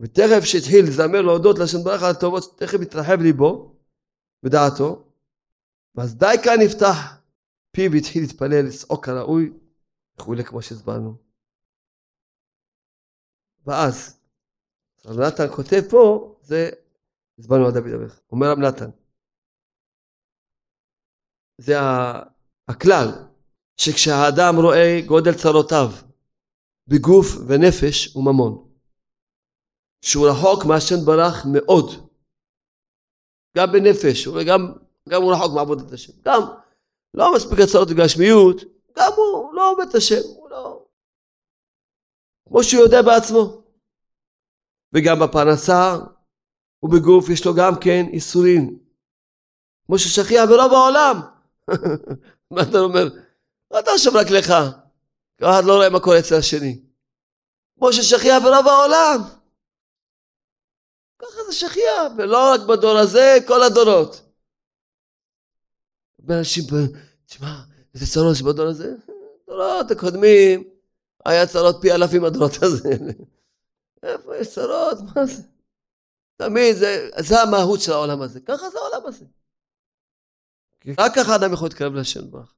ותכף 0.00 0.44
שהתחיל 0.44 0.84
לזמר 0.88 1.22
להודות 1.22 1.58
להשם 1.58 1.78
ברך 1.84 2.02
על 2.02 2.10
הטובות, 2.10 2.58
תכף 2.58 2.78
התרחב 2.82 3.18
ליבו, 3.22 3.76
בדעתו, 4.42 5.12
ואז 5.94 6.16
די 6.16 6.36
כאן 6.44 6.56
נפתח 6.64 7.20
פיו 7.72 7.92
והתחיל 7.92 8.22
להתפלל, 8.22 8.66
לצעוק 8.68 9.04
כראוי 9.04 9.52
וכולי 10.16 10.44
כמו 10.44 10.62
שהסברנו. 10.62 11.14
ואז, 13.66 14.20
רב 15.04 15.20
נתן 15.20 15.48
כותב 15.56 15.82
פה, 15.90 16.34
זה 16.42 16.70
הסברנו 17.38 17.66
על 17.66 17.72
דוד 17.72 17.92
המלך. 17.94 18.20
אומר 18.32 18.46
רב 18.52 18.58
נתן, 18.58 18.90
זה 21.58 21.74
הכלל, 22.68 23.08
שכשהאדם 23.76 24.56
רואה 24.56 25.00
גודל 25.06 25.34
צרותיו 25.34 25.90
בגוף 26.88 27.26
ונפש 27.48 28.16
וממון, 28.16 28.68
שהוא 30.04 30.28
רחוק 30.28 30.64
מהשם 30.64 30.96
ברך 31.06 31.46
מאוד, 31.52 32.10
גם 33.56 33.72
בנפש 33.72 34.26
וגם 34.26 34.72
גם 35.08 35.22
הוא 35.22 35.32
רחוק 35.32 35.52
מעבודת 35.54 35.92
השם. 35.92 36.12
גם 36.24 36.40
לא 37.14 37.34
מספיק 37.34 37.58
הצעות 37.60 37.88
וגשמיות, 37.90 38.60
גם 38.96 39.12
הוא 39.16 39.54
לא 39.54 39.72
עובד 39.72 39.86
את 39.88 39.94
השם, 39.94 40.20
הוא 40.36 40.50
לא... 40.50 40.86
כמו 42.48 42.64
שהוא 42.64 42.82
יודע 42.82 43.02
בעצמו. 43.02 43.62
וגם 44.94 45.16
בפרנסה 45.20 45.96
ובגוף 46.82 47.28
יש 47.28 47.46
לו 47.46 47.54
גם 47.54 47.72
כן 47.80 48.04
איסורים. 48.12 48.78
כמו 49.86 49.98
ששכיח 49.98 50.44
ברוב 50.48 50.72
העולם. 50.72 51.20
מה 52.50 52.62
אתה 52.62 52.78
אומר? 52.78 53.25
אתה 53.68 53.90
עכשיו 53.94 54.12
רק 54.14 54.26
לך. 54.30 54.52
אחד 55.40 55.62
לא 55.64 55.76
רואה 55.76 55.90
מה 55.90 56.00
קורה 56.00 56.18
אצל 56.18 56.34
השני. 56.34 56.82
כמו 57.78 57.92
ששכיח 57.92 58.42
ברוב 58.42 58.68
העולם. 58.68 59.20
ככה 61.18 61.44
זה 61.46 61.52
שכיח, 61.52 62.12
ולא 62.18 62.52
רק 62.54 62.60
בדור 62.68 62.98
הזה, 62.98 63.36
כל 63.46 63.62
הדורות. 63.62 64.22
הרבה 66.18 66.38
אנשים, 66.38 66.64
תשמע, 67.26 67.62
איזה 67.94 68.06
צרות 68.06 68.36
שבדור 68.36 68.66
הזה? 68.66 68.94
דורות 69.46 69.90
הקודמים, 69.90 70.64
היה 71.26 71.46
צרות 71.46 71.76
פי 71.82 71.92
אלפים 71.92 72.24
הדורות 72.24 72.62
הזה. 72.62 72.88
איפה 74.02 74.36
יש 74.36 74.54
צרות? 74.54 74.98
מה 75.14 75.26
זה? 75.26 75.42
תמיד 76.36 76.76
זה, 76.76 77.10
זה 77.20 77.42
המהות 77.42 77.80
של 77.80 77.92
העולם 77.92 78.22
הזה. 78.22 78.40
ככה 78.40 78.70
זה 78.70 78.78
העולם 78.78 79.06
הזה. 79.06 79.24
רק 80.98 81.12
ככה 81.14 81.36
אדם 81.36 81.52
יכול 81.52 81.68
להתקרב 81.68 81.94
לשם 81.94 82.30
ברך. 82.30 82.54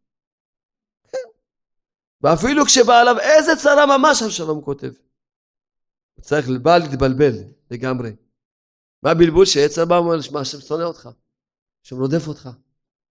ואפילו 2.22 2.64
כשבא 2.64 3.00
עליו 3.00 3.18
איזה 3.18 3.56
צרה 3.56 3.98
ממש, 3.98 4.22
אבשלום 4.22 4.64
כותב. 4.64 4.92
הוא 6.14 6.24
צריך 6.24 6.48
לבא 6.48 6.78
להתבלבל 6.78 7.32
לגמרי. 7.70 8.12
מה 9.02 9.10
הבלבול 9.10 9.46
שיצר 9.46 9.84
בא 9.84 9.94
ואומר, 9.94 10.20
שמע, 10.20 10.40
השם 10.40 10.60
שונא 10.60 10.82
אותך, 10.82 11.08
השם 11.84 11.96
רודף 11.96 12.28
אותך, 12.28 12.48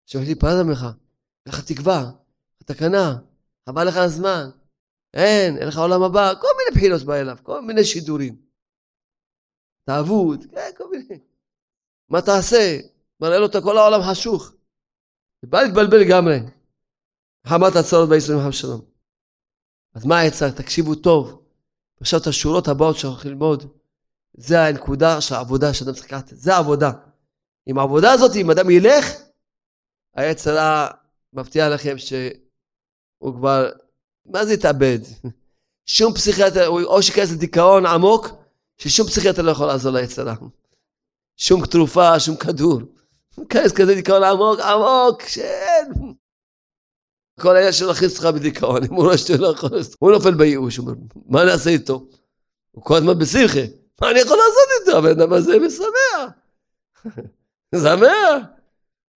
השם 0.08 0.18
הולך 0.18 0.28
להיפרד 0.28 0.62
ממך, 0.62 0.82
אין 1.46 1.54
לך 1.54 1.64
תקווה, 1.64 2.10
תקנה, 2.64 3.18
חבל 3.68 3.88
לך 3.88 3.96
הזמן, 3.96 4.50
אין, 5.14 5.56
אין 5.58 5.68
לך 5.68 5.78
עולם 5.78 6.02
הבא, 6.02 6.34
כל 6.40 6.48
מיני 6.58 6.80
בחינות 6.80 7.02
בא 7.02 7.14
אליו, 7.14 7.36
כל 7.42 7.62
מיני 7.62 7.84
שידורים. 7.84 8.36
תאבות, 9.84 10.40
כן, 10.50 10.70
כל 10.76 10.90
מיני. 10.90 11.20
מה 12.08 12.22
תעשה? 12.22 12.78
מראה 13.20 13.38
לו 13.38 13.46
את 13.46 13.56
כל 13.62 13.78
העולם 13.78 14.00
חשוך. 14.10 14.52
זה 15.42 15.48
בא 15.48 15.62
להתבלבל 15.62 15.98
לגמרי. 15.98 16.38
חמת 17.46 17.76
הצרות 17.76 18.08
בישראל 18.08 18.38
מחם 18.38 18.52
שלום. 18.52 18.97
אז 19.98 20.06
מה 20.06 20.18
העצה? 20.18 20.50
תקשיבו 20.52 20.94
טוב. 20.94 21.42
עכשיו 22.00 22.20
את 22.20 22.26
השורות 22.26 22.68
הבאות 22.68 22.96
שאנחנו 22.96 23.14
הולכים 23.14 23.30
ללמוד, 23.30 23.66
זה 24.36 24.64
הנקודה 24.64 25.20
של 25.20 25.34
העבודה 25.34 25.74
שאדם 25.74 25.92
צריך 25.92 26.04
לקחת, 26.04 26.28
זה 26.28 26.54
העבודה. 26.54 26.90
עם 27.66 27.78
העבודה 27.78 28.12
הזאת, 28.12 28.36
אם 28.36 28.50
אדם 28.50 28.70
ילך, 28.70 29.04
היצרה 30.16 30.88
מבטיח 31.32 31.66
לכם 31.68 31.98
שהוא 31.98 33.34
כבר, 33.36 33.70
מה 34.26 34.46
זה 34.46 34.54
יתאבד? 34.54 34.98
שום 35.86 36.14
פסיכיאטר, 36.14 36.68
או 36.68 37.02
שייכנס 37.02 37.30
לדיכאון 37.32 37.86
עמוק, 37.86 38.28
ששום 38.78 39.06
פסיכיאטר 39.06 39.42
לא 39.42 39.50
יכול 39.50 39.66
לעזור 39.66 39.92
ליצרה. 39.92 40.34
שום 41.36 41.66
תרופה, 41.66 42.20
שום 42.20 42.36
כדור. 42.36 42.80
ייכנס 43.38 43.72
כזה 43.72 43.94
דיכאון 43.94 44.22
עמוק, 44.22 44.60
עמוק, 44.60 45.22
שאין. 45.22 46.14
כל 47.38 47.56
העניין 47.56 47.72
שלו 47.72 47.88
להכניס 47.88 48.12
אותך 48.12 48.34
בדיכאון, 48.34 48.84
אם 48.84 48.94
הוא 48.94 49.04
רואה 49.04 49.18
שאתה 49.18 49.36
לא 49.36 49.46
יכול, 49.46 49.70
הוא 49.98 50.10
נופל 50.10 50.34
בייאוש, 50.34 50.76
הוא 50.76 50.86
אומר, 50.86 50.98
מה 51.26 51.44
נעשה 51.44 51.70
איתו? 51.70 52.06
הוא 52.70 52.84
כל 52.84 52.96
הזמן 52.96 53.18
בשמחה, 53.18 53.60
מה 54.00 54.10
אני 54.10 54.20
יכול 54.20 54.36
לעשות 54.36 54.80
איתו? 54.80 54.98
הבן 54.98 55.10
אדם 55.10 55.32
הזה 55.32 55.58
משמח. 55.58 56.30
שמח. 57.84 58.42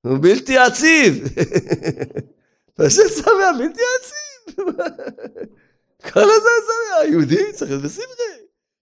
הוא 0.07 0.19
בלתי 0.23 0.53
יציב. 0.67 1.25
פשוט 2.79 3.13
שמח, 3.13 3.57
בלתי 3.59 3.81
יציב. 3.97 4.65
כל 6.13 6.21
הזמן 6.21 6.59
שמח, 6.67 7.11
יהודי 7.11 7.53
צריך 7.53 7.71
להיות 7.71 7.83
בשמחה. 7.83 8.07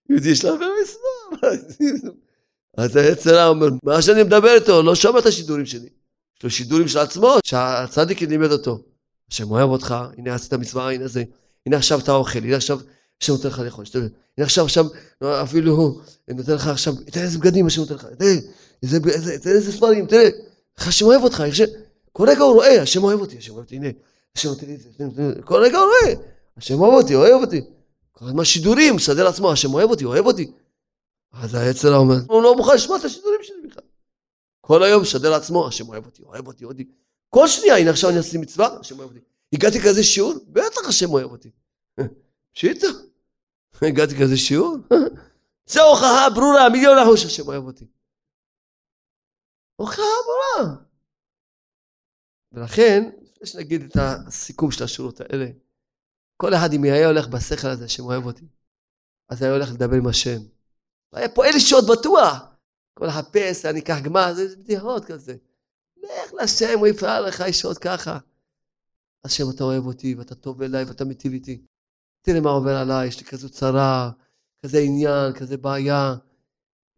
יהודי 0.09 0.29
יש 0.29 0.45
לו 0.45 0.51
הרבה 0.51 0.65
מסמך. 0.83 1.43
אז 2.77 2.95
היצר 2.95 3.47
אומר, 3.47 3.67
מה 3.83 4.01
שאני 4.01 4.23
מדבר 4.23 4.53
איתו, 4.55 4.83
לא 4.83 4.95
שומע 4.95 5.19
את 5.19 5.25
השידורים 5.25 5.65
שלי. 5.65 5.89
יש 6.37 6.43
לו 6.43 6.49
שידורים 6.49 6.87
של 6.87 6.99
עצמו, 6.99 7.35
שהצדיק 7.43 8.21
לימד 8.21 8.51
אותו. 8.51 8.90
השם 9.31 9.51
אוהב 9.51 9.69
אותך, 9.69 9.95
הנה 10.17 10.35
עשית 10.35 10.53
מצווה, 10.53 10.91
הנה 10.91 11.07
זה, 11.07 11.23
הנה 11.65 11.77
עכשיו 11.77 11.99
אתה 11.99 12.11
אוכל, 12.11 12.39
הנה 12.39 12.55
עכשיו 12.55 12.79
השם 13.21 13.33
נותן 13.33 13.47
לך 13.47 13.59
לאכול, 13.59 13.85
הנה 14.37 14.45
עכשיו 14.45 14.65
עכשיו 14.65 14.85
אפילו 15.23 15.75
הוא 15.75 16.01
נותן 16.27 16.53
לך 16.53 16.67
עכשיו, 16.67 16.93
תראה 17.05 17.25
איזה 17.25 17.39
בגדים 17.39 17.67
השם 17.67 17.81
נותן 17.81 17.95
לך, 17.95 18.05
תראה 18.05 19.55
איזה 19.55 19.71
ספרים, 19.71 20.07
תראה, 20.07 20.29
השם 20.77 21.05
אוהב 21.05 21.23
אותך, 21.23 21.43
כל 22.11 22.29
רגע 22.29 22.43
הוא 22.43 22.53
רואה, 22.53 22.81
השם 22.81 23.03
אוהב 23.03 23.19
אותי, 23.19 23.37
השם 23.37 23.53
אוהב 23.53 23.63
אותי, 23.63 23.75
הנה, 23.75 23.87
השם 24.35 24.49
נותן 24.49 24.65
לי 24.65 24.75
את 24.75 25.15
זה, 25.15 25.33
כל 25.45 25.61
רגע 25.63 25.77
הוא 25.77 25.87
רואה, 25.87 26.13
השם 26.57 26.79
אוהב 26.79 26.93
אותי, 26.93 27.15
אוהב 27.15 27.41
אותי. 27.41 27.61
כל 28.11 28.25
הזמן 28.25 28.45
שידורים, 28.45 28.95
מסדר 28.95 29.23
לעצמו, 29.23 29.51
השם 29.51 29.73
אוהב 29.73 29.89
אותי, 29.89 30.05
אוהב 30.05 30.25
אותי. 30.25 30.51
אז 31.33 31.55
היצר 31.55 31.95
אומר, 31.95 32.15
הוא 32.27 32.43
לא 32.43 32.55
מוכן 32.55 32.75
לשמוע 32.75 32.97
את 32.97 33.03
השידורים 33.03 33.39
שלי 33.43 33.67
בכלל. 33.69 33.83
כל 34.61 34.83
היום 34.83 35.01
משדר 35.01 35.29
לעצמו, 35.29 35.67
השם 35.67 35.89
אוהב 35.89 36.05
אותי, 36.05 36.23
אוהב 36.23 36.47
אותי, 36.47 36.65
אוהב 36.65 36.73
אותי. 36.73 36.91
כל 37.35 37.47
שנייה, 37.47 37.77
הנה 37.77 37.89
עכשיו 37.89 38.09
אני 38.09 38.17
אעשה 38.17 38.37
מצווה, 38.37 38.79
השם 38.79 38.99
אוהב 38.99 39.09
אותי. 39.09 39.19
הגעתי 39.53 39.77
כזה 39.79 40.03
שיעור, 40.03 40.33
בטח 40.47 40.87
השם 40.89 41.09
אוהב 41.09 41.31
אותי. 41.31 41.51
פשיטה. 42.53 42.87
הגעתי 43.81 44.13
כזה 44.21 44.37
שיעור? 44.37 44.77
זה 45.65 45.81
הוכחה 45.81 46.27
ברורה, 46.35 46.69
מיליון 46.69 46.97
אחוז 46.97 47.19
שהשם 47.19 47.47
אוהב 47.47 47.63
אותי. 47.63 47.85
הוכחה 49.75 50.01
ברורה. 50.25 50.75
ולכן, 52.51 53.09
לפני 53.21 53.47
שנגיד 53.47 53.81
את 53.81 53.97
הסיכום 54.27 54.71
של 54.71 54.83
השירות 54.83 55.21
האלה, 55.21 55.45
כל 56.37 56.53
אחד 56.53 56.73
אם 56.73 56.83
היה 56.83 57.07
הולך 57.07 57.27
בשכל 57.27 57.67
הזה, 57.67 57.85
השם 57.85 58.03
אוהב 58.03 58.25
אותי, 58.25 58.45
אז 59.29 59.41
היה 59.41 59.51
הולך 59.51 59.69
לדבר 59.73 59.95
עם 59.95 60.07
השם. 60.07 60.39
היה 61.13 61.29
פועל 61.29 61.59
שעות 61.59 61.83
בטוח. 61.91 62.37
כל 62.93 63.05
לחפש, 63.05 63.65
אני 63.65 63.79
אקח 63.79 63.97
גמר, 64.03 64.33
זה 64.33 64.55
בדיחות 64.57 65.05
כזה. 65.05 65.35
לך 66.03 66.33
להשם, 66.33 66.79
הוא 66.79 66.87
יפעל 66.87 67.27
לך 67.27 67.43
ישעות 67.47 67.77
ככה. 67.77 68.17
השם, 69.23 69.43
אתה 69.55 69.63
אוהב 69.63 69.85
אותי, 69.85 70.15
ואתה 70.15 70.35
טוב 70.35 70.61
אליי, 70.61 70.83
ואתה 70.83 71.05
מיטיב 71.05 71.33
איתי. 71.33 71.61
תראה 72.21 72.41
מה 72.41 72.49
עובר 72.49 72.75
עליי, 72.75 73.07
יש 73.07 73.19
לי 73.19 73.25
כזו 73.25 73.49
צרה, 73.49 74.11
כזה 74.65 74.79
עניין, 74.79 75.33
כזה 75.33 75.57
בעיה, 75.57 76.15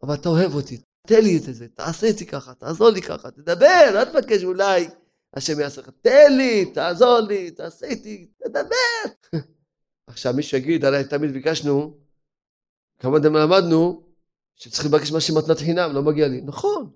אבל 0.04 0.14
אתה 0.14 0.30
אוהב 0.30 0.54
אותי, 0.54 0.82
תן 1.08 1.22
לי 1.24 1.38
את 1.38 1.56
זה, 1.56 1.68
תעשה 1.68 2.08
איתי 2.08 2.26
ככה, 2.26 2.54
תעזור 2.54 2.90
לי 2.90 3.02
ככה, 3.02 3.32
תדבר, 3.32 3.90
אל 3.90 4.06
תבקש 4.06 4.44
אולי, 4.44 4.88
השם 5.34 5.60
יעשה 5.60 5.82
לך, 5.82 5.90
תן 6.02 6.38
לי, 6.38 6.72
תעזור 6.74 7.20
לי, 7.20 7.52
תעשה 7.52 7.86
איתי, 7.86 8.28
תדבר. 8.44 9.14
עכשיו 10.08 10.34
מישהו 10.34 10.58
יגיד, 10.58 10.86
הרי 10.86 11.04
תמיד 11.04 11.32
ביקשנו, 11.32 11.98
כמה 13.00 13.20
דם 13.20 13.36
למדנו, 13.36 14.04
שצריכים 14.56 14.92
לבקש 14.92 15.12
משהו 15.12 15.36
מתנת 15.38 15.58
חינם, 15.58 15.94
לא 15.94 16.04
מגיע 16.04 16.28
לי. 16.28 16.42
נכון. 16.42 16.92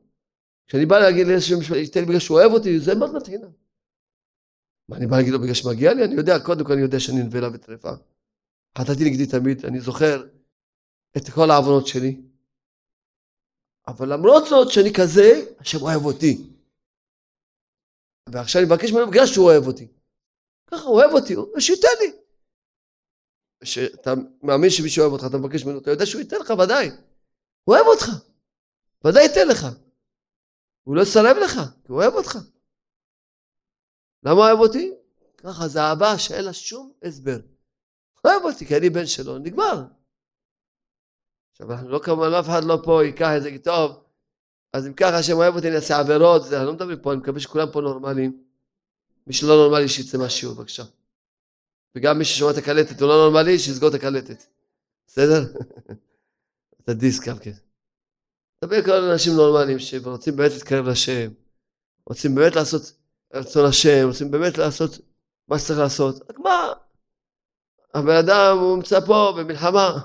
כשאני 0.68 0.86
בא 0.86 1.00
להגיד 1.00 1.28
לאיזשהו 1.28 1.58
מישהו, 1.58 1.76
ייתן 1.76 2.00
לי 2.00 2.06
בגלל 2.06 2.20
שהוא 2.20 2.40
אוהב 2.40 2.52
אותי, 2.52 2.80
זה 2.80 2.96
מתנת 2.96 3.26
חינם. 3.26 3.50
מה, 4.90 4.98
אני 4.98 5.08
בא 5.08 5.18
להגיד 5.18 5.34
לו 5.34 5.40
בגלל 5.40 5.54
שמגיע 5.54 5.94
לי? 5.94 6.04
אני 6.04 6.16
יודע, 6.16 6.40
קודם 6.40 6.66
כל 6.66 6.74
אני 6.74 6.82
יודע 6.82 7.00
שאני 7.00 7.24
נבלה 7.24 7.48
וטרפה. 7.54 7.92
חטאתי 8.78 9.04
נגדי 9.10 9.26
תמיד, 9.26 9.66
אני 9.66 9.80
זוכר 9.80 10.28
את 11.18 11.30
כל 11.30 11.52
העוונות 11.52 11.88
שלי. 11.88 12.22
אבל 13.88 14.14
למרות 14.14 14.44
זאת 14.50 14.72
שאני 14.72 14.94
כזה, 14.94 15.46
השם 15.60 15.82
אוהב 15.82 16.06
אותי. 16.06 16.38
ועכשיו 18.30 18.62
אני 18.62 18.70
מבקש 18.70 18.92
ממנו 18.92 19.12
בגלל 19.12 19.26
שהוא 19.26 19.46
אוהב 19.46 19.68
אותי. 19.68 19.88
ככה 20.68 20.84
הוא 20.84 20.96
אוהב 20.96 21.12
אותי, 21.12 21.36
שייתן 21.60 21.88
לי. 22.00 22.12
כשאתה 23.62 24.14
מאמין 24.44 24.70
שמישהו 24.70 25.02
אוהב 25.02 25.14
אותך, 25.14 25.26
אתה 25.30 25.38
מבקש 25.38 25.66
ממנו, 25.66 25.80
אתה 25.80 25.92
יודע 25.92 26.06
שהוא 26.06 26.22
ייתן 26.22 26.38
לך, 26.40 26.50
ודאי. 26.50 26.90
הוא 27.64 27.76
אוהב 27.76 27.86
אותך. 27.86 28.06
ודאי 29.06 29.24
ייתן 29.24 29.48
לך. 29.48 29.68
הוא 30.88 30.96
לא 30.96 31.02
יסרב 31.02 31.38
לך, 31.44 31.54
כי 31.54 31.92
הוא 31.92 32.02
אוהב 32.02 32.14
אותך. 32.14 32.38
למה 34.24 34.40
אוהב 34.40 34.60
אותי? 34.60 34.94
ככה, 35.38 35.68
זה 35.68 35.82
אהבה 35.82 36.18
שאין 36.18 36.46
לה 36.46 36.54
שום 36.54 36.92
הסבר. 37.04 37.40
אוהב 38.26 38.44
אותי, 38.44 38.66
כי 38.66 38.78
אני 38.78 38.90
בן 38.90 39.06
שלו, 39.06 39.38
נגמר. 39.38 39.84
עכשיו, 41.52 41.72
אנחנו 41.72 41.90
לא 41.90 42.00
כמובן, 42.00 42.34
אף 42.34 42.46
אחד 42.46 42.64
לא 42.64 42.80
פה 42.84 43.06
ייקח 43.06 43.30
את 43.38 43.44
זה, 43.44 43.50
טוב, 43.64 44.04
אז 44.74 44.88
אם 44.88 44.94
ככה 44.94 45.18
השם 45.18 45.34
אוהב 45.34 45.56
אותי, 45.56 45.68
אני 45.68 45.76
אעשה 45.76 46.00
עבירות, 46.00 46.46
זה, 46.46 46.58
אני 46.58 46.66
לא 46.66 46.74
מדבר 46.74 46.96
פה, 47.02 47.12
אני 47.12 47.20
מקווה 47.20 47.40
שכולם 47.40 47.68
פה 47.72 47.82
נורמליים. 47.82 48.44
מי 49.28 49.34
שלא 49.34 49.56
נורמלי, 49.56 49.90
שיצא 49.90 50.18
מהשיעור, 50.18 50.56
בבקשה. 50.56 50.84
וגם 51.96 52.18
מי 52.18 52.26
ששומע 52.26 52.52
את 52.52 52.58
הקלטת, 52.58 53.02
הוא 53.02 53.10
לא 53.10 53.16
נורמלי, 53.16 53.60
שיסגור 53.60 53.90
את 53.90 53.94
הקלטת. 53.94 54.44
בסדר? 55.08 55.42
את 56.84 56.90
הדיסק 56.90 57.28
גם 57.28 57.40
כן. 57.40 57.67
מדבר 58.64 58.82
כל 58.82 58.92
האנשים 58.92 59.34
נורמליים 59.34 59.80
שרוצים 59.80 60.36
באמת 60.36 60.52
להתקרב 60.52 60.88
לשם, 60.88 61.28
רוצים 62.06 62.36
באמת 62.36 62.56
לעשות 62.56 62.94
רצון 63.34 63.66
השם, 63.66 64.08
רוצים 64.08 64.32
באמת 64.32 64.58
לעשות 64.58 65.00
מה 65.48 65.60
שצריך 65.60 65.80
לעשות. 65.80 66.30
רק 66.30 66.40
מה? 66.40 66.74
הבן 67.94 68.16
אדם 68.16 68.58
הוא 68.58 68.76
נמצא 68.76 69.00
פה 69.00 69.34
במלחמה. 69.38 69.98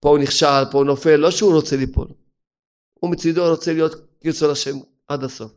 פה 0.00 0.08
הוא 0.08 0.18
נכשל, 0.18 0.64
פה 0.70 0.78
הוא 0.78 0.86
נופל, 0.86 1.16
לא 1.16 1.30
שהוא 1.30 1.54
רוצה 1.54 1.76
ליפול. 1.76 2.08
הוא 2.94 3.10
מצידו 3.10 3.50
רוצה 3.50 3.72
להיות 3.72 3.94
כרצון 4.20 4.50
השם 4.50 4.76
עד 5.08 5.24
הסוף. 5.24 5.52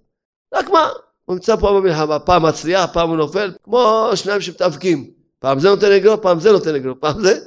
רק 0.54 0.70
מה? 0.70 0.90
הוא 1.26 1.36
נמצא 1.36 1.56
פה 1.56 1.68
במלחמה, 1.68 2.20
פעם 2.20 2.46
מצליח, 2.46 2.94
פעם 2.94 3.10
הוא 3.10 3.18
נופל, 3.18 3.54
כמו 3.64 4.10
שניים 4.16 4.42
שמתאבקים. 4.42 5.12
פעם 5.40 5.60
זה 5.60 5.70
נותן 5.70 5.92
לגרו, 5.92 6.22
פעם 6.22 6.40
זה 6.40 6.52
נותן 6.52 6.74
לגרו, 6.74 7.00
פעם 7.00 7.22
זה. 7.22 7.40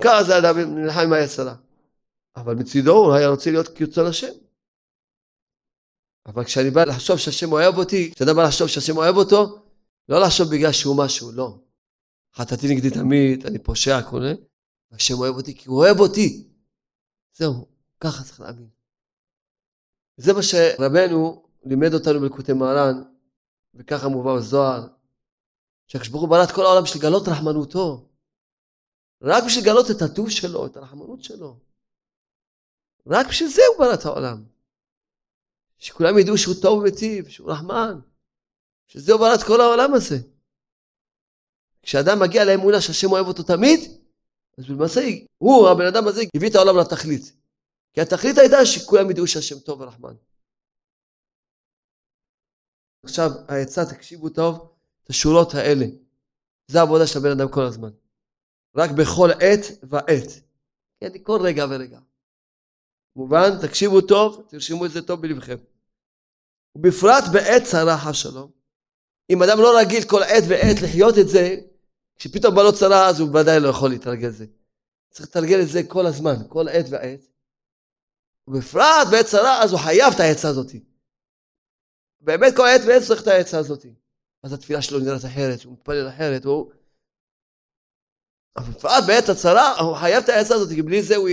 ככה 0.00 0.22
זה 0.24 0.38
אדם 0.38 0.58
נלחם 0.58 1.00
עם 1.00 1.12
היצרה. 1.12 1.54
אבל 2.36 2.54
מצידו 2.54 2.92
הוא 2.92 3.14
היה 3.14 3.28
רוצה 3.28 3.50
להיות 3.50 3.68
כרצון 3.68 4.06
השם. 4.06 4.32
אבל 6.26 6.44
כשאני 6.44 6.70
בא 6.70 6.84
לחשוב 6.84 7.16
שהשם 7.16 7.52
אוהב 7.52 7.78
אותי, 7.78 8.12
כשאתה 8.14 8.34
בא 8.34 8.42
לחשוב 8.42 8.68
שהשם 8.68 8.96
אוהב 8.96 9.16
אותו, 9.16 9.64
לא 10.08 10.20
לחשוב 10.20 10.46
בגלל 10.50 10.72
שהוא 10.72 10.96
משהו, 11.04 11.32
לא. 11.32 11.58
חטאתי 12.34 12.74
נגדי 12.74 12.90
תמיד, 12.90 13.46
אני 13.46 13.58
פושע, 13.58 14.02
כולי, 14.10 14.34
השם 14.92 15.14
אוהב 15.14 15.34
אותי 15.34 15.54
כי 15.54 15.68
הוא 15.68 15.78
אוהב 15.78 16.00
אותי. 16.00 16.48
זהו, 17.36 17.66
ככה 18.00 18.24
צריך 18.24 18.40
להאמין. 18.40 18.68
זה 20.16 20.32
מה 20.32 20.42
שרבנו 20.42 21.46
לימד 21.64 21.94
אותנו 21.94 22.20
בלקוטי 22.20 22.52
מרן, 22.52 23.02
וככה 23.74 24.08
מובא 24.08 24.36
בזוהר, 24.36 24.86
שהקדוש 25.86 26.08
ברוך 26.08 26.22
הוא 26.22 26.30
ברא 26.30 26.44
את 26.44 26.50
כל 26.54 26.62
העולם 26.62 26.84
בשביל 26.84 27.02
לגלות 27.02 27.28
רחמנותו. 27.28 28.08
רק 29.22 29.44
בשביל 29.46 29.64
לגלות 29.64 29.86
את 29.90 30.02
הטוב 30.02 30.30
שלו, 30.30 30.66
את 30.66 30.76
הרחמנות 30.76 31.24
שלו. 31.24 31.60
רק 33.06 33.26
בשביל 33.26 33.48
זה 33.48 33.62
הוא 33.68 33.84
ברא 33.84 33.94
את 33.94 34.04
העולם. 34.04 34.44
שכולם 35.78 36.18
ידעו 36.18 36.38
שהוא 36.38 36.54
טוב 36.62 36.78
ומיטיב, 36.78 37.28
שהוא 37.28 37.52
רחמן. 37.52 38.00
שזה 38.86 39.12
הוא 39.12 39.20
ברא 39.20 39.34
את 39.34 39.42
כל 39.46 39.60
העולם 39.60 39.94
הזה. 39.94 40.16
כשאדם 41.82 42.20
מגיע 42.20 42.44
לאמונה 42.44 42.80
שהשם 42.80 43.12
אוהב 43.12 43.26
אותו 43.26 43.42
תמיד, 43.42 43.80
אז 44.58 44.64
למעשה 44.68 45.00
הוא, 45.38 45.68
הבן 45.68 45.86
אדם 45.86 46.08
הזה, 46.08 46.20
הביא 46.36 46.50
את 46.50 46.54
העולם 46.54 46.78
לתכלית. 46.80 47.36
כי 47.92 48.00
התכלית 48.00 48.38
הייתה 48.38 48.66
שכולם 48.66 49.10
ידעו 49.10 49.26
שהשם 49.26 49.58
טוב 49.58 49.80
ורחמן. 49.80 50.14
עכשיו, 53.02 53.30
העצה, 53.48 53.84
תקשיבו 53.84 54.28
טוב, 54.28 54.74
את 55.04 55.10
השורות 55.10 55.54
האלה. 55.54 55.86
זה 56.66 56.78
העבודה 56.78 57.06
של 57.06 57.18
הבן 57.18 57.30
אדם 57.30 57.52
כל 57.52 57.62
הזמן. 57.62 57.90
רק 58.76 58.90
בכל 58.90 59.30
עת 59.30 59.64
ועת. 59.82 60.28
כן, 61.00 61.18
כל 61.22 61.38
רגע 61.42 61.64
ורגע. 61.70 61.98
מובן? 63.16 63.50
תקשיבו 63.62 64.00
טוב, 64.00 64.46
תרשמו 64.48 64.86
את 64.86 64.90
זה 64.90 65.02
טוב 65.02 65.22
בלבכם. 65.22 65.56
ובפרט 66.76 67.24
בעת 67.32 67.62
צרה 67.64 67.98
חס 67.98 68.16
שלום. 68.16 68.50
אם 69.30 69.42
אדם 69.42 69.58
לא 69.58 69.78
רגיל 69.78 70.02
כל 70.08 70.22
עת 70.22 70.44
ועת 70.48 70.82
לחיות 70.82 71.14
את 71.18 71.28
זה, 71.28 71.56
כשפתאום 72.16 72.54
בא 72.54 72.62
לו 72.62 72.72
צרה 72.72 73.08
אז 73.08 73.20
הוא 73.20 73.28
ודאי 73.28 73.60
לא 73.60 73.68
יכול 73.68 73.90
להתרגל 73.90 74.28
את 74.28 74.34
זה. 74.34 74.46
צריך 75.10 75.28
לתרגל 75.28 75.60
את 75.62 75.68
זה 75.68 75.80
כל 75.88 76.06
הזמן, 76.06 76.34
כל 76.48 76.68
עת 76.68 76.86
ועת. 76.90 77.20
ובפרט 78.48 79.08
בעת 79.10 79.26
צרה 79.26 79.62
אז 79.62 79.72
הוא 79.72 79.80
חייב 79.80 80.12
את 80.14 80.20
העצה 80.20 80.48
הזאת. 80.48 80.72
באמת 82.20 82.56
כל 82.56 82.66
עת 82.66 82.80
ועת 82.86 83.02
צריך 83.02 83.22
את 83.22 83.26
העצה 83.26 83.58
הזאת. 83.58 83.86
אז 84.42 84.52
התפילה 84.52 84.82
שלו 84.82 84.98
נראית 84.98 85.24
אחרת, 85.24 85.64
הוא 85.64 85.72
מתפלל 85.72 86.08
אחרת, 86.08 86.44
הוא... 86.44 86.72
אבל 88.56 88.72
בפרט 88.72 89.04
בעת 89.06 89.28
הצרה 89.28 89.80
הוא 89.80 89.96
חייב 89.96 90.22
את 90.22 90.28
העצה 90.28 90.54
הזאת, 90.54 90.68
כי 90.68 90.82
בלי 90.82 91.02
זה 91.02 91.16
הוא, 91.16 91.28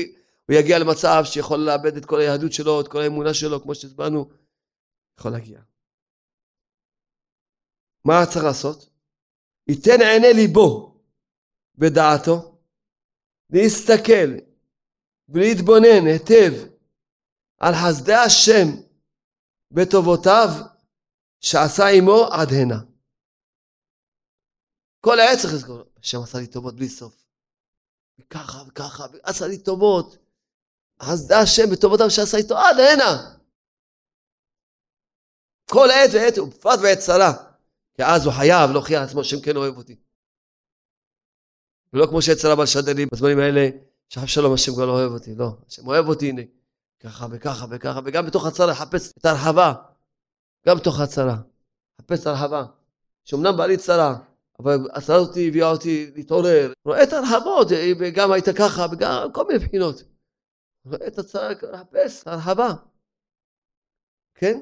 הוא 0.51 0.59
יגיע 0.59 0.79
למצב 0.79 1.21
שיכול 1.25 1.59
לאבד 1.59 1.97
את 1.97 2.05
כל 2.05 2.19
היהדות 2.19 2.53
שלו, 2.53 2.81
את 2.81 2.87
כל 2.87 3.01
האמונה 3.01 3.33
שלו, 3.33 3.61
כמו 3.63 3.75
שהסברנו, 3.75 4.29
יכול 5.19 5.31
להגיע. 5.31 5.61
מה 8.05 8.13
צריך 8.31 8.45
לעשות? 8.45 8.89
ייתן 9.67 10.01
עיני 10.01 10.33
ליבו 10.33 11.01
בדעתו, 11.75 12.57
להסתכל 13.49 14.29
ולהתבונן 15.29 16.07
היטב 16.07 16.53
על 17.57 17.73
חסדי 17.73 18.13
השם 18.13 18.67
בטובותיו 19.71 20.47
שעשה 21.39 21.83
עמו 21.97 22.25
עד 22.31 22.47
הנה. 22.51 22.79
כל 24.99 25.19
העת 25.19 25.39
צריך 25.41 25.53
לזכור, 25.53 25.83
השם 25.99 26.17
עשה 26.23 26.37
לי 26.37 26.47
טובות 26.47 26.75
בלי 26.75 26.89
סוף. 26.89 27.25
וככה 28.19 28.63
וככה, 28.67 29.05
ועשה 29.13 29.47
לי 29.47 29.63
טובות. 29.63 30.30
חסדי 31.01 31.35
השם 31.35 31.69
בטובותיו 31.71 32.09
שעשה 32.09 32.37
איתו 32.37 32.57
עד 32.57 32.79
הנה. 32.79 33.35
כל 35.69 35.87
עת 35.91 36.09
ועת, 36.13 36.37
ובפרט 36.37 36.79
בעת 36.79 36.99
צרה. 36.99 37.33
כי 37.93 38.03
אז 38.03 38.25
הוא 38.25 38.33
חייב 38.33 38.71
להוכיח 38.71 39.01
לעצמו 39.01 39.23
שהם 39.23 39.41
כן 39.41 39.57
אוהב 39.57 39.77
אותי. 39.77 39.95
ולא 41.93 42.05
כמו 42.05 42.21
שיצא 42.21 42.55
בא 42.55 42.63
לשדר 42.63 42.93
לי 42.93 43.05
בזמנים 43.05 43.39
האלה, 43.39 43.69
שחב 44.09 44.25
שלום 44.25 44.53
השם 44.53 44.73
כבר 44.73 44.85
לא 44.85 44.91
אוהב 44.91 45.11
אותי, 45.11 45.35
לא, 45.35 45.49
השם 45.67 45.87
אוהב 45.87 46.07
אותי, 46.07 46.29
הנה, 46.29 46.41
ככה 46.99 47.27
וככה 47.31 47.65
וככה, 47.69 47.99
וגם 48.05 48.25
בתוך 48.25 48.45
הצרה 48.45 48.67
לחפש 48.67 49.11
את 49.17 49.25
ההרחבה, 49.25 49.73
גם 50.67 50.77
בתוך 50.77 50.99
הצרה, 50.99 51.37
לחפש 51.99 52.21
את 52.21 52.27
ההרחבה, 52.27 52.65
שאומנם 53.25 53.57
בא 53.57 53.65
לי 53.65 53.77
צרה, 53.77 54.15
אבל 54.59 54.77
הצרה 54.93 55.15
הזאת 55.15 55.37
הביאה 55.47 55.69
אותי 55.69 56.11
להתעורר, 56.15 56.73
רואה 56.85 57.03
את 57.03 57.13
ההרחבות, 57.13 57.67
וגם 57.99 58.31
היית 58.31 58.49
ככה, 58.49 58.85
וגם 58.91 59.29
כל 59.33 59.47
מיני 59.47 59.59
בחינות. 59.59 60.03
רואה 60.85 61.07
את 61.07 61.17
הצרה, 61.17 61.49
לחפש 61.51 62.21
את 62.21 62.27
ההרחבה, 62.27 62.69
כן? 64.35 64.59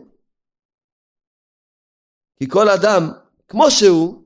כי 2.36 2.50
כל 2.50 2.70
אדם, 2.70 3.02
כמו 3.48 3.72
שהוא, 3.72 4.24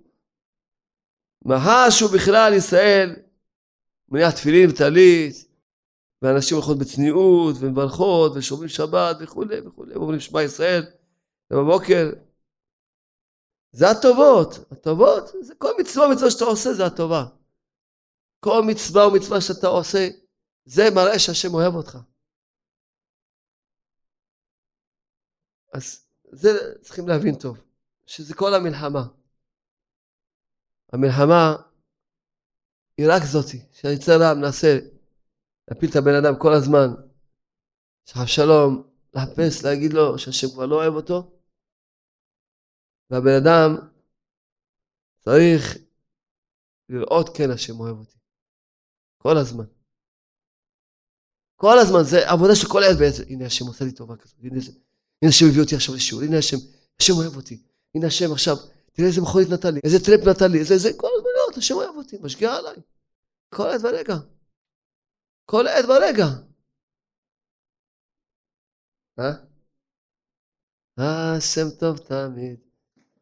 מאחר 1.46 1.90
שהוא 1.90 2.12
בכלל 2.16 2.54
ישראל, 2.58 3.16
מניח 4.10 4.32
תפילין 4.32 4.70
וטלית, 4.70 5.54
ואנשים 6.22 6.58
הולכות 6.58 6.78
בצניעות, 6.78 7.56
ומברכות, 7.60 8.32
ושומרים 8.36 8.70
שבת, 8.70 9.16
וכולי 9.20 9.60
וכולי, 9.68 9.94
ואומרים 9.94 10.20
שמע 10.20 10.44
ישראל, 10.44 10.84
ובבוקר. 11.52 12.10
זה 13.72 13.86
הטובות, 13.90 14.72
הטובות, 14.72 15.24
זה 15.42 15.56
כל 15.56 15.72
מצווה 15.80 16.08
ומצווה 16.08 16.32
שאתה 16.32 16.46
עושה, 16.46 16.74
זה 16.74 16.86
הטובה. 16.86 17.26
כל 18.40 18.62
מצווה 18.68 19.08
ומצווה 19.08 19.42
שאתה 19.42 19.68
עושה, 19.68 20.08
זה 20.66 20.84
מראה 20.96 21.20
שהשם 21.20 21.54
אוהב 21.54 21.74
אותך. 21.76 21.98
אז 25.74 26.08
זה 26.32 26.50
צריכים 26.82 27.08
להבין 27.08 27.36
טוב. 27.42 27.58
שזה 28.06 28.34
כל 28.36 28.54
המלחמה. 28.54 29.04
המלחמה 30.94 31.56
היא 32.98 33.08
רק 33.10 33.24
זאתי, 33.24 33.66
שהיצר 33.72 34.12
רע 34.22 34.34
מנסה 34.34 34.68
להפיל 35.68 35.90
את 35.90 35.96
הבן 35.96 36.16
אדם 36.22 36.34
כל 36.42 36.54
הזמן, 36.54 36.88
שהשלום, 38.06 38.90
לחפש, 39.14 39.66
להגיד 39.66 39.94
לו 39.94 40.20
שהשם 40.20 40.48
כבר 40.54 40.66
לא 40.66 40.76
אוהב 40.76 40.94
אותו, 40.94 41.40
והבן 43.10 43.38
אדם 43.44 43.90
צריך 45.20 45.78
לראות 46.90 47.30
כן 47.38 47.52
השם 47.54 47.80
אוהב 47.80 47.98
אותי. 47.98 48.18
כל 49.18 49.38
הזמן. 49.42 49.83
כל 51.64 51.80
הזמן, 51.80 52.04
זה 52.04 52.30
עבודה 52.30 52.56
של 52.56 52.68
כל 52.68 52.84
העת 52.84 52.98
בעצם. 52.98 53.24
הנה 53.30 53.46
השם 53.46 53.66
עושה 53.66 53.86
לי 53.86 53.92
טובה 53.92 54.16
כזאת, 54.16 54.36
הנה, 54.44 54.60
הנה 55.22 55.30
השם 55.30 55.46
הביא 55.50 55.62
אותי 55.62 55.76
עכשיו 55.76 55.96
לשיעור, 55.96 56.24
הנה 56.24 56.38
השם, 56.38 56.58
השם 57.00 57.14
אוהב 57.14 57.36
אותי. 57.36 57.62
הנה 57.96 58.08
השם 58.08 58.32
עכשיו, 58.32 58.58
תראה 58.94 59.08
איזה 59.08 59.22
מכונית 59.22 59.50
נתן 59.50 59.74
לי, 59.74 59.80
איזה 59.84 60.06
טרפ 60.06 60.28
נתן 60.28 60.52
לי, 60.52 60.60
איזה, 60.60 60.74
איזה, 60.74 60.90
כל 60.98 61.08
הזמן 61.16 61.30
לראות, 61.38 61.58
השם 61.58 61.76
אוהב 61.76 61.96
אותי, 61.96 62.18
משגיע 62.22 62.54
עליי. 62.54 62.76
כל 63.50 63.68
עת 63.68 63.82
ברגע. 63.82 64.16
כל 65.46 65.68
עת 65.68 65.86
ברגע. 65.86 66.28
אה? 69.20 69.32
השם 70.98 71.70
טוב 71.70 71.98
תמיד, 71.98 72.60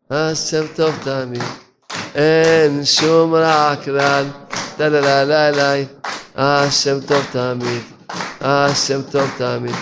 השם 0.09 0.63
טוב 0.75 0.95
תמיד, 1.03 1.43
אין 2.15 2.85
שום 2.85 3.35
רע 3.35 3.75
כלל, 3.83 4.25
טלללי, 4.77 5.85
השם 6.35 6.97
טוב 7.07 7.23
תמיד, 7.33 8.01
השם 8.43 9.01
טוב 9.11 9.29
תמיד, 9.37 9.75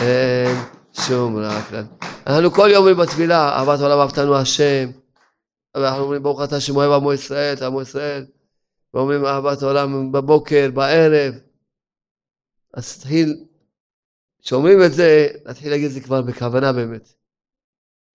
אין 0.00 0.56
שום 0.92 1.36
רע 1.36 1.62
כלל. 1.68 1.84
אנחנו 2.26 2.50
כל 2.50 2.68
יום 2.72 2.76
אומרים 2.76 2.96
בתפילה, 2.96 3.48
אהבת 3.48 3.80
העולם 3.80 3.98
אהבתנו 3.98 4.36
השם. 4.36 4.90
ואנחנו 5.76 6.02
אומרים 6.02 6.22
ברוך 6.22 6.40
אתה 6.44 6.56
אוהב 6.74 6.92
עמו 6.92 7.12
ישראל, 7.12 7.64
עמו 7.64 7.82
ישראל. 7.82 8.26
ואומרים 8.94 9.24
אהבת 9.24 9.62
העולם 9.62 10.12
בבוקר, 10.12 10.70
בערב. 10.74 11.34
אז 12.74 12.98
תתחיל, 12.98 13.44
כשאומרים 14.42 14.78
את 14.86 14.92
זה, 14.92 15.28
נתחיל 15.46 15.70
להגיד 15.70 15.86
את 15.86 15.92
זה 15.92 16.00
כבר 16.00 16.22
בכוונה 16.22 16.72
באמת. 16.72 17.14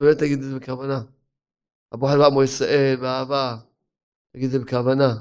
באמת 0.02 0.18
תגיד 0.18 0.40
את 0.40 0.50
זה 0.50 0.56
בכוונה. 0.60 1.02
הבוחר 1.92 2.18
בעמו 2.18 2.44
ישראל, 2.44 2.96
באהבה, 3.02 3.58
תגיד 4.34 4.46
את 4.46 4.52
זה 4.52 4.60
בכוונה. 4.60 5.14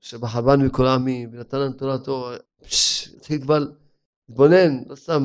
שבחרבן 0.00 0.66
מכל 0.66 0.86
העמים, 0.86 1.30
ונתן 1.32 1.60
לנו 1.60 1.72
תורתו, 1.72 2.30
תתחיל 3.18 3.42
כבר 3.42 3.58
להתבונן, 4.28 4.82
לא 4.86 4.96
סתם 4.96 5.24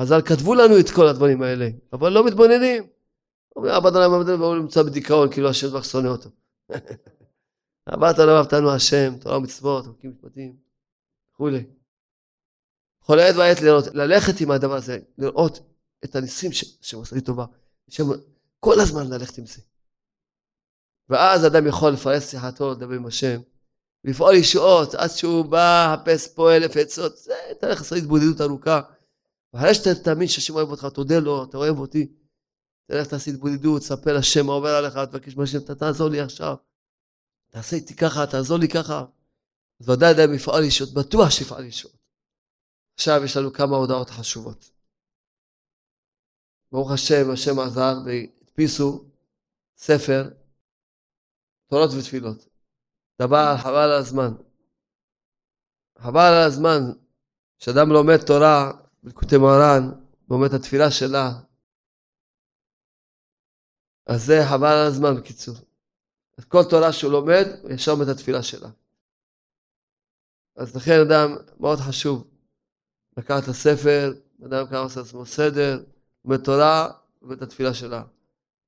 חז"ל 0.00 0.22
כתבו 0.22 0.54
לנו 0.54 0.80
את 0.80 0.90
כל 0.94 1.08
הדברים 1.08 1.42
האלה, 1.42 1.68
אבל 1.92 2.12
לא 2.12 2.26
מתבוננים. 2.26 2.86
אומרים, 3.56 3.74
עבד 3.74 3.96
עליו 3.96 4.14
עבד 4.14 4.28
והוא 4.28 4.56
נמצא 4.56 4.82
בדיכאון, 4.82 5.30
כאילו 5.30 5.48
השם 5.48 5.68
כבר 5.68 5.82
שונא 5.82 6.08
אותו. 6.08 6.30
עבדת 7.86 8.18
עליו 8.18 8.36
אהבתנו 8.36 8.70
השם, 8.70 9.14
תורה 9.20 9.38
ומצוות, 9.38 9.86
חוקים 9.86 10.10
משפטים, 10.10 10.56
וכולי. 11.34 11.64
כל 12.98 13.18
העת 13.18 13.36
והעת 13.36 13.60
לראות, 13.60 13.84
ללכת 13.94 14.40
עם 14.40 14.50
הדבר 14.50 14.74
הזה, 14.74 14.98
לראות 15.18 15.60
את 16.04 16.16
הניסים 16.16 16.52
שהשם 16.52 16.96
עושה 16.96 17.16
לי 17.16 17.22
טובה. 17.22 17.44
שם, 17.88 18.04
כל 18.60 18.80
הזמן 18.80 19.10
ללכת 19.10 19.38
עם 19.38 19.46
זה. 19.46 19.62
ואז 21.08 21.46
אדם 21.46 21.66
יכול 21.66 21.92
לפרס 21.92 22.30
שיחתו, 22.30 22.70
לדבר 22.70 22.94
עם 22.94 23.06
השם, 23.06 23.40
לפעול 24.04 24.34
ישועות 24.34 24.94
עד 24.94 25.10
שהוא 25.10 25.44
בא, 25.44 25.96
חפש 25.96 26.28
פה 26.34 26.56
אלף 26.56 26.76
עצות, 26.76 27.16
זה, 27.16 27.34
תלך 27.60 27.78
לעשות 27.78 27.98
התבודדות 27.98 28.40
ארוכה. 28.40 28.80
ואחרי 29.52 29.74
שאתה 29.74 30.02
תאמין 30.04 30.28
שהשם 30.28 30.54
אוהב 30.54 30.68
אותך, 30.68 30.86
תודה 30.94 31.18
לו, 31.18 31.44
אתה 31.44 31.56
אוהב 31.56 31.78
אותי. 31.78 32.12
תלך 32.86 33.06
תעשי 33.06 33.30
התבודדות, 33.30 33.82
תספר 33.82 34.16
לשם 34.16 34.46
מה 34.46 34.52
עובר 34.52 34.68
עליך, 34.68 34.98
תבקש 34.98 35.36
מהשם, 35.36 35.58
אתה 35.58 35.74
תעזור 35.74 36.08
לי 36.08 36.20
עכשיו. 36.20 36.56
תעשה 37.50 37.76
איתי 37.76 37.96
ככה, 37.96 38.26
תעזור 38.26 38.58
לי 38.58 38.68
ככה. 38.68 39.04
אז 39.80 39.88
ודאי 39.88 40.10
אדם 40.10 40.34
יפעל 40.34 40.64
ישועות, 40.64 40.94
בטוח 40.94 41.30
שיפעל 41.30 41.64
ישועות. 41.64 41.96
עכשיו 42.94 43.24
יש 43.24 43.36
לנו 43.36 43.52
כמה 43.52 43.76
הודעות 43.76 44.10
חשובות. 44.10 44.70
ברוך 46.72 46.90
השם, 46.90 47.30
השם 47.32 47.58
עזר 47.58 47.94
והדפיסו 48.04 49.04
ספר 49.76 50.30
תורות 51.66 51.90
ותפילות. 51.98 52.53
דבר 53.22 53.56
חבל 53.56 53.76
על 53.76 53.92
הזמן. 53.92 54.30
חבל 55.98 56.20
על 56.20 56.46
הזמן 56.46 56.80
שאדם 57.58 57.88
לומד 57.92 58.26
תורה 58.26 58.72
בלקוטי 59.02 59.36
מרן, 59.36 59.90
ואומר 60.28 60.46
את 60.46 60.52
התפילה 60.52 60.90
שלה. 60.90 61.30
אז 64.06 64.24
זה 64.24 64.40
חבל 64.50 64.68
על 64.68 64.86
הזמן 64.86 65.16
בקיצור. 65.16 65.54
אז 66.38 66.44
כל 66.44 66.62
תורה 66.70 66.92
שהוא 66.92 67.12
לומד, 67.12 67.44
הוא 67.62 67.70
ישר 67.70 67.92
אומר 67.92 68.04
את 68.04 68.08
התפילה 68.08 68.42
שלה. 68.42 68.68
אז 70.56 70.76
לכן 70.76 71.00
אדם 71.06 71.36
מאוד 71.60 71.78
חשוב 71.78 72.30
לקחת 73.16 73.42
את 73.42 73.48
הספר, 73.48 74.12
אדם 74.46 74.66
ככה 74.66 74.78
עושה 74.78 75.00
לעצמו 75.00 75.26
סדר, 75.26 75.84
לומד 76.24 76.44
תורה 76.44 76.90
ואת 77.22 77.42
התפילה 77.42 77.74
שלה. 77.74 78.02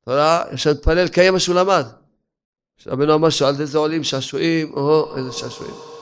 תורה, 0.05 0.53
אפשר 0.55 0.71
להתפלל, 0.71 1.09
קיים 1.09 1.33
מה 1.33 1.41
שהוא 1.41 1.57
למד. 1.57 2.06
רבנו 2.87 3.15
אמר 3.15 3.31
שעל 3.31 3.55
ידי 3.55 3.67
זה 3.67 3.79
עולים 3.79 4.05
שעשועים, 4.05 4.73
או 4.73 5.17
איזה 5.17 5.33
שעשועים. 5.33 5.96